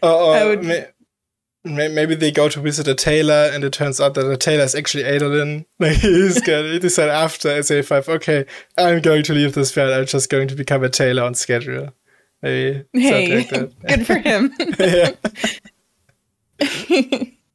or, 0.03 0.37
I 0.37 0.45
would. 0.45 0.93
May, 1.63 1.89
maybe 1.89 2.15
they 2.15 2.31
go 2.31 2.49
to 2.49 2.61
visit 2.61 2.89
a 2.89 2.95
tailor, 2.95 3.51
and 3.53 3.63
it 3.65 3.73
turns 3.75 4.01
out 4.01 4.15
that 4.15 4.23
the 4.23 4.37
tailor 4.39 4.65
is 4.65 4.75
actually 4.75 5.05
Adolin. 5.05 5.67
Like 5.79 5.99
he's 5.99 6.41
gonna 6.41 6.79
decide 6.79 7.11
after 7.11 7.49
SA5. 7.49 8.09
Okay, 8.09 8.47
I'm 8.79 9.01
going 9.01 9.23
to 9.25 9.35
leave 9.35 9.55
this 9.55 9.73
field. 9.73 9.91
I'm 9.91 10.07
just 10.07 10.31
going 10.31 10.49
to 10.49 10.55
become 10.55 10.83
a 10.85 10.89
tailor 10.89 11.23
on 11.23 11.35
Scadrial. 11.35 11.93
Maybe 12.43 12.85
hey, 12.93 13.37
like 13.37 13.51
good 13.87 14.07
for 14.07 14.17
him. 14.17 14.53
yeah. 14.79 15.11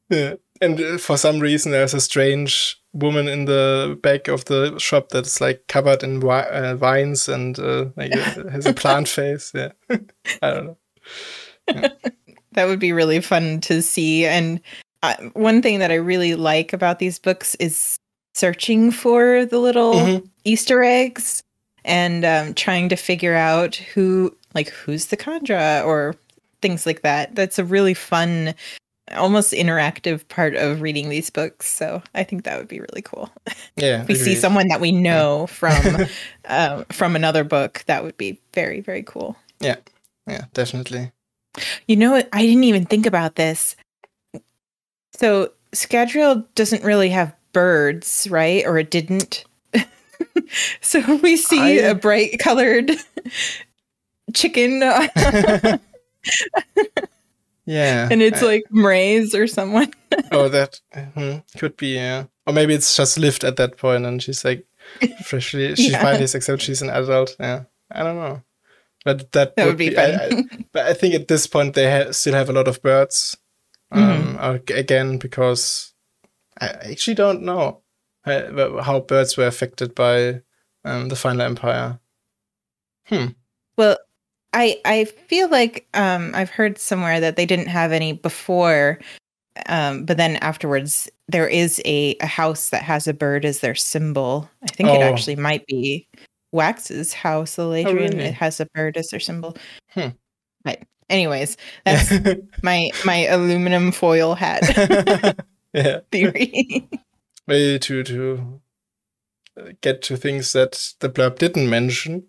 yeah. 0.09 0.33
And 0.61 0.79
uh, 0.79 0.97
for 0.97 1.17
some 1.17 1.39
reason, 1.39 1.71
there's 1.71 1.93
a 1.93 1.99
strange 1.99 2.79
woman 2.93 3.27
in 3.27 3.45
the 3.45 3.99
back 4.01 4.27
of 4.27 4.45
the 4.45 4.77
shop 4.79 5.09
that's 5.09 5.41
like 5.41 5.67
covered 5.67 6.01
in 6.01 6.21
wi- 6.21 6.47
uh, 6.49 6.75
vines 6.75 7.27
and 7.27 7.59
uh, 7.59 7.85
like 7.97 8.11
has 8.13 8.65
a 8.65 8.73
plant 8.73 9.07
face. 9.09 9.51
Yeah, 9.53 9.71
I 10.41 10.51
don't 10.51 10.65
know. 10.65 10.77
Yeah. 11.67 11.89
that 12.53 12.65
would 12.67 12.79
be 12.79 12.93
really 12.93 13.19
fun 13.21 13.59
to 13.61 13.81
see. 13.81 14.25
And 14.25 14.61
uh, 15.03 15.15
one 15.33 15.61
thing 15.61 15.79
that 15.79 15.91
I 15.91 15.95
really 15.95 16.35
like 16.35 16.73
about 16.73 16.99
these 16.99 17.19
books 17.19 17.55
is 17.55 17.97
searching 18.33 18.91
for 18.91 19.45
the 19.45 19.59
little 19.59 19.93
mm-hmm. 19.93 20.25
Easter 20.43 20.83
eggs 20.83 21.43
and 21.83 22.25
um, 22.25 22.53
trying 22.53 22.89
to 22.89 22.95
figure 22.95 23.35
out 23.35 23.75
who, 23.75 24.35
like, 24.55 24.69
who's 24.69 25.07
the 25.07 25.17
Kandra 25.17 25.85
or 25.85 26.15
things 26.61 26.85
like 26.87 27.01
that. 27.03 27.35
That's 27.35 27.59
a 27.59 27.63
really 27.63 27.93
fun 27.93 28.55
almost 29.15 29.53
interactive 29.53 30.27
part 30.29 30.55
of 30.55 30.81
reading 30.81 31.09
these 31.09 31.29
books. 31.29 31.67
So 31.67 32.01
I 32.15 32.23
think 32.23 32.43
that 32.43 32.57
would 32.57 32.67
be 32.67 32.79
really 32.79 33.03
cool. 33.03 33.29
Yeah, 33.77 34.05
we 34.05 34.15
see 34.15 34.35
someone 34.35 34.69
that 34.69 34.79
we 34.79 34.93
know 34.93 35.41
yeah. 35.41 35.45
from 35.47 36.05
uh, 36.45 36.83
from 36.91 37.15
another 37.15 37.43
book. 37.43 37.83
That 37.87 38.03
would 38.03 38.15
be 38.15 38.39
very 38.53 38.79
very 38.79 39.03
cool. 39.03 39.35
Yeah, 39.59 39.75
yeah, 40.27 40.45
definitely. 40.53 41.11
You 41.87 41.97
know, 41.97 42.15
I 42.15 42.41
didn't 42.41 42.63
even 42.63 42.85
think 42.85 43.05
about 43.05 43.35
this. 43.35 43.75
So 45.13 45.51
Scadrial 45.73 46.45
doesn't 46.55 46.85
really 46.85 47.09
have 47.09 47.35
birds, 47.51 48.27
right? 48.31 48.65
Or 48.65 48.77
it 48.77 48.91
didn't. 48.91 49.43
so 50.81 51.17
we 51.17 51.35
see 51.35 51.81
I... 51.81 51.89
a 51.89 51.95
bright 51.95 52.39
colored 52.39 52.91
chicken. 54.33 54.81
Yeah. 57.65 58.07
And 58.11 58.21
it's 58.21 58.41
like 58.41 58.63
Mraize 58.71 59.33
or 59.33 59.47
someone. 59.47 59.91
oh, 60.31 60.49
that 60.49 60.79
hmm, 60.93 61.37
could 61.57 61.75
be, 61.77 61.95
yeah. 61.95 62.25
Or 62.45 62.53
maybe 62.53 62.73
it's 62.73 62.95
just 62.95 63.17
Lift 63.17 63.43
at 63.43 63.57
that 63.57 63.77
point 63.77 64.05
and 64.05 64.21
she's 64.21 64.45
like 64.45 64.65
freshly, 65.23 65.75
she 65.75 65.91
yeah. 65.91 66.01
finally 66.01 66.23
accepts 66.23 66.63
she's 66.63 66.81
an 66.81 66.89
adult. 66.89 67.35
Yeah. 67.39 67.63
I 67.91 68.03
don't 68.03 68.17
know. 68.17 68.43
But 69.03 69.31
that, 69.33 69.55
that 69.55 69.67
would, 69.67 69.77
be, 69.77 69.89
be 69.89 69.97
I, 69.97 70.15
I, 70.15 70.43
but 70.71 70.85
I 70.85 70.93
think 70.93 71.13
at 71.13 71.27
this 71.27 71.47
point 71.47 71.75
they 71.75 71.89
ha- 71.89 72.11
still 72.11 72.33
have 72.33 72.49
a 72.49 72.53
lot 72.53 72.67
of 72.67 72.81
birds. 72.81 73.37
Um, 73.91 74.37
mm-hmm. 74.37 74.73
Again, 74.73 75.17
because 75.17 75.93
I 76.59 76.67
actually 76.67 77.13
don't 77.13 77.43
know 77.43 77.81
how, 78.23 78.81
how 78.81 78.99
birds 79.01 79.37
were 79.37 79.45
affected 79.45 79.93
by 79.93 80.41
um, 80.83 81.09
the 81.09 81.15
final 81.15 81.43
empire. 81.43 81.99
Hmm. 83.05 83.27
Well, 83.77 83.97
I 84.55 84.79
I 84.85 85.03
feel 85.03 85.49
like 85.49 85.85
um, 85.93 86.31
I've 86.33 86.49
heard 86.49 86.79
somewhere 86.79 87.19
that 87.19 87.35
they 87.35 87.45
didn't 87.45 87.67
have 87.67 87.91
any 87.91 88.13
before, 88.13 88.99
um, 89.67 90.05
but 90.05 90.15
then 90.17 90.37
afterwards 90.37 91.09
there 91.27 91.47
is 91.47 91.81
a, 91.85 92.15
a 92.21 92.25
house 92.25 92.69
that 92.69 92.81
has 92.81 93.07
a 93.07 93.13
bird 93.13 93.45
as 93.45 93.59
their 93.59 93.75
symbol. 93.75 94.49
I 94.63 94.67
think 94.67 94.89
oh. 94.89 94.93
it 94.93 95.01
actually 95.01 95.35
might 95.35 95.65
be 95.67 96.07
Wax's 96.53 97.13
house, 97.13 97.57
the 97.57 97.63
Ladrian. 97.63 97.87
Oh, 97.87 97.93
really? 97.93 98.19
It 98.19 98.33
has 98.35 98.61
a 98.61 98.67
bird 98.67 98.95
as 98.95 99.07
their 99.07 99.19
symbol. 99.19 99.57
Hmm. 99.89 100.09
But 100.63 100.83
anyways, 101.09 101.57
that's 101.85 102.13
my 102.63 102.89
my 103.03 103.25
aluminum 103.27 103.91
foil 103.91 104.35
hat 104.35 104.63
yeah. 105.73 105.99
theory. 106.11 106.87
Way 107.45 107.77
to 107.79 108.03
to 108.03 108.61
get 109.81 110.01
to 110.03 110.15
things 110.15 110.53
that 110.53 110.93
the 111.01 111.09
blurb 111.09 111.39
didn't 111.39 111.69
mention. 111.69 112.23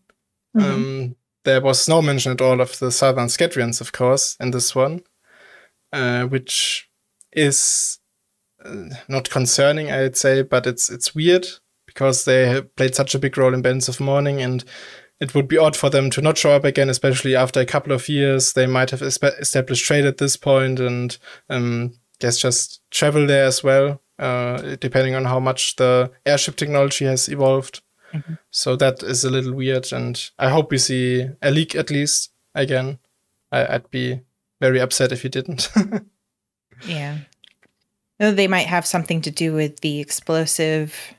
Mm-hmm. 0.56 0.64
Um, 0.64 1.16
there 1.46 1.60
was 1.62 1.88
no 1.88 2.02
mention 2.02 2.32
at 2.32 2.40
all 2.42 2.60
of 2.60 2.78
the 2.80 2.90
Southern 2.90 3.28
Scadrians, 3.28 3.80
of 3.80 3.92
course, 3.92 4.36
in 4.40 4.50
this 4.50 4.74
one, 4.74 5.02
uh, 5.92 6.24
which 6.24 6.90
is 7.32 7.98
uh, 8.64 8.88
not 9.08 9.30
concerning, 9.30 9.90
I'd 9.90 10.16
say, 10.16 10.42
but 10.42 10.66
it's 10.66 10.90
it's 10.90 11.14
weird 11.14 11.46
because 11.86 12.24
they 12.24 12.62
played 12.76 12.94
such 12.94 13.14
a 13.14 13.18
big 13.18 13.38
role 13.38 13.54
in 13.54 13.62
Bands 13.62 13.88
of 13.88 14.00
Mourning, 14.00 14.42
and 14.42 14.64
it 15.20 15.34
would 15.34 15.46
be 15.46 15.56
odd 15.56 15.76
for 15.76 15.88
them 15.88 16.10
to 16.10 16.20
not 16.20 16.36
show 16.36 16.50
up 16.50 16.64
again, 16.64 16.90
especially 16.90 17.36
after 17.36 17.60
a 17.60 17.64
couple 17.64 17.92
of 17.92 18.08
years. 18.08 18.52
They 18.52 18.66
might 18.66 18.90
have 18.90 19.00
established 19.02 19.84
trade 19.84 20.04
at 20.04 20.18
this 20.18 20.36
point, 20.36 20.80
and 20.80 21.16
um, 21.48 21.94
guess 22.18 22.38
just 22.38 22.82
travel 22.90 23.24
there 23.24 23.44
as 23.44 23.62
well, 23.62 24.02
uh, 24.18 24.76
depending 24.80 25.14
on 25.14 25.26
how 25.26 25.38
much 25.38 25.76
the 25.76 26.10
airship 26.26 26.56
technology 26.56 27.04
has 27.04 27.28
evolved. 27.28 27.82
Mm-hmm. 28.12 28.34
So 28.50 28.76
that 28.76 29.02
is 29.02 29.24
a 29.24 29.30
little 29.30 29.52
weird, 29.52 29.92
and 29.92 30.30
I 30.38 30.48
hope 30.50 30.70
we 30.70 30.78
see 30.78 31.28
Allik 31.42 31.74
at 31.74 31.90
least 31.90 32.32
again. 32.54 32.98
I, 33.52 33.72
would 33.72 33.90
be 33.90 34.20
very 34.60 34.80
upset 34.80 35.12
if 35.12 35.22
he 35.22 35.28
didn't. 35.28 35.70
yeah. 36.86 37.18
They 38.18 38.48
might 38.48 38.66
have 38.66 38.86
something 38.86 39.20
to 39.22 39.30
do 39.30 39.52
with 39.52 39.80
the 39.80 40.00
explosive 40.00 41.14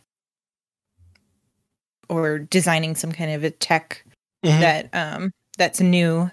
or 2.09 2.39
designing 2.39 2.95
some 2.95 3.11
kind 3.11 3.31
of 3.31 3.43
a 3.43 3.51
tech 3.51 4.03
mm-hmm. 4.43 4.61
that 4.61 4.89
um 4.93 5.31
that's 5.57 5.79
new. 5.79 6.29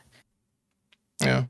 Yeah. 1.21 1.45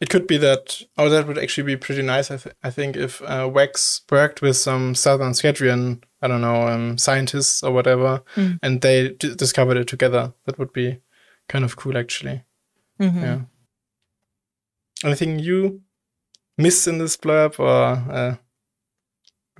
It 0.00 0.08
could 0.08 0.26
be 0.26 0.38
that, 0.38 0.82
oh, 0.96 1.08
that 1.08 1.26
would 1.26 1.38
actually 1.38 1.64
be 1.64 1.76
pretty 1.76 2.02
nice. 2.02 2.30
I, 2.30 2.36
th- 2.38 2.54
I 2.62 2.70
think 2.70 2.96
if 2.96 3.20
uh, 3.22 3.48
Wax 3.52 4.02
worked 4.10 4.40
with 4.40 4.56
some 4.56 4.94
Southern 4.94 5.32
Scadrian, 5.32 6.02
I 6.22 6.28
don't 6.28 6.40
know, 6.40 6.66
um, 6.68 6.98
scientists 6.98 7.62
or 7.62 7.72
whatever, 7.72 8.22
mm. 8.34 8.58
and 8.62 8.80
they 8.80 9.10
d- 9.10 9.34
discovered 9.34 9.76
it 9.76 9.86
together, 9.86 10.32
that 10.46 10.58
would 10.58 10.72
be 10.72 11.00
kind 11.48 11.64
of 11.64 11.76
cool, 11.76 11.98
actually. 11.98 12.42
Mm-hmm. 13.00 13.22
Yeah. 13.22 13.40
Anything 15.04 15.38
you 15.38 15.82
miss 16.56 16.86
in 16.86 16.96
this 16.98 17.16
blurb, 17.18 17.60
or 17.60 17.68
uh, 18.10 18.36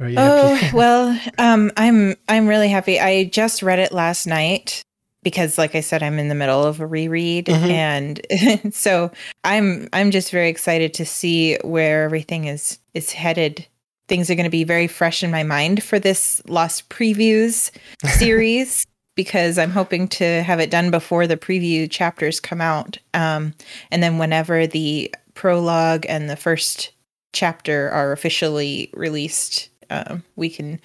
oh 0.00 0.70
well, 0.72 1.20
um, 1.38 1.70
I'm 1.76 2.16
I'm 2.26 2.46
really 2.46 2.68
happy. 2.68 2.98
I 2.98 3.24
just 3.24 3.62
read 3.62 3.78
it 3.78 3.92
last 3.92 4.26
night, 4.26 4.82
because 5.26 5.58
like 5.58 5.74
I 5.74 5.80
said 5.80 6.04
I'm 6.04 6.20
in 6.20 6.28
the 6.28 6.36
middle 6.36 6.62
of 6.62 6.78
a 6.78 6.86
reread 6.86 7.46
mm-hmm. 7.46 7.64
and 7.64 8.72
so 8.72 9.10
I'm 9.42 9.88
I'm 9.92 10.12
just 10.12 10.30
very 10.30 10.48
excited 10.48 10.94
to 10.94 11.04
see 11.04 11.58
where 11.64 12.04
everything 12.04 12.44
is 12.44 12.78
is 12.94 13.10
headed. 13.10 13.66
Things 14.06 14.30
are 14.30 14.36
going 14.36 14.44
to 14.44 14.50
be 14.50 14.62
very 14.62 14.86
fresh 14.86 15.24
in 15.24 15.32
my 15.32 15.42
mind 15.42 15.82
for 15.82 15.98
this 15.98 16.40
Lost 16.46 16.88
Previews 16.90 17.72
series 18.04 18.86
because 19.16 19.58
I'm 19.58 19.72
hoping 19.72 20.06
to 20.10 20.44
have 20.44 20.60
it 20.60 20.70
done 20.70 20.92
before 20.92 21.26
the 21.26 21.36
preview 21.36 21.90
chapters 21.90 22.38
come 22.38 22.60
out. 22.60 22.98
Um, 23.12 23.54
and 23.90 24.04
then 24.04 24.18
whenever 24.18 24.68
the 24.68 25.12
prologue 25.34 26.06
and 26.08 26.30
the 26.30 26.36
first 26.36 26.92
chapter 27.32 27.90
are 27.90 28.12
officially 28.12 28.90
released, 28.94 29.70
um, 29.90 30.22
we 30.36 30.50
can 30.50 30.80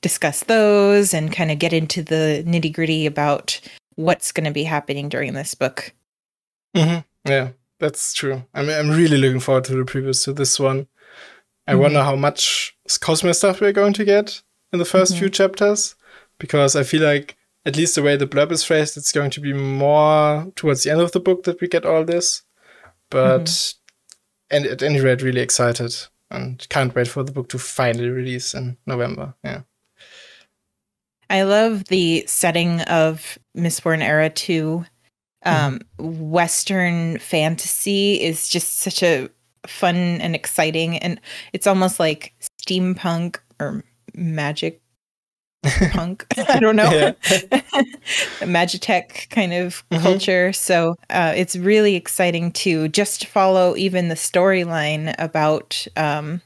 discuss 0.00 0.44
those 0.44 1.12
and 1.12 1.30
kind 1.30 1.50
of 1.50 1.58
get 1.58 1.74
into 1.74 2.02
the 2.02 2.42
nitty 2.46 2.72
gritty 2.72 3.04
about 3.04 3.60
what's 3.96 4.32
going 4.32 4.44
to 4.44 4.52
be 4.52 4.64
happening 4.64 5.08
during 5.08 5.34
this 5.34 5.54
book. 5.54 5.92
Mm-hmm. 6.76 7.30
Yeah, 7.30 7.50
that's 7.78 8.14
true. 8.14 8.44
I 8.54 8.62
mean, 8.62 8.76
I'm 8.76 8.90
really 8.90 9.18
looking 9.18 9.40
forward 9.40 9.64
to 9.64 9.74
the 9.74 9.84
previews 9.84 10.24
to 10.24 10.32
this 10.32 10.58
one. 10.58 10.86
I 11.66 11.72
mm-hmm. 11.72 11.80
wonder 11.82 12.02
how 12.02 12.16
much 12.16 12.76
Cosmere 12.88 13.34
stuff 13.34 13.60
we're 13.60 13.72
going 13.72 13.92
to 13.94 14.04
get 14.04 14.42
in 14.72 14.78
the 14.78 14.84
1st 14.84 15.10
mm-hmm. 15.10 15.18
few 15.18 15.30
chapters, 15.30 15.94
because 16.38 16.74
I 16.74 16.82
feel 16.82 17.02
like 17.02 17.36
at 17.64 17.76
least 17.76 17.94
the 17.94 18.02
way 18.02 18.16
the 18.16 18.26
blurb 18.26 18.50
is 18.50 18.64
phrased, 18.64 18.96
it's 18.96 19.12
going 19.12 19.30
to 19.30 19.40
be 19.40 19.52
more 19.52 20.50
towards 20.56 20.82
the 20.82 20.90
end 20.90 21.00
of 21.00 21.12
the 21.12 21.20
book 21.20 21.44
that 21.44 21.60
we 21.60 21.68
get 21.68 21.86
all 21.86 22.04
this. 22.04 22.42
But 23.10 23.44
mm-hmm. 23.44 24.56
and 24.56 24.66
at 24.66 24.82
any 24.82 25.00
rate, 25.00 25.22
really 25.22 25.40
excited 25.40 25.94
and 26.30 26.66
can't 26.70 26.94
wait 26.94 27.08
for 27.08 27.22
the 27.22 27.32
book 27.32 27.48
to 27.50 27.58
finally 27.58 28.08
release 28.08 28.54
in 28.54 28.78
November. 28.86 29.34
Yeah. 29.44 29.62
I 31.32 31.44
love 31.44 31.84
the 31.84 32.24
setting 32.26 32.82
of 32.82 33.38
Mistborn 33.56 34.02
Era 34.02 34.28
2. 34.28 34.84
Um, 35.44 35.80
mm-hmm. 35.98 36.30
Western 36.30 37.18
fantasy 37.18 38.20
is 38.20 38.50
just 38.50 38.80
such 38.80 39.02
a 39.02 39.30
fun 39.66 39.96
and 39.96 40.34
exciting, 40.34 40.98
and 40.98 41.18
it's 41.54 41.66
almost 41.66 41.98
like 41.98 42.34
steampunk 42.60 43.38
or 43.58 43.82
magic 44.14 44.82
punk. 45.90 46.26
I 46.36 46.60
don't 46.60 46.76
know. 46.76 47.14
Magitech 48.42 49.30
kind 49.30 49.54
of 49.54 49.88
mm-hmm. 49.90 50.02
culture. 50.02 50.52
So 50.52 50.96
uh, 51.08 51.32
it's 51.34 51.56
really 51.56 51.94
exciting 51.94 52.52
to 52.52 52.88
just 52.88 53.24
follow 53.24 53.74
even 53.76 54.08
the 54.08 54.16
storyline 54.16 55.14
about 55.18 55.86
um, 55.96 56.42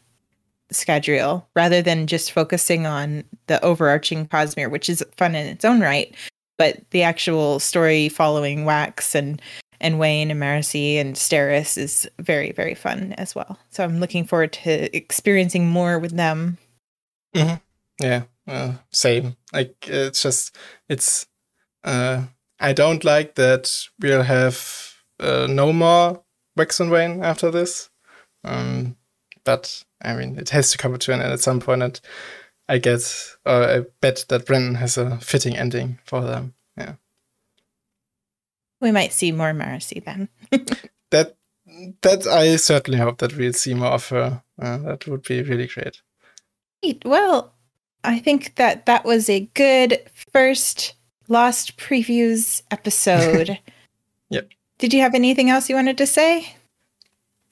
Scadrial 0.73 1.45
rather 1.55 1.81
than 1.83 2.07
just 2.07 2.33
focusing 2.33 2.87
on 2.87 3.25
the 3.47 3.63
overarching 3.65 4.27
Cosmere, 4.27 4.71
which 4.71 4.89
is 4.89 5.05
fun 5.17 5.35
in 5.35 5.47
its 5.47 5.65
own 5.65 5.81
right. 5.81 6.15
But 6.59 6.91
the 6.91 7.03
actual 7.03 7.61
story 7.61 8.09
following 8.09 8.65
Wax 8.65 9.15
and 9.15 9.41
and 9.79 9.99
Wayne 9.99 10.31
and 10.31 10.41
Marasi 10.41 10.97
and 10.97 11.15
Steris 11.15 11.77
is 11.77 12.09
very 12.19 12.53
very 12.53 12.75
fun 12.75 13.13
as 13.19 13.35
well. 13.35 13.59
So 13.71 13.85
I'm 13.85 14.01
looking 14.01 14.25
forward 14.25 14.53
to 14.55 14.97
experiencing 14.97 15.69
more 15.69 15.99
with 15.99 16.17
them. 16.17 16.59
Mm-hmm. 17.35 17.57
Yeah, 18.01 18.23
uh, 18.49 18.73
same. 18.91 19.37
Like 19.53 19.87
it's 19.89 20.23
just 20.23 20.57
it's. 20.89 21.27
Uh, 21.85 22.25
I 22.59 22.73
don't 22.73 23.05
like 23.05 23.35
that 23.35 23.71
we'll 24.01 24.23
have 24.23 24.95
uh, 25.21 25.47
no 25.49 25.73
more 25.73 26.23
Wax 26.57 26.81
and 26.81 26.91
Wayne 26.91 27.23
after 27.23 27.51
this. 27.51 27.91
Um, 28.45 28.97
but 29.47 29.85
I 30.03 30.15
mean, 30.15 30.39
it 30.39 30.51
has 30.51 30.71
to 30.73 30.79
come 30.79 30.99
to 30.99 31.13
an 31.15 31.23
end 31.23 31.33
at 31.33 31.41
some 31.41 31.61
point, 31.61 31.83
and 31.83 31.99
I 32.69 32.77
guess 32.77 33.39
or 33.47 33.65
I 33.65 33.81
bet 34.03 34.27
that 34.29 34.45
Brandon 34.45 34.75
has 34.75 34.99
a 34.99 35.19
fitting 35.21 35.57
ending 35.57 35.99
for 36.05 36.21
them. 36.21 36.53
Yeah. 36.77 36.97
We 38.81 38.93
might 38.93 39.15
see 39.15 39.33
more 39.33 39.53
Marasi 39.53 40.05
then. 40.05 40.29
that 41.11 41.37
that 42.03 42.27
I 42.27 42.57
certainly 42.57 42.99
hope 42.99 43.19
that 43.19 43.37
we'll 43.37 43.55
see 43.55 43.73
more 43.73 43.93
of 43.93 44.09
her. 44.11 44.43
Uh, 44.61 44.79
that 44.79 45.07
would 45.07 45.23
be 45.23 45.43
really 45.43 45.69
great. 45.69 46.03
Well, 47.05 47.55
I 48.05 48.19
think 48.19 48.57
that 48.57 48.87
that 48.87 49.05
was 49.05 49.31
a 49.31 49.49
good 49.55 50.01
first 50.33 50.95
Lost 51.29 51.77
Previews 51.77 52.63
episode. 52.71 53.59
yep. 54.31 54.51
Did 54.79 54.93
you 54.93 55.01
have 55.01 55.15
anything 55.15 55.51
else 55.51 55.69
you 55.69 55.75
wanted 55.75 55.99
to 55.99 56.07
say? 56.07 56.55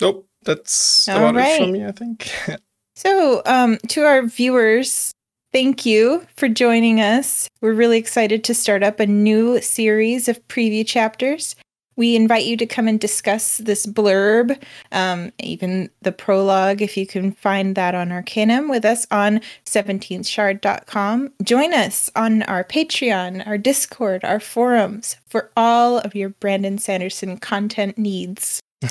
Nope. 0.01 0.29
That's 0.45 1.09
All 1.09 1.19
about 1.19 1.35
right. 1.35 1.61
it 1.61 1.65
from 1.65 1.73
me, 1.73 1.85
I 1.85 1.93
think. 1.93 2.31
so, 2.97 3.43
um, 3.47 3.79
to 3.89 4.03
our 4.03 4.23
viewers, 4.23 5.13
thank 5.53 5.87
you 5.87 6.27
for 6.37 6.49
joining 6.49 7.01
us. 7.01 7.49
We're 7.61 7.75
really 7.75 7.99
excited 7.99 8.45
to 8.45 8.55
start 8.55 8.83
up 8.83 9.01
a 9.01 9.07
new 9.07 9.61
series 9.61 10.29
of 10.29 10.47
preview 10.49 10.87
chapters. 10.87 11.57
We 11.97 12.17
invite 12.17 12.45
you 12.45 12.57
to 12.57 12.67
come 12.67 12.89
and 12.89 12.99
discuss 12.99 13.59
this 13.59 13.87
blurb, 13.87 14.61
um, 14.91 15.33
even 15.39 15.91
the 16.03 16.11
prologue, 16.11 16.83
if 16.83 16.97
you 16.97 17.07
can 17.07 17.31
find 17.33 17.77
that 17.77 17.95
on 17.95 18.11
Arcanum 18.11 18.69
with 18.69 18.85
us 18.85 19.07
on 19.11 19.41
17thshard.com. 19.67 21.33
Join 21.43 21.73
us 21.73 22.11
on 22.17 22.43
our 22.43 22.65
Patreon, 22.65 23.47
our 23.47 23.59
Discord, 23.59 24.25
our 24.25 24.41
forums 24.41 25.17
for 25.27 25.51
all 25.57 25.99
of 25.99 26.17
your 26.17 26.31
Brandon 26.31 26.79
Sanderson 26.79 27.39
content 27.39 27.97
needs. 27.97 28.61